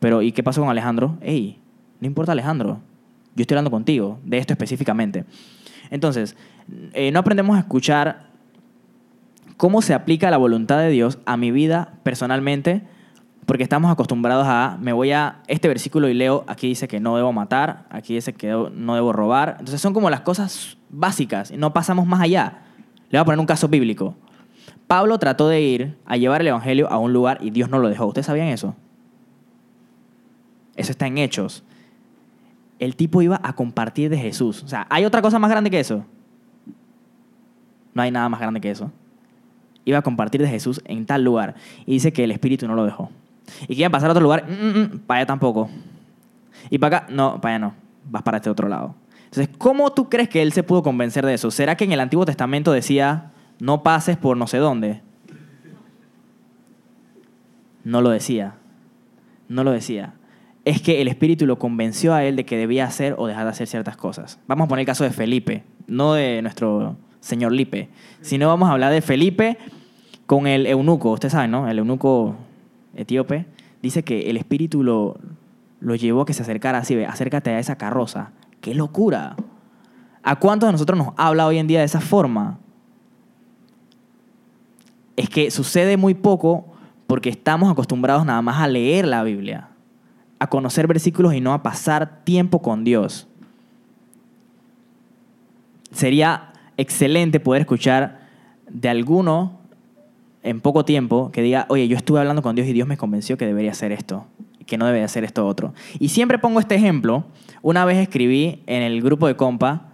Pero 0.00 0.22
¿y 0.22 0.32
qué 0.32 0.42
pasó 0.42 0.62
con 0.62 0.70
Alejandro? 0.70 1.18
Hey, 1.20 1.60
no 2.00 2.06
importa 2.06 2.32
Alejandro, 2.32 2.80
yo 3.34 3.42
estoy 3.42 3.54
hablando 3.54 3.70
contigo 3.70 4.18
de 4.24 4.38
esto 4.38 4.52
específicamente. 4.52 5.24
Entonces, 5.90 6.36
eh, 6.92 7.10
no 7.12 7.20
aprendemos 7.20 7.56
a 7.56 7.60
escuchar 7.60 8.26
cómo 9.56 9.82
se 9.82 9.94
aplica 9.94 10.30
la 10.30 10.36
voluntad 10.36 10.78
de 10.78 10.90
Dios 10.90 11.18
a 11.26 11.36
mi 11.36 11.50
vida 11.50 11.94
personalmente, 12.02 12.82
porque 13.44 13.62
estamos 13.62 13.92
acostumbrados 13.92 14.46
a, 14.48 14.76
me 14.80 14.92
voy 14.92 15.12
a 15.12 15.42
este 15.46 15.68
versículo 15.68 16.08
y 16.08 16.14
leo, 16.14 16.44
aquí 16.48 16.68
dice 16.68 16.88
que 16.88 16.98
no 16.98 17.16
debo 17.16 17.32
matar, 17.32 17.86
aquí 17.90 18.14
dice 18.14 18.32
que 18.32 18.48
no 18.72 18.94
debo 18.94 19.12
robar. 19.12 19.56
Entonces 19.58 19.80
son 19.80 19.94
como 19.94 20.10
las 20.10 20.22
cosas 20.22 20.78
básicas, 20.90 21.50
y 21.50 21.56
no 21.56 21.72
pasamos 21.72 22.06
más 22.06 22.20
allá. 22.20 22.62
Le 23.10 23.18
voy 23.18 23.22
a 23.22 23.24
poner 23.24 23.38
un 23.38 23.46
caso 23.46 23.68
bíblico. 23.68 24.16
Pablo 24.86 25.18
trató 25.18 25.48
de 25.48 25.60
ir 25.60 25.98
a 26.06 26.16
llevar 26.16 26.40
el 26.40 26.48
Evangelio 26.48 26.90
a 26.90 26.98
un 26.98 27.12
lugar 27.12 27.38
y 27.40 27.50
Dios 27.50 27.70
no 27.70 27.78
lo 27.78 27.88
dejó. 27.88 28.06
¿Ustedes 28.06 28.26
sabían 28.26 28.48
eso? 28.48 28.74
Eso 30.76 30.92
está 30.92 31.06
en 31.06 31.18
Hechos. 31.18 31.64
El 32.78 32.96
tipo 32.96 33.22
iba 33.22 33.40
a 33.42 33.54
compartir 33.54 34.10
de 34.10 34.18
Jesús. 34.18 34.62
O 34.62 34.68
sea, 34.68 34.86
¿hay 34.90 35.04
otra 35.04 35.22
cosa 35.22 35.38
más 35.38 35.50
grande 35.50 35.70
que 35.70 35.80
eso? 35.80 36.04
No 37.94 38.02
hay 38.02 38.10
nada 38.10 38.28
más 38.28 38.40
grande 38.40 38.60
que 38.60 38.70
eso. 38.70 38.92
Iba 39.84 39.98
a 39.98 40.02
compartir 40.02 40.42
de 40.42 40.48
Jesús 40.48 40.82
en 40.84 41.06
tal 41.06 41.24
lugar. 41.24 41.54
Y 41.86 41.92
dice 41.92 42.12
que 42.12 42.24
el 42.24 42.30
Espíritu 42.30 42.66
no 42.66 42.74
lo 42.74 42.84
dejó. 42.84 43.10
Y 43.62 43.68
que 43.68 43.80
iba 43.80 43.88
a 43.88 43.90
pasar 43.90 44.10
a 44.10 44.12
otro 44.12 44.22
lugar. 44.22 44.44
Mm, 44.46 44.52
mm, 44.52 44.80
mm, 44.80 44.98
para 45.06 45.20
allá 45.20 45.26
tampoco. 45.26 45.70
Y 46.68 46.78
para 46.78 46.98
acá, 46.98 47.06
no, 47.10 47.40
para 47.40 47.54
allá 47.54 47.66
no. 47.66 47.74
Vas 48.10 48.22
para 48.22 48.36
este 48.36 48.50
otro 48.50 48.68
lado. 48.68 48.94
Entonces, 49.24 49.48
¿cómo 49.56 49.92
tú 49.92 50.08
crees 50.08 50.28
que 50.28 50.42
él 50.42 50.52
se 50.52 50.62
pudo 50.62 50.82
convencer 50.82 51.24
de 51.24 51.34
eso? 51.34 51.50
¿Será 51.50 51.76
que 51.76 51.84
en 51.84 51.92
el 51.92 52.00
Antiguo 52.00 52.26
Testamento 52.26 52.72
decía, 52.72 53.32
no 53.58 53.82
pases 53.82 54.16
por 54.16 54.36
no 54.36 54.46
sé 54.46 54.58
dónde? 54.58 55.00
No 57.84 58.02
lo 58.02 58.10
decía. 58.10 58.54
No 59.48 59.64
lo 59.64 59.70
decía. 59.70 60.14
Es 60.66 60.82
que 60.82 61.00
el 61.00 61.06
Espíritu 61.06 61.46
lo 61.46 61.60
convenció 61.60 62.12
a 62.12 62.24
él 62.24 62.34
de 62.34 62.44
que 62.44 62.56
debía 62.56 62.86
hacer 62.86 63.14
o 63.18 63.28
dejar 63.28 63.44
de 63.44 63.50
hacer 63.50 63.68
ciertas 63.68 63.96
cosas. 63.96 64.40
Vamos 64.48 64.64
a 64.64 64.68
poner 64.68 64.80
el 64.80 64.86
caso 64.86 65.04
de 65.04 65.10
Felipe, 65.10 65.62
no 65.86 66.14
de 66.14 66.42
nuestro 66.42 66.96
señor 67.20 67.52
Lipe, 67.52 67.88
sino 68.20 68.48
vamos 68.48 68.68
a 68.68 68.72
hablar 68.72 68.92
de 68.92 69.00
Felipe 69.00 69.58
con 70.26 70.48
el 70.48 70.66
eunuco. 70.66 71.12
Usted 71.12 71.30
sabe, 71.30 71.46
¿no? 71.46 71.68
El 71.68 71.78
eunuco 71.78 72.34
etíope. 72.96 73.46
Dice 73.80 74.02
que 74.02 74.28
el 74.28 74.36
Espíritu 74.36 74.82
lo, 74.82 75.16
lo 75.78 75.94
llevó 75.94 76.22
a 76.22 76.26
que 76.26 76.32
se 76.32 76.42
acercara 76.42 76.78
así, 76.78 76.96
ve, 76.96 77.06
acércate 77.06 77.50
a 77.50 77.60
esa 77.60 77.76
carroza. 77.78 78.32
¡Qué 78.60 78.74
locura! 78.74 79.36
¿A 80.24 80.40
cuántos 80.40 80.66
de 80.66 80.72
nosotros 80.72 80.98
nos 80.98 81.14
habla 81.16 81.46
hoy 81.46 81.58
en 81.58 81.68
día 81.68 81.78
de 81.78 81.84
esa 81.84 82.00
forma? 82.00 82.58
Es 85.14 85.30
que 85.30 85.52
sucede 85.52 85.96
muy 85.96 86.14
poco 86.14 86.66
porque 87.06 87.28
estamos 87.28 87.70
acostumbrados 87.70 88.26
nada 88.26 88.42
más 88.42 88.60
a 88.60 88.66
leer 88.66 89.06
la 89.06 89.22
Biblia, 89.22 89.68
a 90.38 90.48
conocer 90.48 90.86
versículos 90.86 91.34
y 91.34 91.40
no 91.40 91.52
a 91.52 91.62
pasar 91.62 92.24
tiempo 92.24 92.60
con 92.60 92.84
Dios. 92.84 93.26
Sería 95.92 96.52
excelente 96.76 97.40
poder 97.40 97.62
escuchar 97.62 98.20
de 98.68 98.88
alguno 98.88 99.60
en 100.42 100.60
poco 100.60 100.84
tiempo 100.84 101.30
que 101.32 101.42
diga, 101.42 101.66
oye, 101.68 101.88
yo 101.88 101.96
estuve 101.96 102.20
hablando 102.20 102.42
con 102.42 102.54
Dios 102.54 102.68
y 102.68 102.72
Dios 102.72 102.86
me 102.86 102.96
convenció 102.96 103.36
que 103.38 103.46
debería 103.46 103.70
hacer 103.70 103.92
esto, 103.92 104.26
que 104.66 104.78
no 104.78 104.86
debería 104.86 105.06
hacer 105.06 105.24
esto 105.24 105.46
otro. 105.46 105.74
Y 105.98 106.10
siempre 106.10 106.38
pongo 106.38 106.60
este 106.60 106.74
ejemplo. 106.74 107.24
Una 107.62 107.84
vez 107.84 107.98
escribí 107.98 108.62
en 108.66 108.82
el 108.82 109.02
grupo 109.02 109.26
de 109.26 109.36
compa 109.36 109.88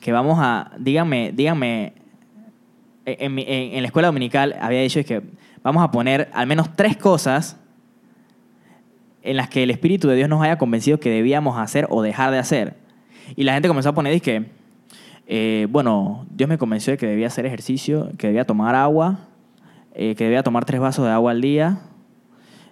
que 0.00 0.12
vamos 0.12 0.38
a, 0.40 0.70
díganme, 0.78 1.32
díganme, 1.32 1.94
en, 3.06 3.38
en, 3.38 3.48
en 3.48 3.82
la 3.82 3.86
escuela 3.86 4.08
dominical 4.08 4.54
había 4.60 4.80
dicho 4.82 5.02
que 5.04 5.22
vamos 5.62 5.82
a 5.82 5.90
poner 5.90 6.30
al 6.34 6.46
menos 6.46 6.76
tres 6.76 6.96
cosas 6.96 7.56
en 9.28 9.36
las 9.36 9.50
que 9.50 9.62
el 9.62 9.70
Espíritu 9.70 10.08
de 10.08 10.16
Dios 10.16 10.28
nos 10.28 10.42
haya 10.42 10.56
convencido 10.56 10.98
que 11.00 11.10
debíamos 11.10 11.58
hacer 11.58 11.86
o 11.90 12.00
dejar 12.00 12.30
de 12.30 12.38
hacer. 12.38 12.76
Y 13.36 13.44
la 13.44 13.52
gente 13.52 13.68
comenzó 13.68 13.90
a 13.90 13.94
poner, 13.94 14.14
dice 14.14 14.46
eh, 15.26 15.66
bueno, 15.70 16.26
Dios 16.30 16.48
me 16.48 16.56
convenció 16.56 16.92
de 16.92 16.96
que 16.96 17.06
debía 17.06 17.26
hacer 17.26 17.44
ejercicio, 17.44 18.10
que 18.16 18.28
debía 18.28 18.46
tomar 18.46 18.74
agua, 18.74 19.18
eh, 19.94 20.14
que 20.14 20.24
debía 20.24 20.42
tomar 20.42 20.64
tres 20.64 20.80
vasos 20.80 21.04
de 21.04 21.10
agua 21.10 21.32
al 21.32 21.42
día 21.42 21.82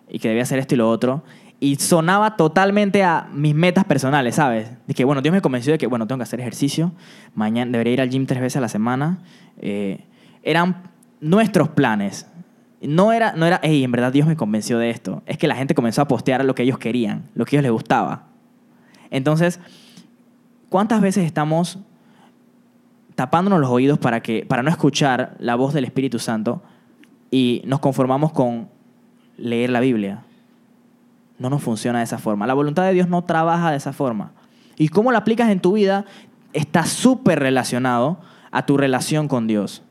y 0.09 0.19
que 0.19 0.29
debía 0.29 0.45
hacer 0.45 0.59
esto 0.59 0.75
y 0.75 0.79
lo 0.79 0.89
otro. 0.89 1.23
Y 1.61 1.77
sonaba 1.77 2.37
totalmente 2.37 3.05
a 3.05 3.29
mis 3.31 3.55
metas 3.55 3.85
personales, 3.85 4.37
¿sabes? 4.37 4.71
De 4.87 4.95
que, 4.95 5.05
bueno, 5.05 5.21
Dios 5.21 5.35
me 5.35 5.43
convenció 5.43 5.73
de 5.73 5.79
que, 5.79 5.87
bueno, 5.87 6.07
tengo 6.07 6.21
que 6.21 6.23
hacer 6.23 6.41
ejercicio, 6.41 6.93
mañana 7.35 7.71
debería 7.71 7.93
ir 7.93 8.01
al 8.01 8.09
gym 8.09 8.25
tres 8.25 8.41
veces 8.41 8.57
a 8.57 8.61
la 8.63 8.69
semana. 8.69 9.19
Eh, 9.59 10.07
eran 10.43 10.85
nuestros 11.21 11.69
planes. 11.69 12.27
No 12.87 13.13
era, 13.13 13.33
no 13.33 13.47
era, 13.47 13.61
hey, 13.63 13.85
en 13.85 13.93
verdad 13.93 14.13
Dios 14.13 14.27
me 14.27 14.37
convenció 14.37 14.79
de 14.79 14.91
esto. 14.91 15.23
Es 15.27 15.39
que 15.39 15.49
la 15.49 15.57
gente 15.57 15.75
comenzó 15.75 16.03
a 16.03 16.09
postear 16.09 16.45
lo 16.45 16.55
que 16.55 16.63
ellos 16.63 16.79
querían, 16.79 17.25
lo 17.35 17.45
que 17.45 17.57
a 17.57 17.59
ellos 17.59 17.65
les 17.65 17.73
gustaba. 17.73 18.25
Entonces, 19.11 19.61
¿cuántas 20.69 21.01
veces 21.01 21.25
estamos 21.25 21.79
tapándonos 23.17 23.61
los 23.61 23.71
oídos 23.71 23.99
para, 23.99 24.23
que, 24.23 24.47
para 24.47 24.63
no 24.63 24.71
escuchar 24.71 25.35
la 25.39 25.57
voz 25.57 25.73
del 25.73 25.85
Espíritu 25.85 26.19
Santo 26.19 26.63
y 27.31 27.63
nos 27.65 27.81
conformamos 27.81 28.31
con 28.31 28.69
leer 29.39 29.71
la 29.71 29.81
Biblia. 29.81 30.23
No 31.39 31.51
nos 31.51 31.63
funciona 31.63 31.99
de 31.99 32.05
esa 32.05 32.19
forma. 32.19 32.47
La 32.47 32.55
voluntad 32.55 32.85
de 32.85 32.93
Dios 32.93 33.09
no 33.09 33.25
trabaja 33.25 33.71
de 33.71 33.79
esa 33.79 33.93
forma. 33.93 34.33
Y 34.77 34.89
cómo 34.89 35.13
la 35.13 35.19
aplicas 35.19 35.51
en 35.51 35.61
tu 35.61 35.73
vida 35.73 36.05
está 36.53 36.85
súper 36.85 37.41
relacionado 37.41 38.21
a 38.51 38.67
tu 38.67 38.77
relación 38.77 39.29
con 39.29 39.47
Dios. 39.47 39.83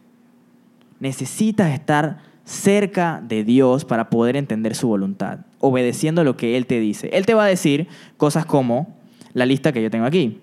Necesitas 0.99 1.71
estar 1.73 2.19
cerca 2.45 3.21
de 3.27 3.43
Dios 3.43 3.86
para 3.86 4.10
poder 4.10 4.38
entender 4.38 4.75
su 4.75 4.88
voluntad, 4.88 5.39
obedeciendo 5.60 6.23
lo 6.23 6.38
que 6.38 6.55
Él 6.55 6.67
te 6.67 6.79
dice. 6.79 7.10
Él 7.12 7.25
te 7.25 7.34
va 7.34 7.43
a 7.43 7.47
decir 7.47 7.88
cosas 8.17 8.45
como 8.45 8.95
la 9.34 9.45
lista 9.45 9.73
que 9.73 9.81
yo 9.81 9.89
tengo 9.89 10.05
aquí. 10.05 10.39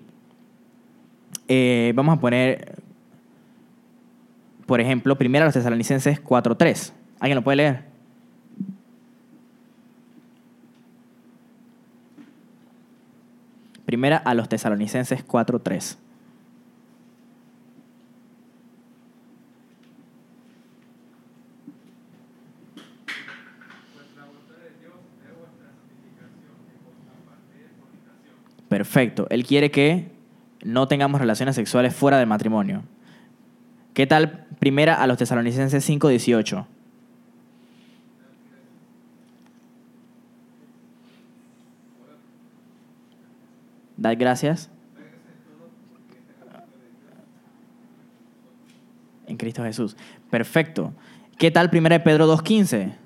Eh, 1.47 1.93
vamos 1.95 2.17
a 2.17 2.19
poner, 2.19 2.75
por 4.65 4.81
ejemplo, 4.81 5.17
primero 5.17 5.43
a 5.43 5.47
los 5.47 5.53
tesalonicenses 5.53 6.21
4.3. 6.21 6.91
¿Alguien 7.19 7.35
lo 7.37 7.43
puede 7.43 7.55
leer? 7.57 7.83
Primera 13.85 14.17
a 14.17 14.33
los 14.33 14.49
tesalonicenses 14.49 15.25
4.3. 15.25 15.97
Perfecto. 28.83 29.27
Él 29.29 29.45
quiere 29.45 29.71
que 29.71 30.11
no 30.61 30.89
tengamos 30.89 31.21
relaciones 31.21 31.55
sexuales 31.55 31.95
fuera 31.95 32.17
del 32.17 32.27
matrimonio. 32.27 32.83
¿Qué 33.93 34.05
tal 34.05 34.45
primera 34.59 35.01
a 35.01 35.07
los 35.07 35.17
tesalonicenses 35.17 35.89
5.18? 35.89 36.65
Dad 43.95 44.15
gracias. 44.19 44.69
En 49.27 49.37
Cristo 49.37 49.63
Jesús. 49.63 49.95
Perfecto. 50.29 50.93
¿Qué 51.37 51.51
tal 51.51 51.69
primera 51.69 51.99
de 51.99 52.03
Pedro 52.03 52.27
2.15? 52.27 52.97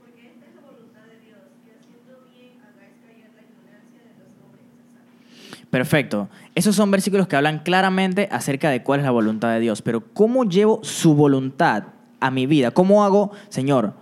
Porque 0.00 0.26
esta 0.26 0.46
es 0.46 0.54
la 0.54 0.62
voluntad 0.62 1.04
de 1.04 1.20
Dios, 1.20 1.40
que 1.64 1.72
haciendo 1.72 2.24
bien 2.32 2.60
hagáis 2.60 2.96
caer 3.04 3.30
la 3.36 3.42
ignorancia 3.42 4.00
de 4.00 4.14
los 4.18 4.32
hombres 4.42 4.64
insensatos. 4.72 5.59
Perfecto. 5.70 6.28
Esos 6.56 6.74
son 6.74 6.90
versículos 6.90 7.28
que 7.28 7.36
hablan 7.36 7.60
claramente 7.60 8.28
acerca 8.32 8.70
de 8.70 8.82
cuál 8.82 9.00
es 9.00 9.04
la 9.04 9.12
voluntad 9.12 9.52
de 9.52 9.60
Dios. 9.60 9.82
Pero 9.82 10.12
¿cómo 10.12 10.44
llevo 10.44 10.80
su 10.82 11.14
voluntad 11.14 11.84
a 12.18 12.30
mi 12.30 12.46
vida? 12.46 12.72
¿Cómo 12.72 13.04
hago, 13.04 13.30
Señor, 13.48 13.94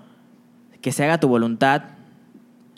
que 0.81 0.93
se 0.93 1.05
haga 1.05 1.21
tu 1.21 1.29
voluntad 1.29 1.83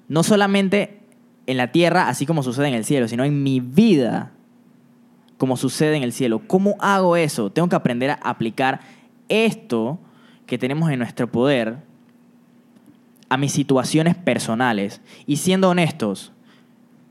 no 0.08 0.24
solamente 0.24 1.02
en 1.46 1.56
la 1.56 1.70
tierra, 1.70 2.08
así 2.08 2.26
como 2.26 2.42
sucede 2.42 2.66
en 2.66 2.74
el 2.74 2.84
cielo, 2.84 3.06
sino 3.06 3.24
en 3.24 3.44
mi 3.44 3.60
vida, 3.60 4.32
como 5.38 5.56
sucede 5.56 5.96
en 5.96 6.02
el 6.02 6.12
cielo? 6.12 6.42
¿Cómo 6.48 6.74
hago 6.80 7.16
eso? 7.16 7.50
Tengo 7.50 7.68
que 7.68 7.76
aprender 7.76 8.10
a 8.10 8.14
aplicar 8.14 8.80
esto 9.28 10.00
que 10.46 10.58
tenemos 10.58 10.90
en 10.90 10.98
nuestro 10.98 11.30
poder 11.30 11.78
a 13.28 13.36
mis 13.36 13.52
situaciones 13.52 14.16
personales. 14.16 15.00
Y 15.26 15.36
siendo 15.36 15.68
honestos, 15.68 16.32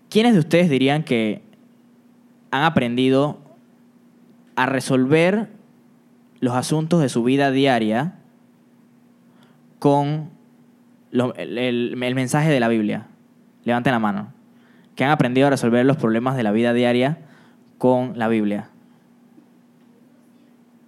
¿quiénes 0.09 0.33
de 0.33 0.39
ustedes 0.39 0.69
dirían 0.69 1.03
que 1.03 1.48
han 2.51 2.63
aprendido 2.63 3.39
a 4.55 4.65
resolver 4.65 5.49
los 6.39 6.55
asuntos 6.55 7.01
de 7.01 7.09
su 7.09 7.23
vida 7.23 7.51
diaria 7.51 8.15
con 9.79 10.29
el, 11.11 11.95
mensaje 11.95 12.49
de 12.49 12.59
la 12.59 12.67
Biblia? 12.67 13.07
Levanten 13.63 13.93
la 13.93 13.99
mano. 13.99 14.33
Que 14.95 15.03
han 15.03 15.11
aprendido 15.11 15.47
a 15.47 15.49
resolver 15.49 15.85
los 15.85 15.97
problemas 15.97 16.35
de 16.35 16.43
la 16.43 16.51
vida 16.51 16.73
diaria 16.73 17.19
con 17.77 18.17
la 18.17 18.27
Biblia. 18.27 18.69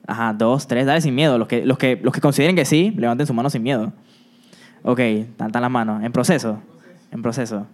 Ajá, 0.07 0.33
dos, 0.33 0.67
tres, 0.67 0.85
dale 0.85 0.99
sin 0.99 1.15
miedo. 1.15 1.37
Los 1.37 1.47
que, 1.47 1.65
los 1.65 1.77
que, 1.77 1.99
los 2.01 2.13
que 2.13 2.19
consideren 2.19 2.55
que 2.55 2.65
sí, 2.65 2.93
levanten 2.97 3.25
su 3.25 3.33
mano 3.33 3.49
sin 3.49 3.63
miedo. 3.63 3.93
Ok, 4.83 4.99
están 4.99 5.61
las 5.61 5.71
manos. 5.71 6.03
En 6.03 6.11
proceso. 6.11 6.61
En 7.11 7.21
proceso. 7.21 7.67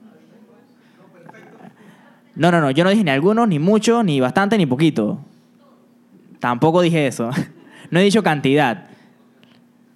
No, 2.38 2.52
no, 2.52 2.62
no. 2.62 2.70
Yo 2.70 2.84
no 2.84 2.92
dije 2.92 3.04
ni 3.04 3.10
algunos, 3.10 3.48
ni 3.48 3.58
mucho, 3.58 4.04
ni 4.04 4.20
bastante, 4.20 4.58
ni 4.58 4.68
poquito. 4.68 5.20
Tampoco 6.40 6.82
dije 6.82 7.08
eso. 7.08 7.30
No 7.90 8.02
he 8.02 8.04
dicho 8.04 8.22
cantidad. 8.22 8.90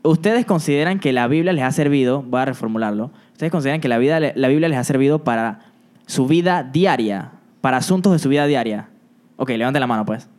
¿Ustedes 0.01 0.45
consideran 0.45 0.99
que 0.99 1.11
la 1.11 1.27
Biblia 1.27 1.51
les 1.51 1.65
ha 1.65 1.73
servido? 1.73 2.21
Voy 2.21 2.39
a 2.39 2.45
reformularlo. 2.45 3.11
¿Ustedes 3.33 3.51
consideran 3.51 3.81
que 3.81 3.89
la, 3.89 3.97
vida, 3.97 4.21
la 4.33 4.47
Biblia 4.47 4.69
les 4.69 4.77
ha 4.77 4.85
servido 4.85 5.25
para 5.25 5.59
su 6.05 6.25
vida 6.25 6.63
diaria? 6.63 7.31
Para 7.59 7.75
asuntos 7.75 8.13
de 8.13 8.19
su 8.19 8.29
vida 8.29 8.45
diaria. 8.45 8.87
Ok, 9.35 9.49
levanten 9.49 9.81
la 9.81 9.87
mano, 9.87 10.05
pues. 10.05 10.29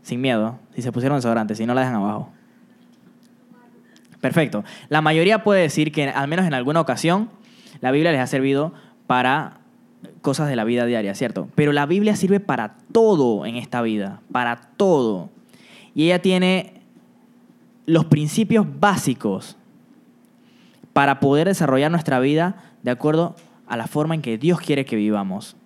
Sin 0.00 0.22
miedo. 0.22 0.58
Si 0.74 0.80
se 0.80 0.92
pusieron 0.92 1.18
desodorante, 1.18 1.54
si 1.54 1.66
no 1.66 1.74
la 1.74 1.82
dejan 1.82 1.96
abajo. 1.96 2.30
Perfecto. 4.22 4.64
La 4.88 5.02
mayoría 5.02 5.44
puede 5.44 5.60
decir 5.60 5.92
que, 5.92 6.08
al 6.08 6.26
menos 6.26 6.46
en 6.46 6.54
alguna 6.54 6.80
ocasión, 6.80 7.28
la 7.82 7.90
Biblia 7.90 8.12
les 8.12 8.20
ha 8.22 8.26
servido 8.26 8.72
para 9.06 9.58
cosas 10.22 10.48
de 10.48 10.56
la 10.56 10.64
vida 10.64 10.86
diaria, 10.86 11.14
¿cierto? 11.14 11.48
Pero 11.54 11.72
la 11.72 11.86
Biblia 11.86 12.16
sirve 12.16 12.40
para 12.40 12.76
todo 12.92 13.46
en 13.46 13.56
esta 13.56 13.82
vida, 13.82 14.20
para 14.32 14.56
todo. 14.76 15.30
Y 15.94 16.04
ella 16.06 16.20
tiene 16.22 16.74
los 17.86 18.04
principios 18.06 18.66
básicos 18.80 19.56
para 20.92 21.20
poder 21.20 21.48
desarrollar 21.48 21.90
nuestra 21.90 22.20
vida 22.20 22.56
de 22.82 22.90
acuerdo 22.90 23.34
a 23.66 23.76
la 23.76 23.86
forma 23.86 24.14
en 24.14 24.22
que 24.22 24.38
Dios 24.38 24.60
quiere 24.60 24.84
que 24.84 24.96
vivamos. 24.96 25.56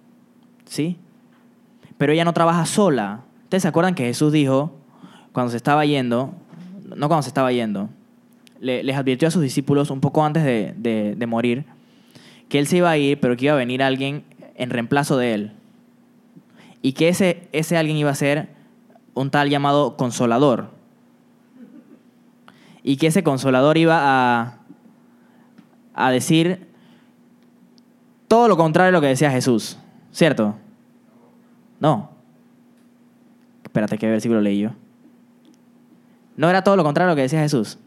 ¿Sí? 0.65 0.97
Pero 1.97 2.13
ella 2.13 2.25
no 2.25 2.33
trabaja 2.33 2.65
sola. 2.67 3.23
¿Ustedes 3.45 3.63
se 3.63 3.69
acuerdan 3.69 3.95
que 3.95 4.05
Jesús 4.05 4.33
dijo, 4.33 4.73
cuando 5.33 5.51
se 5.51 5.57
estaba 5.57 5.85
yendo, 5.85 6.33
no 6.97 7.09
cuando 7.09 7.23
se 7.23 7.29
estaba 7.29 7.53
yendo, 7.53 7.89
le- 8.61 8.83
les 8.83 8.97
advirtió 8.97 9.29
a 9.29 9.31
sus 9.31 9.43
discípulos 9.43 9.91
un 9.91 10.01
poco 10.01 10.25
antes 10.25 10.45
de, 10.45 10.75
de- 10.77 11.15
de 11.17 11.27
morir, 11.27 11.65
que 12.49 12.59
él 12.59 12.67
se 12.67 12.79
iba 12.79 12.91
a 12.91 12.97
ir, 12.99 13.19
pero 13.21 13.37
que 13.37 13.47
iba 13.47 13.55
a 13.55 13.59
venir 13.59 13.83
alguien 13.83 14.25
en 14.59 14.71
reemplazo 14.71 15.17
de 15.17 15.33
él. 15.33 15.53
Y 16.83 16.93
que 16.93 17.09
ese, 17.09 17.49
ese 17.53 17.79
alguien 17.79 17.97
iba 17.97 18.11
a 18.11 18.15
ser 18.15 18.51
un 19.15 19.31
tal 19.31 19.49
llamado 19.49 19.97
consolador. 19.97 20.71
Y 22.83 22.97
que 22.97 23.07
ese 23.07 23.23
consolador 23.23 23.79
iba 23.79 23.99
a, 24.01 24.59
a 25.95 26.11
decir 26.11 26.69
todo 28.27 28.49
lo 28.49 28.57
contrario 28.57 28.91
a 28.91 28.93
lo 28.93 29.01
que 29.01 29.07
decía 29.07 29.31
Jesús. 29.31 29.79
¿Cierto? 30.13 30.57
No. 31.81 32.11
Espérate, 33.63 33.97
¿qué 33.97 34.09
versículo 34.09 34.41
leí 34.41 34.61
yo? 34.61 34.71
No 36.37 36.51
era 36.51 36.63
todo 36.63 36.77
lo 36.77 36.85
contrario 36.85 37.11
a 37.11 37.13
lo 37.13 37.17
que 37.17 37.23
decía 37.23 37.41
Jesús. 37.41 37.79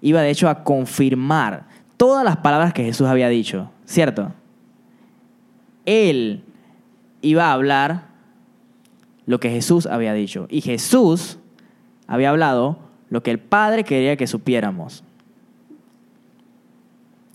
Iba 0.00 0.22
de 0.22 0.30
hecho 0.30 0.48
a 0.48 0.64
confirmar 0.64 1.66
todas 1.96 2.24
las 2.24 2.38
palabras 2.38 2.72
que 2.72 2.84
Jesús 2.84 3.06
había 3.06 3.28
dicho. 3.28 3.70
¿Cierto? 3.84 4.32
Él 5.88 6.42
iba 7.22 7.46
a 7.46 7.52
hablar 7.52 8.08
lo 9.26 9.40
que 9.40 9.50
Jesús 9.50 9.86
había 9.86 10.12
dicho. 10.12 10.46
Y 10.50 10.60
Jesús 10.60 11.38
había 12.06 12.30
hablado 12.30 12.78
lo 13.10 13.22
que 13.22 13.30
el 13.30 13.38
Padre 13.38 13.84
quería 13.84 14.16
que 14.16 14.26
supiéramos. 14.26 15.02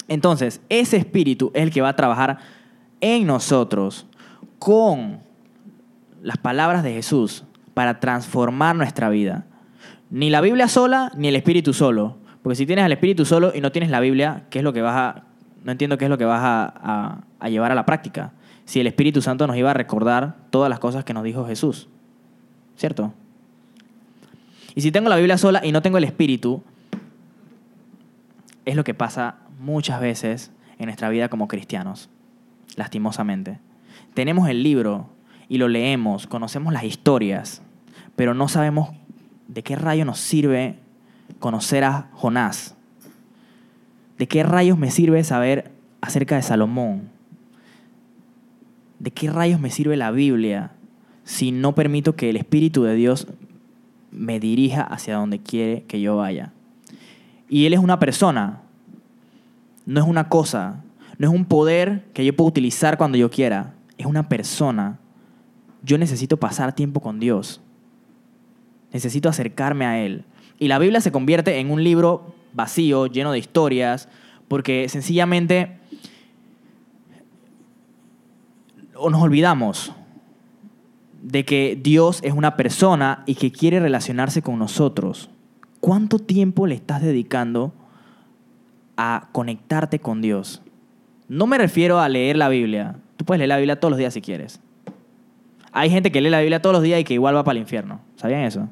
Entonces, 0.08 0.62
ese 0.70 0.98
espíritu 0.98 1.52
es 1.54 1.64
el 1.64 1.72
que 1.72 1.82
va 1.82 1.90
a 1.90 1.96
trabajar 1.96 2.38
en 3.02 3.26
nosotros 3.26 4.06
con 4.60 5.20
las 6.22 6.38
palabras 6.38 6.84
de 6.84 6.94
Jesús 6.94 7.44
para 7.74 8.00
transformar 8.00 8.76
nuestra 8.76 9.10
vida. 9.10 9.46
Ni 10.10 10.30
la 10.30 10.42
Biblia 10.42 10.68
sola, 10.68 11.12
ni 11.16 11.28
el 11.30 11.36
Espíritu 11.36 11.74
solo. 11.74 12.18
Porque 12.44 12.56
si 12.56 12.66
tienes 12.66 12.86
al 12.86 12.92
Espíritu 12.92 13.26
solo 13.26 13.52
y 13.56 13.62
no 13.62 13.72
tienes 13.72 13.90
la 13.90 14.00
Biblia, 14.00 14.44
¿qué 14.50 14.60
es 14.60 14.64
lo 14.64 14.74
que 14.74 14.82
vas 14.82 14.96
a... 14.96 15.24
No 15.64 15.72
entiendo 15.72 15.98
qué 15.98 16.06
es 16.06 16.10
lo 16.10 16.18
que 16.18 16.26
vas 16.26 16.42
a, 16.44 16.74
a- 16.76 17.22
a 17.40 17.50
llevar 17.50 17.72
a 17.72 17.76
la 17.76 17.86
práctica. 17.86 18.32
Si 18.66 18.80
el 18.80 18.88
Espíritu 18.88 19.22
Santo 19.22 19.48
nos 19.48 19.58
iba 19.58 19.72
a 19.72 19.74
recordar 19.74 20.38
todas 20.50 20.70
las 20.70 20.80
cosas 20.80 21.04
que 21.04 21.14
nos 21.14 21.24
dijo 21.24 21.46
Jesús. 21.46 21.90
¿Cierto? 22.76 23.14
Y 24.76 24.82
si 24.82 24.92
tengo 24.92 25.10
la 25.10 25.18
Biblia 25.18 25.38
sola 25.38 25.62
y 25.64 25.72
no 25.72 25.82
tengo 25.82 25.98
el 25.98 26.04
Espíritu, 26.04 26.64
es 28.66 28.76
lo 28.76 28.84
que 28.84 28.94
pasa 28.94 29.38
muchas 29.60 30.00
veces 30.02 30.52
en 30.80 30.86
nuestra 30.86 31.10
vida 31.10 31.30
como 31.30 31.48
cristianos, 31.48 32.10
lastimosamente. 32.76 33.60
Tenemos 34.14 34.50
el 34.50 34.64
libro 34.64 35.10
y 35.48 35.58
lo 35.58 35.68
leemos, 35.68 36.28
conocemos 36.28 36.74
las 36.74 36.84
historias, 36.84 37.62
pero 38.16 38.34
no 38.34 38.48
sabemos 38.48 38.90
de 39.48 39.64
qué 39.64 39.76
rayo 39.76 40.06
nos 40.06 40.20
sirve 40.20 40.80
conocer 41.40 41.84
a 41.84 42.10
Jonás. 42.14 42.76
¿De 44.18 44.28
qué 44.28 44.44
rayos 44.44 44.78
me 44.78 44.92
sirve 44.92 45.24
saber 45.24 45.72
acerca 46.02 46.36
de 46.36 46.42
Salomón? 46.42 47.13
¿De 49.04 49.12
qué 49.12 49.30
rayos 49.30 49.60
me 49.60 49.70
sirve 49.70 49.98
la 49.98 50.12
Biblia 50.12 50.72
si 51.26 51.52
no 51.52 51.76
permito 51.76 52.16
que 52.16 52.30
el 52.30 52.38
Espíritu 52.38 52.84
de 52.84 52.96
Dios 52.96 53.28
me 54.12 54.40
dirija 54.40 54.82
hacia 54.82 55.18
donde 55.18 55.40
quiere 55.40 55.84
que 55.90 56.00
yo 56.00 56.16
vaya? 56.16 56.54
Y 57.50 57.66
Él 57.66 57.74
es 57.74 57.82
una 57.82 58.00
persona, 58.00 58.62
no 59.86 60.00
es 60.00 60.08
una 60.08 60.30
cosa, 60.30 60.86
no 61.18 61.28
es 61.28 61.34
un 61.34 61.44
poder 61.44 62.06
que 62.14 62.24
yo 62.24 62.34
puedo 62.34 62.48
utilizar 62.48 62.98
cuando 62.98 63.18
yo 63.18 63.30
quiera, 63.30 63.74
es 63.98 64.06
una 64.06 64.30
persona. 64.30 65.00
Yo 65.82 65.98
necesito 65.98 66.38
pasar 66.38 66.74
tiempo 66.74 67.02
con 67.02 67.20
Dios. 67.20 67.60
Necesito 68.94 69.28
acercarme 69.28 69.86
a 69.86 70.00
Él. 70.00 70.24
Y 70.60 70.70
la 70.70 70.80
Biblia 70.80 71.02
se 71.02 71.12
convierte 71.12 71.60
en 71.60 71.72
un 71.72 71.84
libro 71.84 72.34
vacío, 72.54 73.08
lleno 73.08 73.34
de 73.34 73.40
historias, 73.40 74.08
porque 74.48 74.88
sencillamente 74.88 75.83
o 79.04 79.10
nos 79.10 79.22
olvidamos 79.22 79.92
de 81.22 81.44
que 81.44 81.78
Dios 81.82 82.20
es 82.24 82.34
una 82.34 82.56
persona 82.56 83.24
y 83.26 83.36
que 83.36 83.52
quiere 83.52 83.80
relacionarse 83.80 84.42
con 84.42 84.58
nosotros. 84.58 85.30
¿Cuánto 85.82 86.20
tiempo 86.20 86.68
le 86.68 86.76
estás 86.76 87.02
dedicando 87.02 87.74
a 88.96 89.28
conectarte 89.34 90.00
con 90.00 90.22
Dios? 90.22 90.62
No 91.28 91.48
me 91.48 91.58
refiero 91.58 92.00
a 92.00 92.08
leer 92.08 92.38
la 92.38 92.48
Biblia. 92.48 92.96
Tú 93.18 93.26
puedes 93.26 93.40
leer 93.40 93.50
la 93.50 93.58
Biblia 93.58 93.80
todos 93.80 93.92
los 93.92 93.98
días 93.98 94.14
si 94.14 94.22
quieres. 94.22 94.62
Hay 95.74 95.90
gente 95.90 96.12
que 96.12 96.22
lee 96.22 96.30
la 96.30 96.40
Biblia 96.40 96.62
todos 96.62 96.74
los 96.74 96.84
días 96.84 97.02
y 97.02 97.04
que 97.04 97.14
igual 97.14 97.36
va 97.36 97.44
para 97.44 97.58
el 97.58 97.62
infierno. 97.62 98.00
¿Sabían 98.16 98.42
eso? 98.42 98.70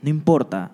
No 0.00 0.08
importa. 0.08 0.70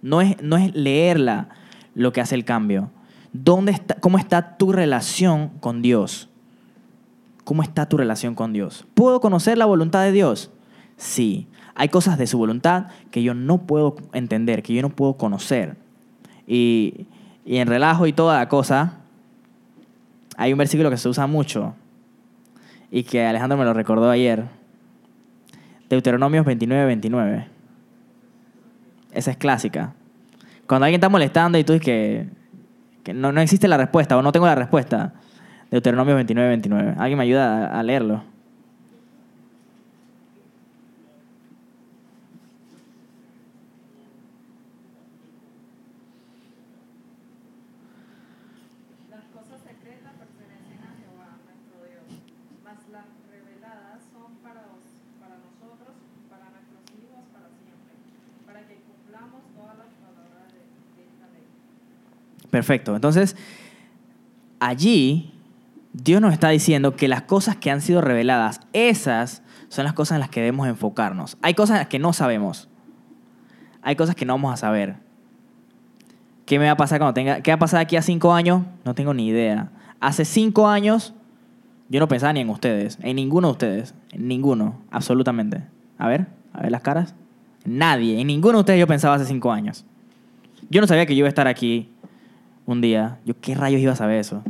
No 0.00 0.22
es, 0.22 0.40
no 0.42 0.56
es 0.56 0.74
leerla 0.74 1.48
lo 1.94 2.12
que 2.12 2.22
hace 2.22 2.34
el 2.34 2.44
cambio. 2.44 2.90
¿Dónde 3.32 3.72
está, 3.72 3.96
¿Cómo 3.96 4.16
está 4.16 4.56
tu 4.56 4.72
relación 4.72 5.50
con 5.60 5.82
Dios? 5.82 6.30
¿Cómo 7.44 7.62
está 7.62 7.86
tu 7.88 7.96
relación 7.96 8.34
con 8.34 8.52
Dios? 8.52 8.86
¿Puedo 8.94 9.20
conocer 9.20 9.58
la 9.58 9.66
voluntad 9.66 10.02
de 10.02 10.12
Dios? 10.12 10.50
Sí. 10.96 11.46
Hay 11.74 11.88
cosas 11.88 12.18
de 12.18 12.26
su 12.26 12.38
voluntad 12.38 12.86
que 13.10 13.22
yo 13.22 13.34
no 13.34 13.58
puedo 13.66 13.96
entender, 14.12 14.62
que 14.62 14.74
yo 14.74 14.82
no 14.82 14.90
puedo 14.90 15.14
conocer. 15.14 15.76
Y, 16.46 17.06
y 17.44 17.58
en 17.58 17.68
relajo 17.68 18.06
y 18.06 18.12
toda 18.12 18.38
la 18.38 18.48
cosa, 18.48 18.98
hay 20.36 20.52
un 20.52 20.58
versículo 20.58 20.90
que 20.90 20.96
se 20.96 21.08
usa 21.08 21.26
mucho 21.26 21.74
y 22.90 23.02
que 23.02 23.26
Alejandro 23.26 23.58
me 23.58 23.64
lo 23.64 23.74
recordó 23.74 24.08
ayer. 24.08 24.44
Deuteronomios 25.90 26.46
29, 26.46 26.86
29. 26.86 27.48
Esa 29.12 29.30
es 29.30 29.36
clásica. 29.36 29.94
Cuando 30.66 30.86
alguien 30.86 30.98
está 30.98 31.08
molestando 31.08 31.58
y 31.58 31.64
tú 31.64 31.74
dices 31.74 31.84
que, 31.84 32.28
que 33.02 33.12
no, 33.12 33.32
no 33.32 33.40
existe 33.40 33.68
la 33.68 33.76
respuesta 33.76 34.16
o 34.16 34.22
no 34.22 34.32
tengo 34.32 34.46
la 34.46 34.54
respuesta, 34.54 35.14
Deuteronomio 35.70 36.14
29, 36.14 36.48
29. 36.48 36.94
¿Alguien 36.98 37.18
me 37.18 37.24
ayuda 37.24 37.66
a, 37.68 37.80
a 37.80 37.82
leerlo? 37.82 38.22
Las 49.10 49.24
cosas 49.30 49.60
secretas 49.62 50.12
pertenecen 50.18 50.80
a 50.82 50.90
Jehová, 50.98 51.38
nuestro 51.44 51.76
Dios, 51.86 52.08
mas 52.64 52.78
las 52.90 53.06
reveladas 53.30 54.00
son 54.12 54.34
para, 54.42 54.60
os- 54.72 54.98
para 55.20 55.36
nosotros, 55.38 55.94
para 56.30 56.50
nuestros 56.50 56.82
hijos, 56.98 57.22
para 57.32 57.48
siempre, 57.60 57.92
para 58.46 58.60
que 58.66 58.80
cumplamos 58.82 59.42
todas 59.54 59.76
las 59.78 59.92
palabras 60.00 60.48
de, 60.52 60.62
de 60.64 61.02
esta 61.06 61.26
ley. 61.30 61.46
Perfecto. 62.50 62.94
Entonces, 62.96 63.36
allí 64.58 65.33
Dios 65.94 66.20
nos 66.20 66.32
está 66.32 66.48
diciendo 66.48 66.96
que 66.96 67.06
las 67.06 67.22
cosas 67.22 67.56
que 67.56 67.70
han 67.70 67.80
sido 67.80 68.00
reveladas, 68.00 68.60
esas 68.72 69.42
son 69.68 69.84
las 69.84 69.92
cosas 69.92 70.16
en 70.16 70.20
las 70.20 70.28
que 70.28 70.40
debemos 70.40 70.66
enfocarnos. 70.66 71.38
Hay 71.40 71.54
cosas 71.54 71.86
que 71.86 72.00
no 72.00 72.12
sabemos. 72.12 72.68
Hay 73.80 73.94
cosas 73.94 74.16
que 74.16 74.24
no 74.24 74.34
vamos 74.34 74.52
a 74.52 74.56
saber. 74.56 74.96
¿Qué 76.46 76.58
me 76.58 76.66
va 76.66 76.72
a 76.72 76.76
pasar 76.76 76.98
cuando 76.98 77.14
tenga... 77.14 77.42
¿Qué 77.42 77.54
va 77.54 77.66
a 77.66 77.78
aquí 77.78 77.96
a 77.96 78.02
cinco 78.02 78.34
años? 78.34 78.64
No 78.84 78.94
tengo 78.94 79.14
ni 79.14 79.28
idea. 79.28 79.70
Hace 80.00 80.24
cinco 80.24 80.66
años 80.66 81.14
yo 81.88 82.00
no 82.00 82.08
pensaba 82.08 82.32
ni 82.32 82.40
en 82.40 82.50
ustedes, 82.50 82.98
en 83.00 83.14
ninguno 83.14 83.48
de 83.48 83.52
ustedes, 83.52 83.94
en 84.10 84.26
ninguno, 84.26 84.80
absolutamente. 84.90 85.62
A 85.96 86.08
ver, 86.08 86.26
a 86.52 86.60
ver 86.60 86.72
las 86.72 86.80
caras. 86.80 87.14
Nadie, 87.64 88.20
en 88.20 88.26
ninguno 88.26 88.54
de 88.54 88.60
ustedes 88.60 88.80
yo 88.80 88.88
pensaba 88.88 89.14
hace 89.14 89.26
cinco 89.26 89.52
años. 89.52 89.86
Yo 90.70 90.80
no 90.80 90.88
sabía 90.88 91.06
que 91.06 91.14
yo 91.14 91.20
iba 91.20 91.28
a 91.28 91.30
estar 91.30 91.46
aquí 91.46 91.88
un 92.66 92.80
día. 92.80 93.20
Yo, 93.24 93.34
¿qué 93.40 93.54
rayos 93.54 93.80
iba 93.80 93.92
a 93.92 93.96
saber 93.96 94.18
eso? 94.18 94.42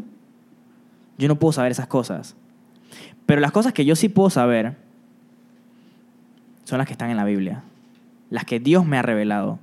Yo 1.18 1.28
no 1.28 1.36
puedo 1.36 1.52
saber 1.52 1.72
esas 1.72 1.86
cosas. 1.86 2.36
Pero 3.26 3.40
las 3.40 3.52
cosas 3.52 3.72
que 3.72 3.84
yo 3.84 3.96
sí 3.96 4.08
puedo 4.08 4.30
saber 4.30 4.76
son 6.64 6.78
las 6.78 6.86
que 6.86 6.92
están 6.92 7.10
en 7.10 7.16
la 7.16 7.24
Biblia. 7.24 7.62
Las 8.30 8.44
que 8.44 8.60
Dios 8.60 8.86
me 8.86 8.98
ha 8.98 9.02
revelado. 9.02 9.58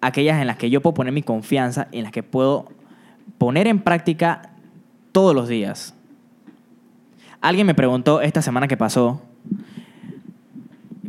Aquellas 0.00 0.40
en 0.40 0.46
las 0.46 0.56
que 0.56 0.70
yo 0.70 0.80
puedo 0.80 0.94
poner 0.94 1.12
mi 1.12 1.22
confianza, 1.22 1.88
en 1.92 2.04
las 2.04 2.12
que 2.12 2.22
puedo 2.22 2.68
poner 3.38 3.66
en 3.66 3.80
práctica 3.80 4.50
todos 5.12 5.34
los 5.34 5.48
días. 5.48 5.94
Alguien 7.40 7.66
me 7.66 7.74
preguntó 7.74 8.20
esta 8.20 8.42
semana 8.42 8.68
que 8.68 8.76
pasó, 8.76 9.22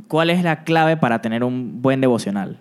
¿cuál 0.07 0.29
es 0.29 0.43
la 0.43 0.63
clave 0.63 0.97
para 0.97 1.21
tener 1.21 1.43
un 1.43 1.81
buen 1.81 1.99
devocional? 1.99 2.57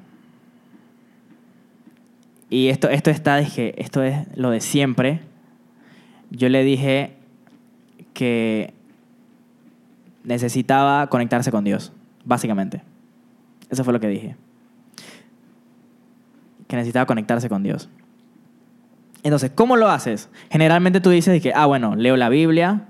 Y 2.49 2.69
esto, 2.69 2.89
esto 2.89 3.11
está, 3.11 3.37
dije, 3.37 3.81
esto 3.81 4.03
es 4.03 4.27
lo 4.37 4.51
de 4.51 4.61
siempre. 4.61 5.21
Yo 6.31 6.49
le 6.49 6.63
dije 6.65 7.17
que 8.15 8.73
necesitaba 10.25 11.09
conectarse 11.09 11.51
con 11.51 11.65
Dios, 11.65 11.93
básicamente. 12.25 12.83
Eso 13.69 13.85
fue 13.85 13.93
lo 13.93 14.01
que 14.01 14.09
dije. 14.09 14.37
Que 16.67 16.77
necesitaba 16.77 17.07
conectarse 17.07 17.49
con 17.49 17.63
Dios. 17.63 17.89
Entonces, 19.23 19.51
¿cómo 19.55 19.77
lo 19.77 19.89
haces? 19.89 20.29
Generalmente 20.51 21.01
tú 21.01 21.11
dices 21.11 21.43
que, 21.43 21.53
ah, 21.55 21.67
bueno, 21.67 21.95
leo 21.95 22.17
la 22.17 22.29
Biblia, 22.29 22.87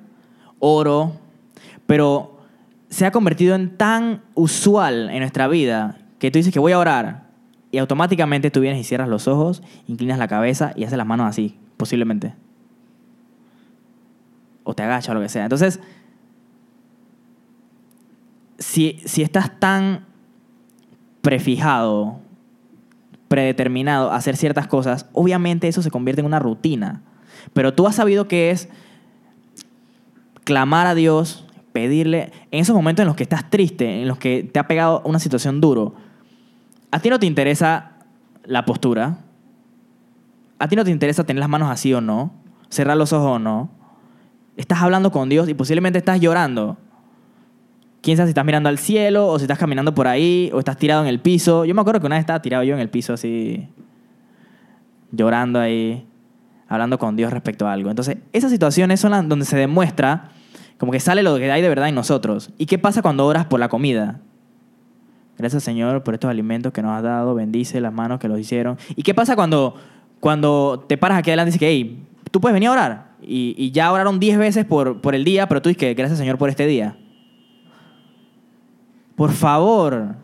oro, 0.59 1.19
pero 1.87 2.41
se 2.89 3.07
ha 3.07 3.11
convertido 3.11 3.55
en 3.55 3.77
tan 3.77 4.23
usual 4.35 5.11
en 5.11 5.21
nuestra 5.21 5.49
vida 5.49 5.99
que 6.19 6.31
tú 6.31 6.39
dices 6.39 6.53
que 6.53 6.61
voy 6.61 6.73
a 6.73 6.79
orar 6.79 7.31
y 7.73 7.79
automáticamente 7.79 8.51
tú 8.51 8.61
vienes 8.61 8.81
y 8.81 8.85
cierras 8.85 9.09
los 9.09 9.29
ojos, 9.29 9.63
inclinas 9.87 10.19
la 10.19 10.29
cabeza 10.29 10.73
y 10.77 10.85
haces 10.85 10.99
las 10.99 11.07
manos 11.07 11.27
así, 11.27 11.57
posiblemente. 11.77 12.35
O 14.71 14.75
te 14.75 14.85
agachas 14.85 15.09
o 15.09 15.15
lo 15.15 15.21
que 15.21 15.29
sea. 15.29 15.43
Entonces, 15.43 15.81
si, 18.59 19.01
si 19.05 19.23
estás 19.23 19.59
tan 19.59 20.07
prefijado, 21.23 22.21
predeterminado 23.27 24.13
a 24.13 24.17
hacer 24.17 24.37
ciertas 24.37 24.69
cosas, 24.69 25.07
obviamente 25.13 25.67
eso 25.67 25.83
se 25.83 25.91
convierte 25.91 26.21
en 26.21 26.27
una 26.27 26.39
rutina. 26.39 27.03
Pero 27.53 27.75
tú 27.75 27.89
has 27.89 27.97
sabido 27.97 28.29
que 28.29 28.51
es 28.51 28.69
clamar 30.45 30.87
a 30.87 30.95
Dios, 30.95 31.47
pedirle, 31.73 32.33
en 32.51 32.61
esos 32.61 32.75
momentos 32.75 33.03
en 33.03 33.09
los 33.09 33.17
que 33.17 33.23
estás 33.25 33.51
triste, 33.51 34.03
en 34.03 34.09
los 34.09 34.19
que 34.19 34.43
te 34.43 34.61
ha 34.61 34.69
pegado 34.69 35.03
una 35.05 35.19
situación 35.19 35.61
duro, 35.61 35.95
a 36.91 37.01
ti 37.01 37.11
no 37.11 37.19
te 37.19 37.27
interesa 37.27 37.93
la 38.45 38.65
postura, 38.65 39.19
a 40.59 40.69
ti 40.69 40.77
no 40.77 40.85
te 40.85 40.91
interesa 40.91 41.25
tener 41.25 41.41
las 41.41 41.49
manos 41.49 41.71
así 41.71 41.93
o 41.95 42.01
no, 42.01 42.33
cerrar 42.69 42.97
los 42.97 43.13
ojos 43.13 43.37
o 43.37 43.39
no, 43.39 43.80
estás 44.61 44.83
hablando 44.83 45.11
con 45.11 45.29
Dios 45.29 45.49
y 45.49 45.55
posiblemente 45.55 45.99
estás 45.99 46.21
llorando. 46.21 46.77
Quién 48.03 48.17
sabe 48.17 48.29
si 48.29 48.31
estás 48.31 48.45
mirando 48.45 48.69
al 48.69 48.79
cielo 48.79 49.29
o 49.29 49.39
si 49.39 49.45
estás 49.45 49.59
caminando 49.59 49.95
por 49.95 50.07
ahí 50.07 50.51
o 50.55 50.59
estás 50.59 50.77
tirado 50.77 51.03
en 51.03 51.09
el 51.09 51.21
piso. 51.21 51.65
Yo 51.65 51.75
me 51.75 51.81
acuerdo 51.81 52.01
que 52.01 52.07
una 52.07 52.17
vez 52.17 52.23
estaba 52.23 52.41
tirado 52.41 52.63
yo 52.63 52.75
en 52.75 52.81
el 52.81 52.89
piso 52.89 53.13
así, 53.13 53.69
llorando 55.13 55.61
ahí, 55.61 56.07
hablando 56.69 56.99
con 56.99 57.17
Dios 57.17 57.33
respecto 57.33 57.67
a 57.67 57.73
algo. 57.73 57.91
Entonces, 57.91 58.19
esas 58.33 58.51
situaciones 58.51 59.01
son 59.01 59.11
las 59.11 59.29
donde 59.29 59.45
se 59.45 59.57
demuestra 59.57 60.31
como 60.79 60.93
que 60.93 61.01
sale 61.01 61.23
lo 61.23 61.37
que 61.37 61.53
hay 61.53 61.61
de 61.61 61.69
verdad 61.69 61.89
en 61.89 61.95
nosotros. 61.95 62.51
¿Y 62.57 62.65
qué 62.65 62.79
pasa 62.79 63.03
cuando 63.03 63.27
oras 63.27 63.45
por 63.45 63.61
la 63.61 63.69
comida? 63.69 64.21
Gracias 65.37 65.63
Señor 65.63 66.03
por 66.03 66.15
estos 66.15 66.31
alimentos 66.31 66.73
que 66.73 66.81
nos 66.81 66.93
has 66.93 67.03
dado, 67.03 67.35
bendice 67.35 67.81
las 67.83 67.93
manos 67.93 68.19
que 68.19 68.29
los 68.29 68.39
hicieron. 68.39 68.79
¿Y 68.97 69.03
qué 69.03 69.13
pasa 69.13 69.37
cuando, 69.37 69.75
cuando 70.21 70.85
te 70.89 70.97
paras 70.97 71.19
aquí 71.19 71.31
adelante 71.31 71.51
y 71.51 71.53
dices 71.53 71.61
que, 71.61 71.69
hey, 71.69 72.07
tú 72.31 72.41
puedes 72.41 72.55
venir 72.55 72.71
a 72.71 72.73
orar? 72.73 73.10
Y, 73.23 73.71
ya 73.73 73.93
oraron 73.93 74.19
10 74.19 74.39
veces 74.39 74.65
por, 74.65 75.01
por 75.01 75.15
el 75.15 75.25
día, 75.25 75.49
pero 75.49 75.63
tú 75.63 75.69
dices 75.69 75.81
que 75.81 75.95
gracias 75.95 76.19
Señor 76.19 76.39
por 76.39 76.49
este 76.49 76.67
día. 76.67 76.97
Por 79.17 79.33
favor, 79.33 80.17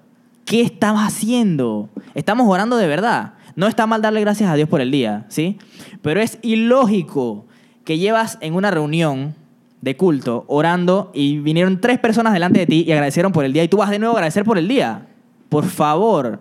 ¿qué 0.45 0.63
estamos 0.63 1.03
haciendo? 1.03 1.91
Estamos 2.15 2.49
orando 2.49 2.77
de 2.77 2.87
verdad. 2.87 3.35
No 3.55 3.67
está 3.69 3.87
mal 3.87 4.03
darle 4.03 4.21
gracias 4.21 4.51
a 4.51 4.55
Dios 4.55 4.69
por 4.69 4.81
el 4.81 4.91
día, 4.91 5.27
¿sí? 5.29 5.59
Pero 6.03 6.21
es 6.21 6.39
ilógico 6.43 7.47
que 7.85 7.99
llevas 7.99 8.39
en 8.41 8.55
una 8.55 8.71
reunión 8.71 9.35
de 9.81 9.97
culto 9.97 10.45
orando 10.49 11.11
y 11.15 11.39
vinieron 11.39 11.81
tres 11.81 11.99
personas 11.99 12.33
delante 12.33 12.61
de 12.61 12.67
ti 12.67 12.85
y 12.87 12.93
agradecieron 12.93 13.33
por 13.33 13.45
el 13.45 13.53
día 13.53 13.65
y 13.65 13.69
tú 13.69 13.77
vas 13.77 13.91
de 13.91 13.99
nuevo 13.99 14.15
a 14.15 14.19
agradecer 14.19 14.45
por 14.45 14.59
el 14.59 14.67
día. 14.67 15.07
Por 15.49 15.65
favor, 15.65 16.41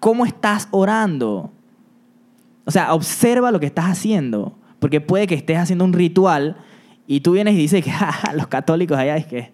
¿cómo 0.00 0.26
estás 0.26 0.68
orando? 0.70 1.52
O 2.64 2.70
sea, 2.70 2.92
observa 2.92 3.50
lo 3.50 3.60
que 3.60 3.66
estás 3.66 3.86
haciendo, 3.86 4.58
porque 4.78 5.00
puede 5.00 5.26
que 5.26 5.34
estés 5.34 5.58
haciendo 5.58 5.84
un 5.84 5.92
ritual 5.92 6.56
y 7.06 7.20
tú 7.20 7.32
vienes 7.32 7.54
y 7.54 7.58
dices 7.58 7.84
que 7.84 7.90
"Ja, 7.92 8.32
los 8.34 8.46
católicos 8.48 8.98
allá 8.98 9.16
es 9.16 9.26
que 9.26 9.52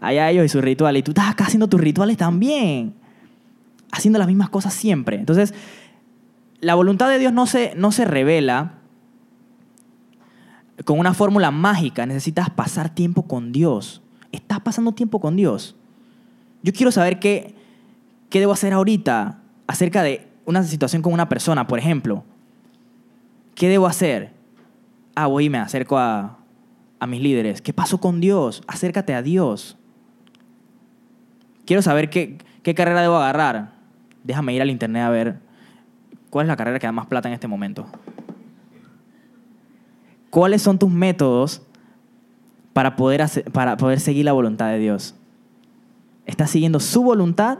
allá 0.00 0.30
ellos 0.30 0.44
y 0.44 0.48
sus 0.48 0.62
rituales 0.62 1.00
y 1.00 1.02
tú 1.02 1.10
estás 1.10 1.30
acá 1.30 1.44
haciendo 1.44 1.68
tus 1.68 1.80
rituales 1.80 2.16
también, 2.16 2.94
haciendo 3.90 4.18
las 4.18 4.28
mismas 4.28 4.50
cosas 4.50 4.72
siempre. 4.74 5.16
Entonces, 5.16 5.54
la 6.60 6.74
voluntad 6.74 7.08
de 7.08 7.18
Dios 7.18 7.32
no 7.32 7.46
se, 7.46 7.72
no 7.76 7.92
se 7.92 8.04
revela 8.04 8.74
con 10.84 10.98
una 10.98 11.14
fórmula 11.14 11.50
mágica, 11.50 12.06
necesitas 12.06 12.50
pasar 12.50 12.94
tiempo 12.94 13.22
con 13.22 13.52
Dios. 13.52 14.02
Estás 14.32 14.60
pasando 14.60 14.92
tiempo 14.92 15.20
con 15.20 15.36
Dios. 15.36 15.76
Yo 16.62 16.72
quiero 16.72 16.92
saber 16.92 17.18
qué, 17.18 17.54
qué 18.30 18.40
debo 18.40 18.52
hacer 18.52 18.72
ahorita 18.72 19.40
acerca 19.66 20.02
de 20.02 20.28
una 20.44 20.62
situación 20.62 21.02
con 21.02 21.12
una 21.12 21.28
persona, 21.28 21.66
por 21.66 21.78
ejemplo. 21.78 22.24
¿Qué 23.58 23.68
debo 23.68 23.88
hacer? 23.88 24.30
Ah, 25.16 25.26
voy 25.26 25.46
y 25.46 25.50
me 25.50 25.58
acerco 25.58 25.98
a, 25.98 26.38
a 27.00 27.06
mis 27.08 27.20
líderes. 27.20 27.60
¿Qué 27.60 27.72
pasó 27.72 27.98
con 27.98 28.20
Dios? 28.20 28.62
Acércate 28.68 29.14
a 29.14 29.20
Dios. 29.20 29.76
Quiero 31.66 31.82
saber 31.82 32.08
qué, 32.08 32.38
qué 32.62 32.76
carrera 32.76 33.02
debo 33.02 33.16
agarrar. 33.16 33.72
Déjame 34.22 34.54
ir 34.54 34.62
al 34.62 34.70
internet 34.70 35.02
a 35.02 35.10
ver 35.10 35.40
cuál 36.30 36.46
es 36.46 36.48
la 36.48 36.56
carrera 36.56 36.78
que 36.78 36.86
da 36.86 36.92
más 36.92 37.08
plata 37.08 37.26
en 37.26 37.34
este 37.34 37.48
momento. 37.48 37.86
¿Cuáles 40.30 40.62
son 40.62 40.78
tus 40.78 40.92
métodos 40.92 41.62
para 42.72 42.94
poder, 42.94 43.26
para 43.52 43.76
poder 43.76 43.98
seguir 43.98 44.24
la 44.24 44.32
voluntad 44.32 44.68
de 44.68 44.78
Dios? 44.78 45.16
¿Estás 46.26 46.50
siguiendo 46.50 46.78
su 46.78 47.02
voluntad 47.02 47.58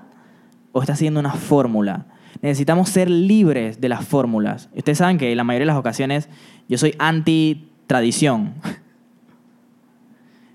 o 0.70 0.80
estás 0.80 0.98
siguiendo 0.98 1.18
una 1.18 1.32
fórmula? 1.32 2.06
Necesitamos 2.42 2.88
ser 2.90 3.10
libres 3.10 3.80
de 3.80 3.88
las 3.88 4.04
fórmulas. 4.06 4.68
Ustedes 4.74 4.98
saben 4.98 5.18
que 5.18 5.30
en 5.30 5.36
la 5.36 5.44
mayoría 5.44 5.64
de 5.64 5.72
las 5.72 5.76
ocasiones 5.76 6.28
yo 6.68 6.78
soy 6.78 6.94
anti-tradición. 6.98 8.54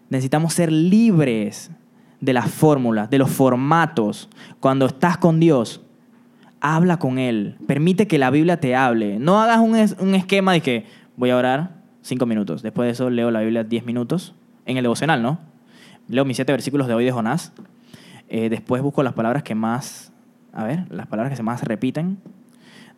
Necesitamos 0.10 0.54
ser 0.54 0.72
libres 0.72 1.72
de 2.22 2.34
las 2.34 2.50
fórmulas, 2.50 3.10
de 3.10 3.18
los 3.18 3.30
formatos. 3.32 4.30
Cuando 4.60 4.86
estás 4.86 5.18
con 5.18 5.40
Dios, 5.40 5.82
habla 6.62 6.98
con 6.98 7.18
Él. 7.18 7.58
Permite 7.68 8.08
que 8.08 8.18
la 8.20 8.30
Biblia 8.30 8.60
te 8.60 8.76
hable. 8.76 9.20
No 9.20 9.42
hagas 9.42 9.60
un, 9.60 9.76
es- 9.76 9.96
un 10.00 10.16
esquema 10.16 10.54
de 10.54 10.62
que 10.62 10.86
voy 11.18 11.32
a 11.32 11.38
orar 11.38 11.82
cinco 12.02 12.26
minutos. 12.26 12.62
Después 12.62 12.88
de 12.88 12.92
eso 12.92 13.10
leo 13.10 13.32
la 13.32 13.42
Biblia 13.42 13.64
diez 13.64 13.86
minutos. 13.86 14.36
En 14.66 14.78
el 14.78 14.84
devocional, 14.84 15.22
¿no? 15.22 15.40
Leo 16.08 16.24
mis 16.26 16.38
siete 16.38 16.52
versículos 16.54 16.88
de 16.88 16.94
hoy 16.94 17.06
de 17.06 17.12
Jonás. 17.12 17.52
Eh, 18.30 18.50
después 18.50 18.82
busco 18.82 19.04
las 19.04 19.14
palabras 19.14 19.44
que 19.44 19.56
más, 19.56 20.03
a 20.54 20.64
ver, 20.64 20.86
las 20.92 21.08
palabras 21.08 21.32
que 21.32 21.36
se 21.36 21.44
más 21.44 21.64
repiten. 21.64 22.20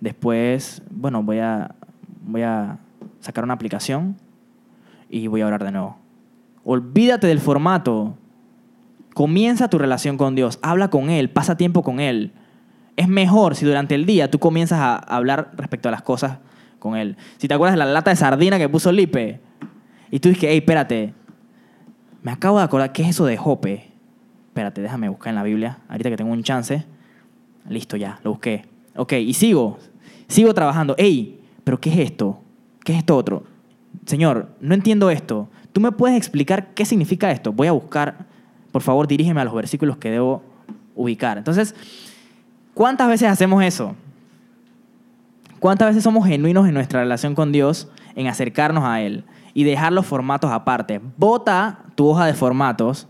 Después, 0.02 0.82
bueno, 0.92 1.24
voy 1.24 1.40
a, 1.40 1.74
voy 2.26 2.42
a 2.42 2.78
sacar 3.22 3.44
una 3.44 3.54
aplicación 3.54 4.18
y 5.10 5.28
voy 5.28 5.42
a 5.42 5.48
orar 5.48 5.64
de 5.64 5.72
nuevo. 5.72 5.98
Olvídate 6.64 7.28
del 7.28 7.40
formato. 7.40 8.18
Comienza 9.14 9.70
tu 9.70 9.78
relación 9.78 10.18
con 10.18 10.36
Dios. 10.36 10.60
Habla 10.62 10.90
con 10.90 11.10
Él. 11.10 11.30
Pasa 11.30 11.56
tiempo 11.56 11.82
con 11.82 12.00
Él. 12.00 12.34
Es 12.98 13.08
mejor 13.08 13.56
si 13.56 13.66
durante 13.66 13.96
el 13.96 14.06
día 14.06 14.30
tú 14.30 14.40
comienzas 14.40 14.80
a 14.80 14.96
hablar 14.96 15.52
respecto 15.56 15.88
a 15.88 15.92
las 15.92 16.02
cosas 16.02 16.40
con 16.80 16.96
Él. 16.96 17.16
Si 17.38 17.48
te 17.48 17.54
acuerdas 17.54 17.74
de 17.74 17.86
la 17.86 17.86
lata 17.86 18.10
de 18.10 18.18
sardina 18.18 18.58
que 18.58 18.68
puso 18.68 18.92
Lipe 18.92 19.40
y 20.12 20.20
tú 20.20 20.30
dices, 20.30 20.46
hey, 20.50 20.58
espérate, 20.58 21.14
me 22.22 22.32
acabo 22.32 22.58
de 22.58 22.66
acordar, 22.66 22.92
¿qué 22.92 23.04
es 23.04 23.10
eso 23.10 23.26
de 23.26 23.38
Jope? 23.38 23.92
Espérate, 24.48 24.82
déjame 24.82 25.10
buscar 25.10 25.30
en 25.30 25.36
la 25.36 25.44
Biblia, 25.44 25.80
ahorita 25.90 26.10
que 26.10 26.18
tengo 26.18 26.32
un 26.32 26.44
chance. 26.44 26.86
Listo, 27.70 27.98
ya, 27.98 28.20
lo 28.24 28.32
busqué. 28.32 28.66
Ok, 28.96 29.14
y 29.14 29.34
sigo, 29.34 29.78
sigo 30.28 30.54
trabajando. 30.54 30.96
Hey, 30.98 31.42
¿pero 31.64 31.80
qué 31.80 31.90
es 31.92 31.98
esto? 32.00 32.40
¿Qué 32.84 32.94
es 32.94 33.00
esto 33.00 33.18
otro? 33.18 33.44
Señor, 34.06 34.50
no 34.62 34.74
entiendo 34.74 35.10
esto. 35.10 35.50
¿Tú 35.74 35.82
me 35.82 35.92
puedes 35.92 36.18
explicar 36.18 36.74
qué 36.74 36.86
significa 36.86 37.32
esto? 37.32 37.52
Voy 37.52 37.68
a 37.68 37.72
buscar, 37.72 38.28
por 38.72 38.82
favor, 38.82 39.08
dirígeme 39.08 39.42
a 39.42 39.46
los 39.46 39.54
versículos 39.54 39.98
que 39.98 40.12
debo 40.12 40.42
ubicar. 40.96 41.38
Entonces, 41.38 41.76
¿cuántas 42.74 43.10
veces 43.10 43.30
hacemos 43.30 43.64
eso? 43.64 43.96
¿Cuántas 45.60 45.90
veces 45.90 46.04
somos 46.04 46.28
genuinos 46.28 46.68
en 46.68 46.74
nuestra 46.74 47.02
relación 47.02 47.34
con 47.34 47.52
Dios, 47.52 47.90
en 48.16 48.28
acercarnos 48.28 48.84
a 48.84 49.02
Él 49.02 49.24
y 49.54 49.64
dejar 49.64 49.92
los 49.92 50.06
formatos 50.06 50.52
aparte? 50.52 51.02
Bota 51.18 51.80
tu 51.96 52.08
hoja 52.08 52.26
de 52.26 52.34
formatos, 52.34 53.08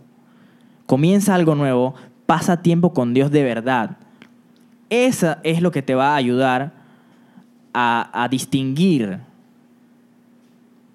comienza 0.86 1.36
algo 1.36 1.56
nuevo, 1.56 1.96
pasa 2.26 2.62
tiempo 2.62 2.94
con 2.94 3.14
Dios 3.14 3.30
de 3.30 3.44
verdad. 3.44 3.98
Eso 4.90 5.36
es 5.44 5.62
lo 5.62 5.72
que 5.72 5.82
te 5.82 5.96
va 5.96 6.14
a 6.14 6.16
ayudar 6.16 6.74
a, 7.74 8.24
a 8.24 8.28
distinguir 8.28 9.20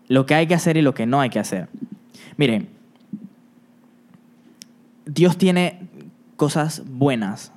lo 0.09 0.27
que 0.27 0.35
hay 0.35 0.47
que 0.47 0.55
hacer 0.55 0.77
y 0.77 0.83
lo 0.83 0.95
que 0.95 1.07
no 1.07 1.21
hay 1.21 1.31
que 1.31 1.39
hacer. 1.39 1.69
Miren, 2.37 2.69
Dios 5.07 5.37
tiene 5.37 5.89
cosas 6.37 6.83
buenas, 6.87 7.53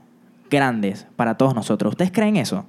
grandes 0.50 1.08
para 1.16 1.36
todos 1.36 1.56
nosotros. 1.56 1.92
¿Ustedes 1.92 2.12
creen 2.12 2.38
eso? 2.38 2.66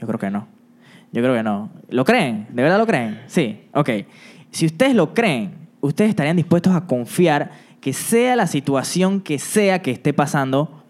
Yo 0.00 0.06
creo 0.06 0.18
que 0.18 0.30
no. 0.30 0.46
Yo 1.12 1.22
creo 1.22 1.34
que 1.34 1.42
no. 1.42 1.70
¿Lo 1.90 2.04
creen? 2.04 2.46
¿De 2.50 2.62
verdad 2.62 2.78
lo 2.78 2.86
creen? 2.86 3.20
Sí. 3.26 3.62
Ok. 3.72 3.90
Si 4.50 4.66
ustedes 4.66 4.94
lo 4.94 5.14
creen, 5.14 5.68
ustedes 5.80 6.10
estarían 6.10 6.36
dispuestos 6.36 6.74
a 6.74 6.86
confiar 6.86 7.50
que 7.80 7.92
sea 7.92 8.36
la 8.36 8.46
situación 8.46 9.20
que 9.20 9.38
sea 9.38 9.82
que 9.82 9.90
esté 9.90 10.12
pasando, 10.12 10.81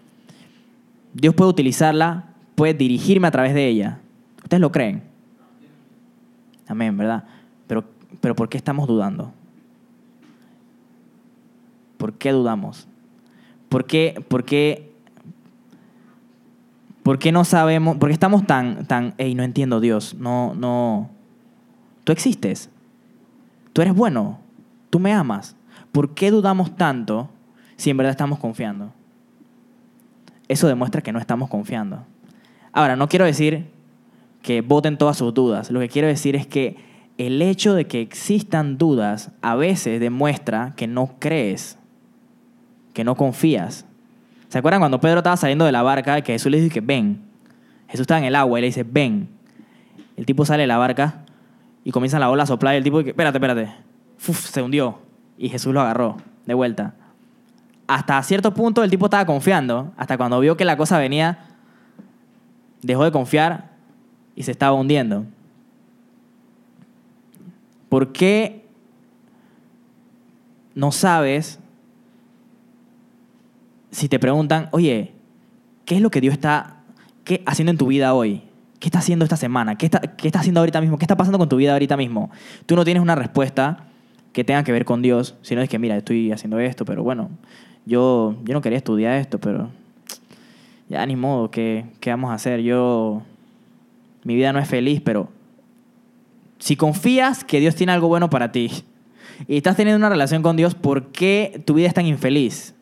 Dios 1.14 1.34
puede 1.34 1.50
utilizarla, 1.50 2.24
puede 2.54 2.74
dirigirme 2.74 3.28
a 3.28 3.30
través 3.30 3.54
de 3.54 3.68
ella. 3.68 4.00
¿Ustedes 4.42 4.60
lo 4.60 4.72
creen? 4.72 5.02
Amén, 6.66 6.96
¿verdad? 6.96 7.24
Pero, 7.66 7.84
pero 8.20 8.34
¿por 8.34 8.48
qué 8.48 8.56
estamos 8.56 8.88
dudando? 8.88 9.32
¿Por 11.98 12.14
qué 12.14 12.32
dudamos? 12.32 12.88
¿Por 13.68 13.84
qué, 13.84 14.24
por 14.28 14.44
qué, 14.44 14.92
por 17.02 17.18
qué 17.18 17.32
no 17.32 17.44
sabemos? 17.44 17.96
¿Por 17.96 18.08
qué 18.08 18.12
estamos 18.14 18.46
tan, 18.46 18.86
tan, 18.86 19.14
hey, 19.18 19.34
no 19.34 19.42
entiendo 19.42 19.80
Dios? 19.80 20.14
No, 20.14 20.54
no. 20.54 21.10
Tú 22.04 22.12
existes. 22.12 22.70
Tú 23.72 23.82
eres 23.82 23.94
bueno. 23.94 24.38
Tú 24.90 24.98
me 24.98 25.12
amas. 25.12 25.56
¿Por 25.92 26.14
qué 26.14 26.30
dudamos 26.30 26.76
tanto 26.76 27.28
si 27.76 27.90
en 27.90 27.96
verdad 27.96 28.10
estamos 28.10 28.38
confiando? 28.38 28.92
Eso 30.52 30.68
demuestra 30.68 31.00
que 31.00 31.12
no 31.12 31.18
estamos 31.18 31.48
confiando. 31.48 32.04
Ahora, 32.72 32.94
no 32.94 33.08
quiero 33.08 33.24
decir 33.24 33.70
que 34.42 34.60
voten 34.60 34.98
todas 34.98 35.16
sus 35.16 35.32
dudas. 35.32 35.70
Lo 35.70 35.80
que 35.80 35.88
quiero 35.88 36.08
decir 36.08 36.36
es 36.36 36.46
que 36.46 36.76
el 37.16 37.40
hecho 37.40 37.72
de 37.72 37.86
que 37.86 38.02
existan 38.02 38.76
dudas 38.76 39.30
a 39.40 39.54
veces 39.54 39.98
demuestra 39.98 40.74
que 40.76 40.86
no 40.86 41.14
crees, 41.18 41.78
que 42.92 43.02
no 43.02 43.14
confías. 43.14 43.86
¿Se 44.50 44.58
acuerdan 44.58 44.82
cuando 44.82 45.00
Pedro 45.00 45.20
estaba 45.20 45.38
saliendo 45.38 45.64
de 45.64 45.72
la 45.72 45.82
barca 45.82 46.18
y 46.18 46.22
que 46.22 46.34
Jesús 46.34 46.52
le 46.52 46.60
dice 46.60 46.70
que 46.70 46.82
ven? 46.82 47.22
Jesús 47.86 48.02
estaba 48.02 48.18
en 48.18 48.26
el 48.26 48.36
agua 48.36 48.58
y 48.58 48.60
le 48.60 48.66
dice, 48.66 48.82
ven. 48.82 49.30
El 50.18 50.26
tipo 50.26 50.44
sale 50.44 50.64
de 50.64 50.66
la 50.66 50.76
barca 50.76 51.24
y 51.82 51.92
comienza 51.92 52.18
la 52.18 52.28
ola 52.28 52.42
a 52.42 52.46
soplar 52.46 52.74
y 52.74 52.76
el 52.76 52.84
tipo 52.84 52.98
dice, 52.98 53.10
espérate, 53.10 53.38
espérate. 53.38 53.72
Se 54.18 54.60
hundió. 54.60 54.98
Y 55.38 55.48
Jesús 55.48 55.72
lo 55.72 55.80
agarró 55.80 56.18
de 56.44 56.52
vuelta. 56.52 56.94
Hasta 57.86 58.22
cierto 58.22 58.54
punto 58.54 58.84
el 58.84 58.90
tipo 58.90 59.06
estaba 59.06 59.26
confiando, 59.26 59.92
hasta 59.96 60.16
cuando 60.16 60.40
vio 60.40 60.56
que 60.56 60.64
la 60.64 60.76
cosa 60.76 60.98
venía, 60.98 61.38
dejó 62.80 63.04
de 63.04 63.12
confiar 63.12 63.70
y 64.34 64.44
se 64.44 64.50
estaba 64.50 64.72
hundiendo. 64.72 65.26
¿Por 67.88 68.12
qué 68.12 68.66
no 70.74 70.92
sabes 70.92 71.58
si 73.90 74.08
te 74.08 74.18
preguntan, 74.18 74.68
oye, 74.72 75.12
¿qué 75.84 75.96
es 75.96 76.00
lo 76.00 76.10
que 76.10 76.20
Dios 76.20 76.32
está 76.32 76.76
haciendo 77.44 77.70
en 77.70 77.78
tu 77.78 77.86
vida 77.88 78.14
hoy? 78.14 78.42
¿Qué 78.78 78.88
está 78.88 78.98
haciendo 78.98 79.24
esta 79.24 79.36
semana? 79.36 79.76
¿Qué 79.76 79.86
está, 79.86 80.00
¿Qué 80.00 80.26
está 80.26 80.40
haciendo 80.40 80.60
ahorita 80.60 80.80
mismo? 80.80 80.98
¿Qué 80.98 81.04
está 81.04 81.16
pasando 81.16 81.38
con 81.38 81.48
tu 81.48 81.56
vida 81.56 81.72
ahorita 81.72 81.96
mismo? 81.96 82.30
Tú 82.66 82.74
no 82.74 82.84
tienes 82.84 83.02
una 83.02 83.14
respuesta 83.14 83.84
que 84.32 84.42
tenga 84.42 84.64
que 84.64 84.72
ver 84.72 84.84
con 84.84 85.02
Dios, 85.02 85.36
sino 85.42 85.60
es 85.60 85.68
que, 85.68 85.78
mira, 85.78 85.96
estoy 85.96 86.32
haciendo 86.32 86.58
esto, 86.58 86.84
pero 86.84 87.02
bueno, 87.02 87.30
yo, 87.84 88.36
yo 88.44 88.54
no 88.54 88.60
quería 88.60 88.78
estudiar 88.78 89.18
esto, 89.18 89.38
pero 89.38 89.70
ya 90.88 91.04
ni 91.06 91.16
modo, 91.16 91.50
¿qué, 91.50 91.86
¿qué 92.00 92.10
vamos 92.10 92.30
a 92.30 92.34
hacer? 92.34 92.60
Yo, 92.60 93.22
mi 94.24 94.34
vida 94.34 94.52
no 94.52 94.58
es 94.58 94.68
feliz, 94.68 95.00
pero 95.04 95.28
si 96.58 96.76
confías 96.76 97.44
que 97.44 97.60
Dios 97.60 97.74
tiene 97.74 97.92
algo 97.92 98.08
bueno 98.08 98.30
para 98.30 98.52
ti 98.52 98.84
y 99.48 99.56
estás 99.56 99.76
teniendo 99.76 99.96
una 99.96 100.08
relación 100.08 100.42
con 100.42 100.56
Dios, 100.56 100.74
¿por 100.74 101.10
qué 101.10 101.60
tu 101.64 101.74
vida 101.74 101.88
es 101.88 101.94
tan 101.94 102.06
infeliz? 102.06 102.74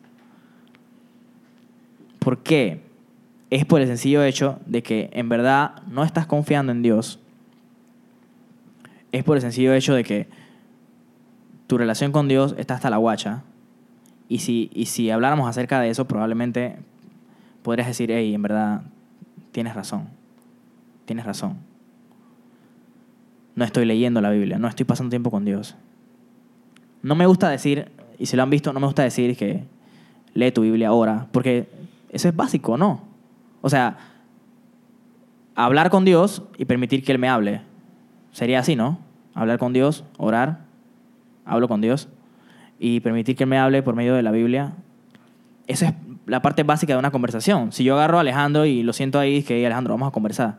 ¿Por 2.19 2.43
qué? 2.43 2.81
Es 3.49 3.65
por 3.65 3.81
el 3.81 3.87
sencillo 3.87 4.23
hecho 4.23 4.59
de 4.67 4.83
que 4.83 5.09
en 5.13 5.27
verdad 5.29 5.81
no 5.87 6.03
estás 6.03 6.27
confiando 6.27 6.71
en 6.71 6.83
Dios. 6.83 7.19
Es 9.11 9.23
por 9.23 9.37
el 9.37 9.41
sencillo 9.41 9.73
hecho 9.73 9.95
de 9.95 10.03
que 10.03 10.27
tu 11.65 11.77
relación 11.77 12.11
con 12.11 12.27
Dios 12.27 12.53
está 12.57 12.75
hasta 12.75 12.89
la 12.91 12.97
guacha. 12.97 13.43
Y 14.31 14.39
si, 14.39 14.71
y 14.73 14.85
si 14.85 15.09
habláramos 15.09 15.49
acerca 15.49 15.81
de 15.81 15.89
eso, 15.89 16.07
probablemente 16.07 16.77
podrías 17.63 17.89
decir, 17.89 18.13
hey, 18.13 18.33
en 18.33 18.41
verdad, 18.41 18.83
tienes 19.51 19.75
razón. 19.75 20.07
Tienes 21.03 21.25
razón. 21.25 21.57
No 23.55 23.65
estoy 23.65 23.83
leyendo 23.83 24.21
la 24.21 24.29
Biblia, 24.29 24.57
no 24.57 24.69
estoy 24.69 24.85
pasando 24.85 25.09
tiempo 25.09 25.31
con 25.31 25.43
Dios. 25.43 25.75
No 27.01 27.13
me 27.15 27.25
gusta 27.25 27.49
decir, 27.49 27.91
y 28.19 28.27
si 28.27 28.37
lo 28.37 28.43
han 28.43 28.49
visto, 28.49 28.71
no 28.71 28.79
me 28.79 28.85
gusta 28.85 29.03
decir 29.03 29.35
que 29.35 29.65
lee 30.33 30.53
tu 30.53 30.61
Biblia 30.61 30.87
ahora, 30.87 31.27
porque 31.33 31.67
eso 32.09 32.29
es 32.29 32.35
básico, 32.35 32.77
¿no? 32.77 33.01
O 33.59 33.69
sea, 33.69 33.97
hablar 35.55 35.89
con 35.89 36.05
Dios 36.05 36.41
y 36.57 36.63
permitir 36.63 37.03
que 37.03 37.11
Él 37.11 37.19
me 37.19 37.27
hable. 37.27 37.63
Sería 38.31 38.59
así, 38.59 38.77
¿no? 38.77 38.97
Hablar 39.33 39.59
con 39.59 39.73
Dios, 39.73 40.05
orar, 40.17 40.59
hablo 41.43 41.67
con 41.67 41.81
Dios 41.81 42.07
y 42.83 42.99
permitir 42.99 43.35
que 43.35 43.43
Él 43.43 43.49
me 43.49 43.59
hable 43.59 43.83
por 43.83 43.95
medio 43.95 44.15
de 44.15 44.23
la 44.23 44.31
Biblia. 44.31 44.73
Eso 45.67 45.85
es 45.85 45.93
la 46.25 46.41
parte 46.41 46.63
básica 46.63 46.93
de 46.93 46.99
una 46.99 47.11
conversación. 47.11 47.71
Si 47.71 47.83
yo 47.83 47.93
agarro 47.93 48.17
a 48.17 48.21
Alejandro 48.21 48.65
y 48.65 48.81
lo 48.81 48.91
siento 48.91 49.19
ahí, 49.19 49.37
es 49.37 49.45
que 49.45 49.63
Alejandro, 49.63 49.93
vamos 49.93 50.07
a 50.07 50.11
conversar. 50.11 50.57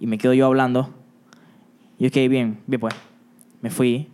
Y 0.00 0.06
me 0.06 0.16
quedo 0.16 0.32
yo 0.32 0.46
hablando. 0.46 0.88
Y 1.98 2.06
es 2.06 2.12
que 2.12 2.26
bien, 2.28 2.60
bien 2.66 2.80
pues, 2.80 2.94
me 3.60 3.68
fui. 3.68 4.08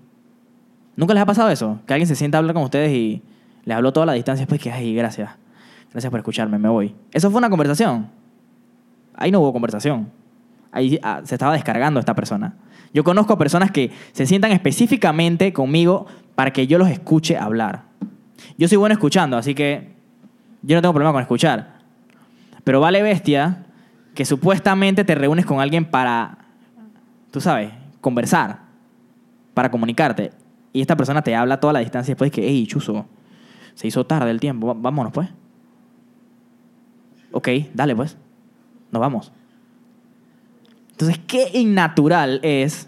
¿Nunca 0.96 1.14
les 1.14 1.22
ha 1.22 1.26
pasado 1.26 1.50
eso? 1.50 1.78
Que 1.86 1.94
alguien 1.94 2.08
se 2.08 2.16
sienta 2.16 2.36
a 2.36 2.40
hablar 2.40 2.52
con 2.52 2.64
ustedes 2.64 2.90
y 2.92 3.22
les 3.64 3.76
habló 3.76 3.92
toda 3.92 4.06
la 4.06 4.14
distancia 4.14 4.44
después 4.44 4.60
que, 4.60 4.72
ay, 4.72 4.92
gracias. 4.92 5.30
Gracias 5.92 6.10
por 6.10 6.18
escucharme, 6.18 6.58
me 6.58 6.68
voy. 6.68 6.96
Eso 7.12 7.30
fue 7.30 7.38
una 7.38 7.48
conversación. 7.48 8.08
Ahí 9.14 9.30
no 9.30 9.38
hubo 9.38 9.52
conversación. 9.52 10.10
Ahí 10.72 10.98
ah, 11.04 11.20
se 11.22 11.36
estaba 11.36 11.52
descargando 11.52 12.00
esta 12.00 12.14
persona. 12.16 12.56
Yo 12.92 13.04
conozco 13.04 13.38
personas 13.38 13.70
que 13.70 13.92
se 14.12 14.26
sientan 14.26 14.52
específicamente 14.52 15.52
conmigo 15.52 16.06
para 16.34 16.52
que 16.52 16.66
yo 16.66 16.78
los 16.78 16.88
escuche 16.88 17.36
hablar. 17.36 17.84
Yo 18.58 18.68
soy 18.68 18.78
bueno 18.78 18.92
escuchando, 18.92 19.36
así 19.36 19.54
que 19.54 19.94
yo 20.62 20.76
no 20.76 20.82
tengo 20.82 20.92
problema 20.92 21.12
con 21.12 21.22
escuchar. 21.22 21.80
Pero 22.64 22.80
vale 22.80 23.02
bestia 23.02 23.66
que 24.14 24.24
supuestamente 24.24 25.04
te 25.04 25.14
reúnes 25.14 25.46
con 25.46 25.60
alguien 25.60 25.84
para, 25.84 26.38
tú 27.30 27.40
sabes, 27.40 27.70
conversar, 28.00 28.60
para 29.54 29.70
comunicarte. 29.70 30.32
Y 30.72 30.80
esta 30.80 30.96
persona 30.96 31.22
te 31.22 31.34
habla 31.34 31.54
a 31.54 31.60
toda 31.60 31.72
la 31.72 31.80
distancia 31.80 32.12
después 32.12 32.30
de 32.30 32.40
que, 32.40 32.48
hey, 32.48 32.66
chuzo, 32.66 33.06
se 33.74 33.86
hizo 33.86 34.04
tarde 34.04 34.30
el 34.30 34.40
tiempo, 34.40 34.74
vámonos 34.74 35.12
pues. 35.12 35.28
Ok, 37.32 37.48
dale 37.74 37.94
pues, 37.94 38.16
nos 38.90 39.00
vamos. 39.00 39.32
Entonces, 41.00 41.24
qué 41.26 41.58
innatural 41.58 42.40
es 42.42 42.86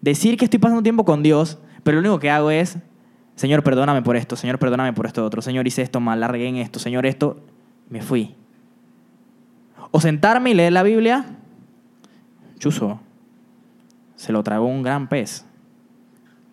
decir 0.00 0.36
que 0.36 0.44
estoy 0.44 0.58
pasando 0.58 0.82
tiempo 0.82 1.04
con 1.04 1.22
Dios, 1.22 1.58
pero 1.84 1.94
lo 1.94 2.00
único 2.00 2.18
que 2.18 2.30
hago 2.30 2.50
es, 2.50 2.78
Señor, 3.36 3.62
perdóname 3.62 4.02
por 4.02 4.16
esto, 4.16 4.34
Señor, 4.34 4.58
perdóname 4.58 4.92
por 4.92 5.06
esto 5.06 5.24
otro, 5.24 5.40
Señor, 5.40 5.64
hice 5.68 5.82
esto 5.82 6.00
mal, 6.00 6.18
la 6.18 6.26
regué 6.26 6.48
en 6.48 6.56
esto, 6.56 6.80
Señor, 6.80 7.06
esto, 7.06 7.40
me 7.90 8.02
fui. 8.02 8.34
O 9.92 10.00
sentarme 10.00 10.50
y 10.50 10.54
leer 10.54 10.72
la 10.72 10.82
Biblia, 10.82 11.26
chuzo, 12.58 12.98
se 14.16 14.32
lo 14.32 14.42
tragó 14.42 14.66
un 14.66 14.82
gran 14.82 15.08
pez. 15.08 15.44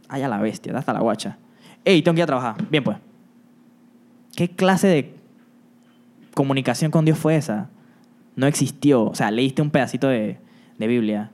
Ay, 0.08 0.22
a 0.22 0.28
la 0.28 0.38
bestia, 0.38 0.78
hasta 0.78 0.94
la 0.94 1.00
guacha. 1.00 1.40
Ey, 1.84 2.04
tengo 2.04 2.14
que 2.14 2.20
ir 2.20 2.26
a 2.26 2.28
trabajar. 2.28 2.70
Bien, 2.70 2.84
pues. 2.84 2.98
¿Qué 4.36 4.50
clase 4.52 4.86
de 4.86 5.16
comunicación 6.36 6.92
con 6.92 7.06
Dios 7.06 7.18
fue 7.18 7.38
esa? 7.38 7.70
No 8.36 8.46
existió. 8.46 9.06
O 9.06 9.16
sea, 9.16 9.32
leíste 9.32 9.64
un 9.64 9.72
pedacito 9.72 10.10
de, 10.10 10.45
de 10.78 10.88
Biblia. 10.88 11.32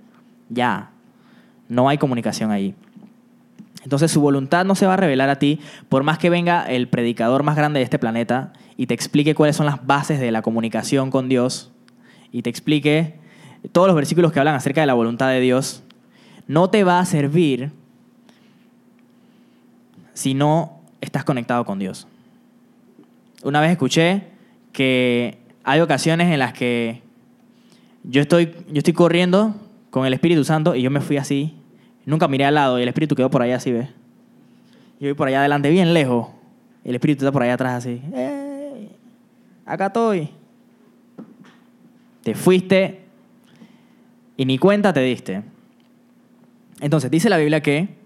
Ya. 0.49 0.91
No 1.69 1.89
hay 1.89 1.97
comunicación 1.97 2.51
ahí. 2.51 2.75
Entonces 3.83 4.11
su 4.11 4.21
voluntad 4.21 4.65
no 4.65 4.75
se 4.75 4.85
va 4.85 4.93
a 4.93 4.97
revelar 4.97 5.29
a 5.29 5.39
ti 5.39 5.59
por 5.89 6.03
más 6.03 6.17
que 6.17 6.29
venga 6.29 6.65
el 6.65 6.87
predicador 6.87 7.43
más 7.43 7.55
grande 7.55 7.79
de 7.79 7.83
este 7.83 7.97
planeta 7.97 8.53
y 8.77 8.85
te 8.85 8.93
explique 8.93 9.33
cuáles 9.33 9.55
son 9.55 9.65
las 9.65 9.85
bases 9.85 10.19
de 10.19 10.31
la 10.31 10.41
comunicación 10.41 11.09
con 11.09 11.29
Dios 11.29 11.71
y 12.31 12.43
te 12.43 12.49
explique 12.49 13.15
todos 13.71 13.87
los 13.87 13.95
versículos 13.95 14.31
que 14.31 14.39
hablan 14.39 14.55
acerca 14.55 14.81
de 14.81 14.87
la 14.87 14.93
voluntad 14.93 15.29
de 15.29 15.39
Dios, 15.39 15.83
no 16.47 16.69
te 16.69 16.83
va 16.83 16.99
a 16.99 17.05
servir 17.05 17.71
si 20.13 20.33
no 20.33 20.79
estás 20.99 21.23
conectado 21.23 21.65
con 21.65 21.79
Dios. 21.79 22.07
Una 23.43 23.61
vez 23.61 23.71
escuché 23.71 24.23
que 24.71 25.39
hay 25.63 25.79
ocasiones 25.79 26.31
en 26.31 26.39
las 26.39 26.53
que 26.53 27.01
yo 28.03 28.21
estoy, 28.21 28.53
yo 28.67 28.77
estoy 28.77 28.93
corriendo 28.93 29.55
con 29.89 30.05
el 30.05 30.13
Espíritu 30.13 30.43
Santo 30.43 30.75
y 30.75 30.81
yo 30.81 30.89
me 30.89 31.01
fui 31.01 31.17
así. 31.17 31.55
Nunca 32.05 32.27
miré 32.27 32.45
al 32.45 32.55
lado 32.55 32.79
y 32.79 32.83
el 32.83 32.87
Espíritu 32.87 33.15
quedó 33.15 33.29
por 33.29 33.41
allá 33.41 33.57
así, 33.57 33.71
¿ves? 33.71 33.89
Yo 34.99 35.07
voy 35.07 35.13
por 35.13 35.27
allá 35.27 35.39
adelante, 35.39 35.69
bien 35.69 35.93
lejos. 35.93 36.27
El 36.83 36.95
Espíritu 36.95 37.23
está 37.23 37.31
por 37.31 37.43
allá 37.43 37.53
atrás 37.53 37.85
así. 37.85 38.01
¡Ey! 38.13 38.89
Acá 39.65 39.87
estoy. 39.87 40.29
Te 42.23 42.35
fuiste 42.35 43.01
y 44.37 44.45
ni 44.45 44.57
cuenta 44.57 44.93
te 44.93 45.01
diste. 45.01 45.43
Entonces, 46.79 47.11
dice 47.11 47.29
la 47.29 47.37
Biblia 47.37 47.61
que 47.61 48.00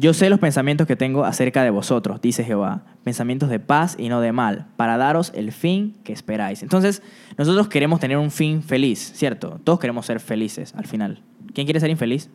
yo 0.00 0.14
sé 0.14 0.30
los 0.30 0.38
pensamientos 0.38 0.86
que 0.86 0.96
tengo 0.96 1.26
acerca 1.26 1.62
de 1.62 1.68
vosotros, 1.68 2.22
dice 2.22 2.42
Jehová, 2.42 2.84
pensamientos 3.04 3.50
de 3.50 3.60
paz 3.60 3.96
y 3.98 4.08
no 4.08 4.22
de 4.22 4.32
mal, 4.32 4.66
para 4.76 4.96
daros 4.96 5.30
el 5.34 5.52
fin 5.52 5.94
que 6.04 6.14
esperáis. 6.14 6.62
Entonces, 6.62 7.02
nosotros 7.36 7.68
queremos 7.68 8.00
tener 8.00 8.16
un 8.16 8.30
fin 8.30 8.62
feliz, 8.62 9.12
¿cierto? 9.14 9.60
Todos 9.62 9.78
queremos 9.78 10.06
ser 10.06 10.18
felices 10.18 10.74
al 10.74 10.86
final. 10.86 11.22
¿Quién 11.52 11.66
quiere 11.66 11.80
ser 11.80 11.90
infeliz? 11.90 12.30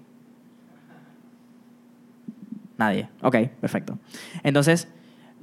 Nadie. 2.78 3.10
Ok, 3.24 3.36
perfecto. 3.60 3.98
Entonces, 4.44 4.88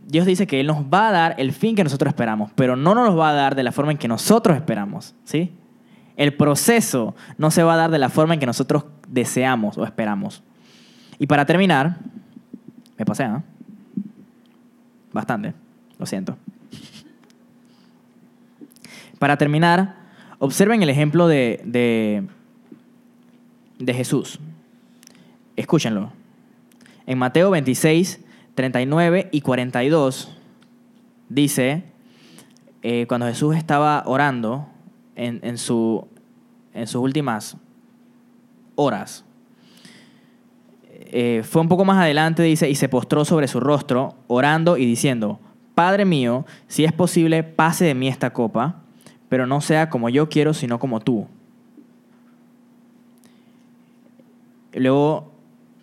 Dios 0.06 0.24
dice 0.24 0.46
que 0.46 0.60
Él 0.60 0.68
nos 0.68 0.84
va 0.84 1.08
a 1.08 1.12
dar 1.12 1.34
el 1.38 1.50
fin 1.50 1.74
que 1.74 1.82
nosotros 1.82 2.08
esperamos, 2.08 2.52
pero 2.54 2.76
no 2.76 2.94
nos 2.94 3.08
lo 3.08 3.16
va 3.16 3.30
a 3.30 3.34
dar 3.34 3.56
de 3.56 3.64
la 3.64 3.72
forma 3.72 3.90
en 3.90 3.98
que 3.98 4.06
nosotros 4.06 4.56
esperamos, 4.56 5.16
¿sí? 5.24 5.56
El 6.16 6.36
proceso 6.36 7.16
no 7.36 7.50
se 7.50 7.64
va 7.64 7.74
a 7.74 7.78
dar 7.78 7.90
de 7.90 7.98
la 7.98 8.10
forma 8.10 8.34
en 8.34 8.38
que 8.38 8.46
nosotros 8.46 8.84
deseamos 9.08 9.76
o 9.76 9.84
esperamos. 9.84 10.44
Y 11.18 11.26
para 11.26 11.46
terminar, 11.46 11.98
me 12.98 13.04
pasé, 13.04 13.28
¿no? 13.28 13.42
Bastante, 15.12 15.54
lo 15.98 16.06
siento. 16.06 16.36
Para 19.18 19.36
terminar, 19.36 19.96
observen 20.38 20.82
el 20.82 20.88
ejemplo 20.88 21.28
de, 21.28 21.60
de, 21.64 22.26
de 23.78 23.94
Jesús. 23.94 24.40
Escúchenlo. 25.56 26.12
En 27.06 27.18
Mateo 27.18 27.50
26, 27.50 28.20
39 28.54 29.28
y 29.32 29.40
42 29.40 30.36
dice, 31.28 31.84
eh, 32.82 33.06
cuando 33.06 33.26
Jesús 33.26 33.56
estaba 33.56 34.02
orando 34.06 34.66
en, 35.14 35.40
en, 35.42 35.58
su, 35.58 36.06
en 36.74 36.86
sus 36.86 37.02
últimas 37.02 37.56
horas, 38.74 39.24
eh, 41.12 41.42
fue 41.44 41.60
un 41.60 41.68
poco 41.68 41.84
más 41.84 41.98
adelante, 41.98 42.42
dice, 42.42 42.70
y 42.70 42.74
se 42.74 42.88
postró 42.88 43.26
sobre 43.26 43.46
su 43.46 43.60
rostro, 43.60 44.14
orando 44.28 44.78
y 44.78 44.86
diciendo, 44.86 45.38
Padre 45.74 46.06
mío, 46.06 46.46
si 46.68 46.84
es 46.84 46.92
posible, 46.92 47.42
pase 47.42 47.84
de 47.84 47.94
mí 47.94 48.08
esta 48.08 48.32
copa, 48.32 48.76
pero 49.28 49.46
no 49.46 49.60
sea 49.60 49.90
como 49.90 50.08
yo 50.08 50.30
quiero, 50.30 50.54
sino 50.54 50.78
como 50.78 51.00
tú. 51.00 51.26
Luego 54.72 55.32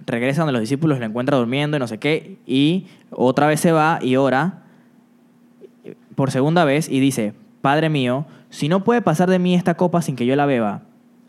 regresa 0.08 0.42
donde 0.42 0.54
los 0.54 0.62
discípulos 0.62 0.98
lo 0.98 1.06
encuentra 1.06 1.38
durmiendo 1.38 1.78
y 1.78 1.80
no 1.80 1.88
sé 1.88 2.00
qué, 2.00 2.40
y 2.48 2.88
otra 3.12 3.46
vez 3.46 3.60
se 3.60 3.72
va 3.72 4.00
y 4.02 4.16
ora 4.16 4.64
por 6.16 6.32
segunda 6.32 6.66
vez 6.66 6.90
y 6.90 7.00
dice, 7.00 7.34
Padre 7.62 7.90
mío, 7.90 8.26
si 8.50 8.68
no 8.68 8.84
puede 8.84 9.04
pasar 9.04 9.30
de 9.30 9.38
mí 9.38 9.54
esta 9.54 9.76
copa 9.76 10.02
sin 10.02 10.16
que 10.16 10.26
yo 10.26 10.36
la 10.36 10.48
beba, 10.48 10.82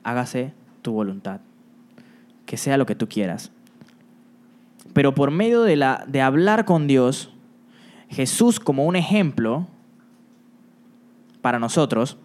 hágase 0.04 0.54
tu 0.80 0.92
voluntad, 0.92 1.40
que 2.46 2.56
sea 2.56 2.78
lo 2.78 2.86
que 2.86 2.94
tú 2.94 3.06
quieras. 3.06 3.52
Pero 4.92 5.14
por 5.14 5.30
medio 5.30 5.62
de, 5.62 5.76
la, 5.76 6.04
de 6.06 6.20
hablar 6.20 6.64
con 6.64 6.86
Dios, 6.86 7.30
Jesús 8.08 8.58
como 8.58 8.86
un 8.86 8.96
ejemplo 8.96 9.66
para 11.40 11.58
nosotros, 11.58 12.16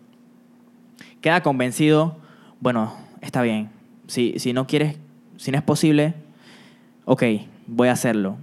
queda 1.21 1.41
convencido, 1.41 2.17
bueno, 2.59 2.93
está 3.21 3.41
bien, 3.41 3.69
si, 4.07 4.39
si 4.39 4.53
no 4.53 4.67
quieres, 4.67 4.97
si 5.37 5.51
no 5.51 5.57
es 5.57 5.63
posible, 5.63 6.15
ok, 7.05 7.23
voy 7.67 7.87
a 7.87 7.93
hacerlo. 7.93 8.37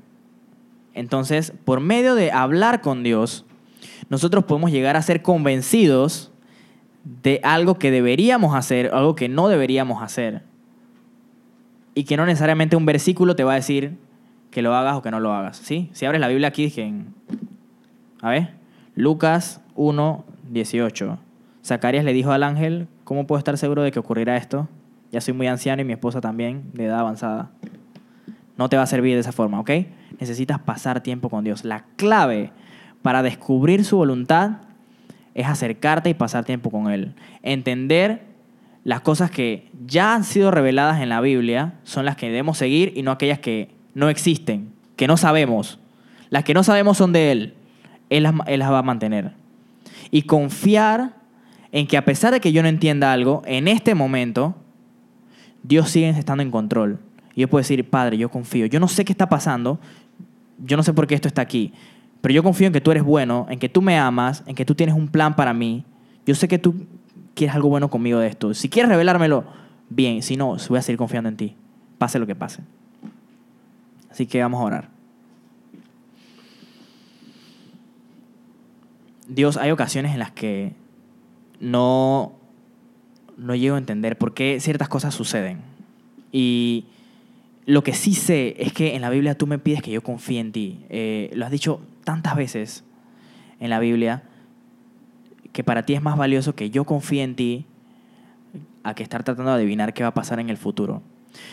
Entonces, 0.95 1.53
por 1.65 1.81
medio 1.81 2.15
de 2.15 2.33
hablar 2.33 2.81
con 2.81 3.03
Dios, 3.03 3.45
nosotros 4.09 4.45
podemos 4.45 4.71
llegar 4.71 4.97
a 4.97 5.03
ser 5.03 5.23
convencidos 5.23 6.31
de 7.23 7.41
algo 7.43 7.79
que 7.79 7.91
deberíamos 7.91 8.55
hacer, 8.55 8.91
algo 8.93 9.15
que 9.15 9.29
no 9.29 9.49
deberíamos 9.49 10.03
hacer. 10.03 10.43
Y 11.95 12.05
que 12.05 12.17
no 12.17 12.27
necesariamente 12.27 12.77
un 12.77 12.87
versículo 12.87 13.37
te 13.37 13.45
va 13.45 13.53
a 13.53 13.57
decir 13.57 13.97
que 14.53 14.63
lo 14.63 14.77
hagas 14.77 14.95
o 14.97 15.03
que 15.03 15.11
no 15.11 15.19
lo 15.19 15.33
hagas. 15.33 15.57
¿sí? 15.57 15.91
Si 15.93 16.07
abres 16.07 16.21
la 16.21 16.29
Biblia 16.29 16.49
aquí, 16.49 16.65
dije, 16.65 16.93
a 18.21 18.31
ver, 18.31 18.51
Lucas 18.95 19.61
1, 19.75 20.25
18. 20.51 21.19
Zacarías 21.65 22.05
le 22.05 22.13
dijo 22.13 22.31
al 22.31 22.45
ángel, 22.45 22.87
¿cómo 23.03 23.27
puedo 23.27 23.39
estar 23.39 23.59
seguro 23.59 23.83
de 23.83 23.91
que 23.91 23.99
ocurrirá 23.99 24.37
esto? 24.37 24.69
Ya 25.11 25.21
soy 25.21 25.35
muy 25.35 25.47
anciano 25.47 25.83
y 25.83 25.85
mi 25.85 25.93
esposa 25.93 26.21
también, 26.21 26.71
de 26.75 26.85
edad 26.85 27.01
avanzada. 27.01 27.51
No 28.57 28.69
te 28.69 28.77
va 28.77 28.83
a 28.85 28.87
servir 28.87 29.15
de 29.15 29.21
esa 29.21 29.33
forma, 29.33 29.59
¿ok? 29.59 29.71
Necesitas 30.21 30.61
pasar 30.61 31.01
tiempo 31.01 31.31
con 31.31 31.43
Dios. 31.43 31.65
La 31.65 31.85
clave 31.97 32.53
para 33.01 33.23
descubrir 33.23 33.85
su 33.85 33.97
voluntad 33.97 34.59
es 35.35 35.47
acercarte 35.47 36.11
y 36.11 36.15
pasar 36.15 36.45
tiempo 36.45 36.71
con 36.71 36.91
Él. 36.91 37.15
Entender 37.43 38.23
las 38.85 39.01
cosas 39.01 39.31
que 39.31 39.71
ya 39.87 40.15
han 40.15 40.25
sido 40.25 40.51
reveladas 40.51 41.01
en 41.01 41.09
la 41.09 41.21
Biblia 41.21 41.75
son 41.85 42.05
las 42.05 42.17
que 42.17 42.27
debemos 42.27 42.59
seguir 42.59 42.93
y 42.95 43.03
no 43.03 43.13
aquellas 43.13 43.39
que 43.39 43.82
no 43.95 44.09
existen, 44.09 44.73
que 44.97 45.07
no 45.07 45.17
sabemos. 45.17 45.79
Las 46.31 46.45
que 46.45 46.55
no 46.55 46.63
sabemos 46.63 46.97
son 46.97 47.13
de 47.13 47.33
Él. 47.33 47.55
Él 48.11 48.23
las, 48.23 48.35
va 48.71 48.79
a 48.79 48.83
mantener. 48.83 49.33
Y 50.11 50.23
confiar 50.23 51.15
en 51.73 51.87
que 51.87 51.97
a 51.97 52.05
pesar 52.05 52.33
de 52.33 52.41
que 52.41 52.53
yo 52.53 52.63
no 52.63 52.69
entienda 52.69 53.13
algo, 53.13 53.43
en 53.47 53.69
este 53.69 53.95
momento, 53.95 54.55
Dios 55.63 55.91
sigue 55.91 56.11
estando 56.11 56.43
en 56.43 56.51
control. 56.51 56.99
Y 57.35 57.43
yo 57.43 57.49
puedo 57.49 57.61
decir, 57.61 57.89
Padre, 57.89 58.19
yo 58.19 58.31
confío. 58.31 58.67
Yo 58.67 58.81
no 58.81 58.89
sé 58.89 59.05
qué 59.05 59.13
está 59.13 59.29
pasando, 59.29 59.79
yo 60.59 60.77
no 60.77 60.83
sé 60.83 60.93
por 60.93 61.07
qué 61.07 61.15
esto 61.15 61.29
está 61.29 61.43
aquí, 61.43 61.73
pero 62.21 62.35
yo 62.35 62.43
confío 62.43 62.67
en 62.67 62.73
que 62.73 62.81
tú 62.81 62.91
eres 62.91 63.03
bueno, 63.03 63.47
en 63.49 63.59
que 63.59 63.69
tú 63.69 63.83
me 63.83 63.99
amas, 63.99 64.45
en 64.47 64.55
que 64.55 64.65
tú 64.65 64.75
tienes 64.75 64.95
un 64.95 65.09
plan 65.09 65.35
para 65.35 65.53
mí. 65.53 65.85
Yo 66.27 66.35
sé 66.35 66.47
que 66.47 66.59
tú 66.59 66.87
quieres 67.35 67.57
algo 67.57 67.69
bueno 67.69 67.91
conmigo 67.91 68.19
de 68.19 68.29
esto. 68.29 68.55
Si 68.55 68.69
quieres 68.69 68.91
revelármelo, 68.91 69.45
bien. 69.89 70.23
Si 70.23 70.37
no, 70.37 70.57
voy 70.69 70.79
a 70.79 70.83
seguir 70.83 70.99
confiando 70.99 71.29
en 71.29 71.37
ti, 71.37 71.57
pase 71.99 72.19
lo 72.19 72.27
que 72.27 72.35
pase. 72.35 72.63
Así 74.13 74.27
que 74.27 74.43
vamos 74.43 74.61
a 74.61 74.65
orar. 74.65 74.89
Dios, 79.27 79.57
hay 79.57 79.71
ocasiones 79.71 80.13
en 80.13 80.19
las 80.19 80.31
que 80.33 80.75
no, 81.61 82.35
no 83.39 83.55
llego 83.55 83.77
a 83.77 83.79
entender 83.79 84.19
por 84.19 84.35
qué 84.35 84.61
ciertas 84.61 84.91
cosas 84.91 85.15
suceden. 85.15 85.63
Y 86.31 86.85
lo 87.65 87.83
que 87.83 87.95
sí 87.95 88.13
sé 88.13 88.55
es 88.59 88.75
que 88.75 88.95
en 88.95 89.01
la 89.01 89.09
Biblia 89.09 89.35
tú 89.35 89.47
me 89.47 89.59
pides 89.59 89.81
que 89.81 89.91
yo 89.91 90.03
confíe 90.03 90.41
en 90.41 90.53
ti. 90.53 90.85
Eh, 90.91 91.31
lo 91.33 91.47
has 91.47 91.51
dicho 91.51 91.81
tantas 92.05 92.37
veces 92.37 92.85
en 93.61 93.71
la 93.71 93.79
Biblia 93.79 94.25
que 95.55 95.65
para 95.65 95.87
ti 95.87 95.95
es 95.95 96.03
más 96.03 96.19
valioso 96.19 96.55
que 96.55 96.69
yo 96.69 96.85
confíe 96.85 97.23
en 97.23 97.35
ti 97.35 97.65
a 98.83 98.95
que 98.95 99.03
estar 99.03 99.25
tratando 99.25 99.53
de 99.53 99.57
adivinar 99.57 99.95
qué 99.95 100.03
va 100.03 100.11
a 100.11 100.15
pasar 100.15 100.39
en 100.39 100.51
el 100.51 100.59
futuro. 100.59 101.03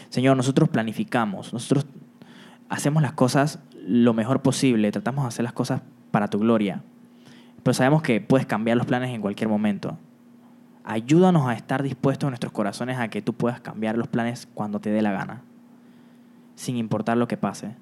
Señor, 0.10 0.36
nosotros 0.36 0.68
planificamos, 0.68 1.54
nosotros 1.54 1.86
hacemos 2.70 3.02
las 3.02 3.14
cosas 3.14 3.60
lo 3.86 4.14
mejor 4.14 4.42
posible, 4.42 4.92
tratamos 4.92 5.24
de 5.24 5.30
hacer 5.30 5.44
las 5.44 5.54
cosas 5.54 5.82
para 6.12 6.28
tu 6.28 6.40
gloria, 6.40 6.84
pero 7.64 7.74
sabemos 7.74 8.02
que 8.02 8.22
puedes 8.22 8.46
cambiar 8.46 8.78
los 8.78 8.86
planes 8.86 9.14
en 9.14 9.22
cualquier 9.22 9.50
momento. 9.50 9.98
Ayúdanos 10.84 11.48
a 11.48 11.54
estar 11.54 11.84
dispuestos 11.84 12.28
en 12.28 12.32
nuestros 12.32 12.54
corazones 12.54 12.98
a 12.98 13.10
que 13.10 13.22
tú 13.22 13.34
puedas 13.34 13.60
cambiar 13.60 13.98
los 13.98 14.08
planes 14.08 14.48
cuando 14.54 14.80
te 14.80 14.90
dé 14.90 15.02
la 15.02 15.12
gana, 15.12 15.44
sin 16.56 16.78
importar 16.78 17.18
lo 17.18 17.28
que 17.28 17.38
pase. 17.38 17.76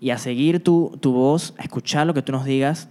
Y 0.00 0.10
a 0.10 0.18
seguir 0.18 0.62
tu, 0.62 0.96
tu 1.00 1.12
voz, 1.12 1.54
a 1.58 1.62
escuchar 1.62 2.06
lo 2.06 2.14
que 2.14 2.22
tú 2.22 2.32
nos 2.32 2.44
digas, 2.44 2.88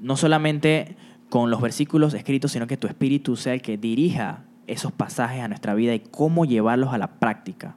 no 0.00 0.16
solamente 0.16 0.96
con 1.28 1.50
los 1.50 1.60
versículos 1.60 2.14
escritos, 2.14 2.52
sino 2.52 2.66
que 2.66 2.76
tu 2.76 2.86
espíritu 2.86 3.36
sea 3.36 3.54
el 3.54 3.62
que 3.62 3.78
dirija 3.78 4.44
esos 4.66 4.92
pasajes 4.92 5.42
a 5.42 5.48
nuestra 5.48 5.74
vida 5.74 5.94
y 5.94 6.00
cómo 6.00 6.44
llevarlos 6.44 6.92
a 6.92 6.98
la 6.98 7.18
práctica. 7.18 7.76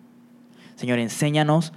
Señor, 0.79 0.99
enséñanos 0.99 1.73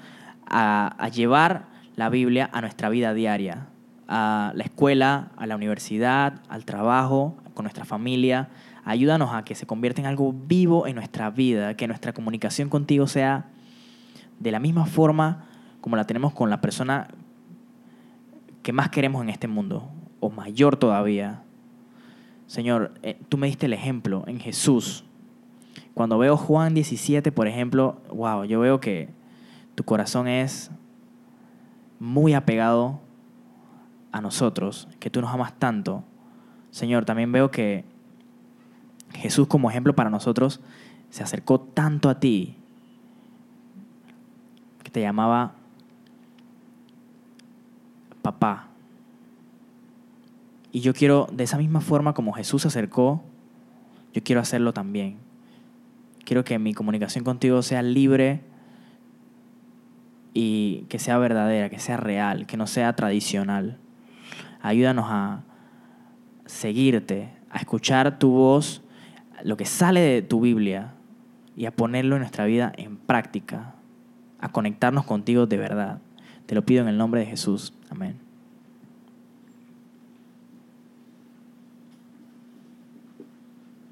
a, 0.47 1.09
llevar 1.13 1.65
la 1.97 2.09
Biblia 2.09 2.49
a 2.53 2.61
nuestra 2.61 2.89
vida 2.89 3.13
diaria, 3.13 3.67
a 4.07 4.53
la 4.55 4.63
escuela, 4.63 5.33
a 5.37 5.49
la 5.49 5.57
universidad, 5.57 6.35
al 6.49 6.65
trabajo, 6.65 7.37
con 7.53 7.65
nuestra 7.65 7.85
familia. 7.85 8.51
Ayúdanos 8.85 9.35
a 9.35 9.45
que 9.45 9.57
se 9.57 9.67
convierta 9.67 10.01
en 10.01 10.07
algo 10.07 10.33
vivo 10.33 10.87
en 10.87 10.95
nuestra 10.95 11.31
vida, 11.31 11.75
que 11.75 11.89
nuestra 11.89 12.13
comunicación 12.13 12.69
contigo 12.69 13.09
sea 13.09 13.47
de 14.39 14.53
la 14.53 14.61
misma 14.61 14.87
forma 14.87 15.47
como 15.81 15.97
la 15.97 16.05
tenemos 16.05 16.33
con 16.33 16.49
la 16.49 16.61
persona 16.61 17.09
que 18.63 18.73
más 18.73 18.89
queremos 18.91 19.21
en 19.25 19.31
este 19.31 19.49
mundo, 19.49 19.91
o 20.21 20.31
mayor 20.31 20.77
todavía. 20.77 21.43
Señor, 22.47 22.95
eh, 23.03 23.19
tú 23.29 23.37
me 23.37 23.49
diste 23.49 23.67
el 23.67 23.73
ejemplo 23.73 24.23
en 24.29 24.39
Jesús. 24.39 25.05
Cuando 25.95 26.19
veo 26.19 26.37
Juan 26.37 26.75
17, 26.75 27.33
por 27.33 27.47
ejemplo, 27.47 28.01
wow, 28.09 28.45
yo 28.45 28.61
veo 28.61 28.81
que 28.81 29.11
tu 29.75 29.85
corazón 29.85 30.27
es 30.27 30.71
muy 31.99 32.35
apegado 32.35 33.01
a 34.11 34.21
nosotros, 34.21 34.89
que 35.01 35.11
tú 35.11 35.21
nos 35.21 35.33
amas 35.33 35.59
tanto. 35.59 36.05
Señor, 36.71 37.05
también 37.05 37.31
veo 37.33 37.51
que 37.51 37.85
Jesús 39.15 39.47
como 39.47 39.71
ejemplo 39.71 39.95
para 39.95 40.11
nosotros 40.11 40.61
se 41.11 41.23
acercó 41.23 41.61
tanto 41.61 42.09
a 42.09 42.19
ti 42.19 42.57
que 44.83 44.91
te 44.91 45.01
llamaba 45.01 45.55
papá. 48.23 48.69
Y 50.71 50.81
yo 50.81 50.95
quiero, 50.95 51.29
de 51.31 51.45
esa 51.45 51.59
misma 51.59 51.83
forma 51.83 52.15
como 52.15 52.33
Jesús 52.33 52.63
se 52.63 52.69
acercó, 52.69 53.23
yo 54.15 54.23
quiero 54.23 54.41
hacerlo 54.41 54.73
también. 54.73 55.19
Quiero 56.25 56.45
que 56.45 56.59
mi 56.59 56.75
comunicación 56.75 57.25
contigo 57.25 57.63
sea 57.63 57.83
libre 57.83 58.41
y 60.35 60.87
que 60.89 60.99
sea 60.99 61.19
verdadera, 61.19 61.69
que 61.69 61.79
sea 61.79 61.97
real, 61.97 62.47
que 62.47 62.57
no 62.57 62.67
sea 62.67 62.95
tradicional. 62.95 63.79
Ayúdanos 64.61 65.07
a 65.09 65.43
seguirte, 66.47 67.31
a 67.51 67.59
escuchar 67.59 68.19
tu 68.19 68.31
voz, 68.31 68.83
lo 69.43 69.57
que 69.57 69.67
sale 69.67 70.01
de 70.01 70.23
tu 70.23 70.41
Biblia 70.41 70.95
y 71.57 71.67
a 71.67 71.73
ponerlo 71.73 72.17
en 72.17 72.21
nuestra 72.21 72.47
vida 72.47 72.73
en 72.77 72.97
práctica, 72.97 73.75
a 74.39 74.51
conectarnos 74.51 75.05
contigo 75.05 75.47
de 75.47 75.57
verdad. 75.57 76.01
Te 76.47 76.55
lo 76.55 76.65
pido 76.65 76.83
en 76.83 76.89
el 76.89 76.99
nombre 76.99 77.21
de 77.21 77.27
Jesús. 77.27 77.75
Amén. 77.91 78.32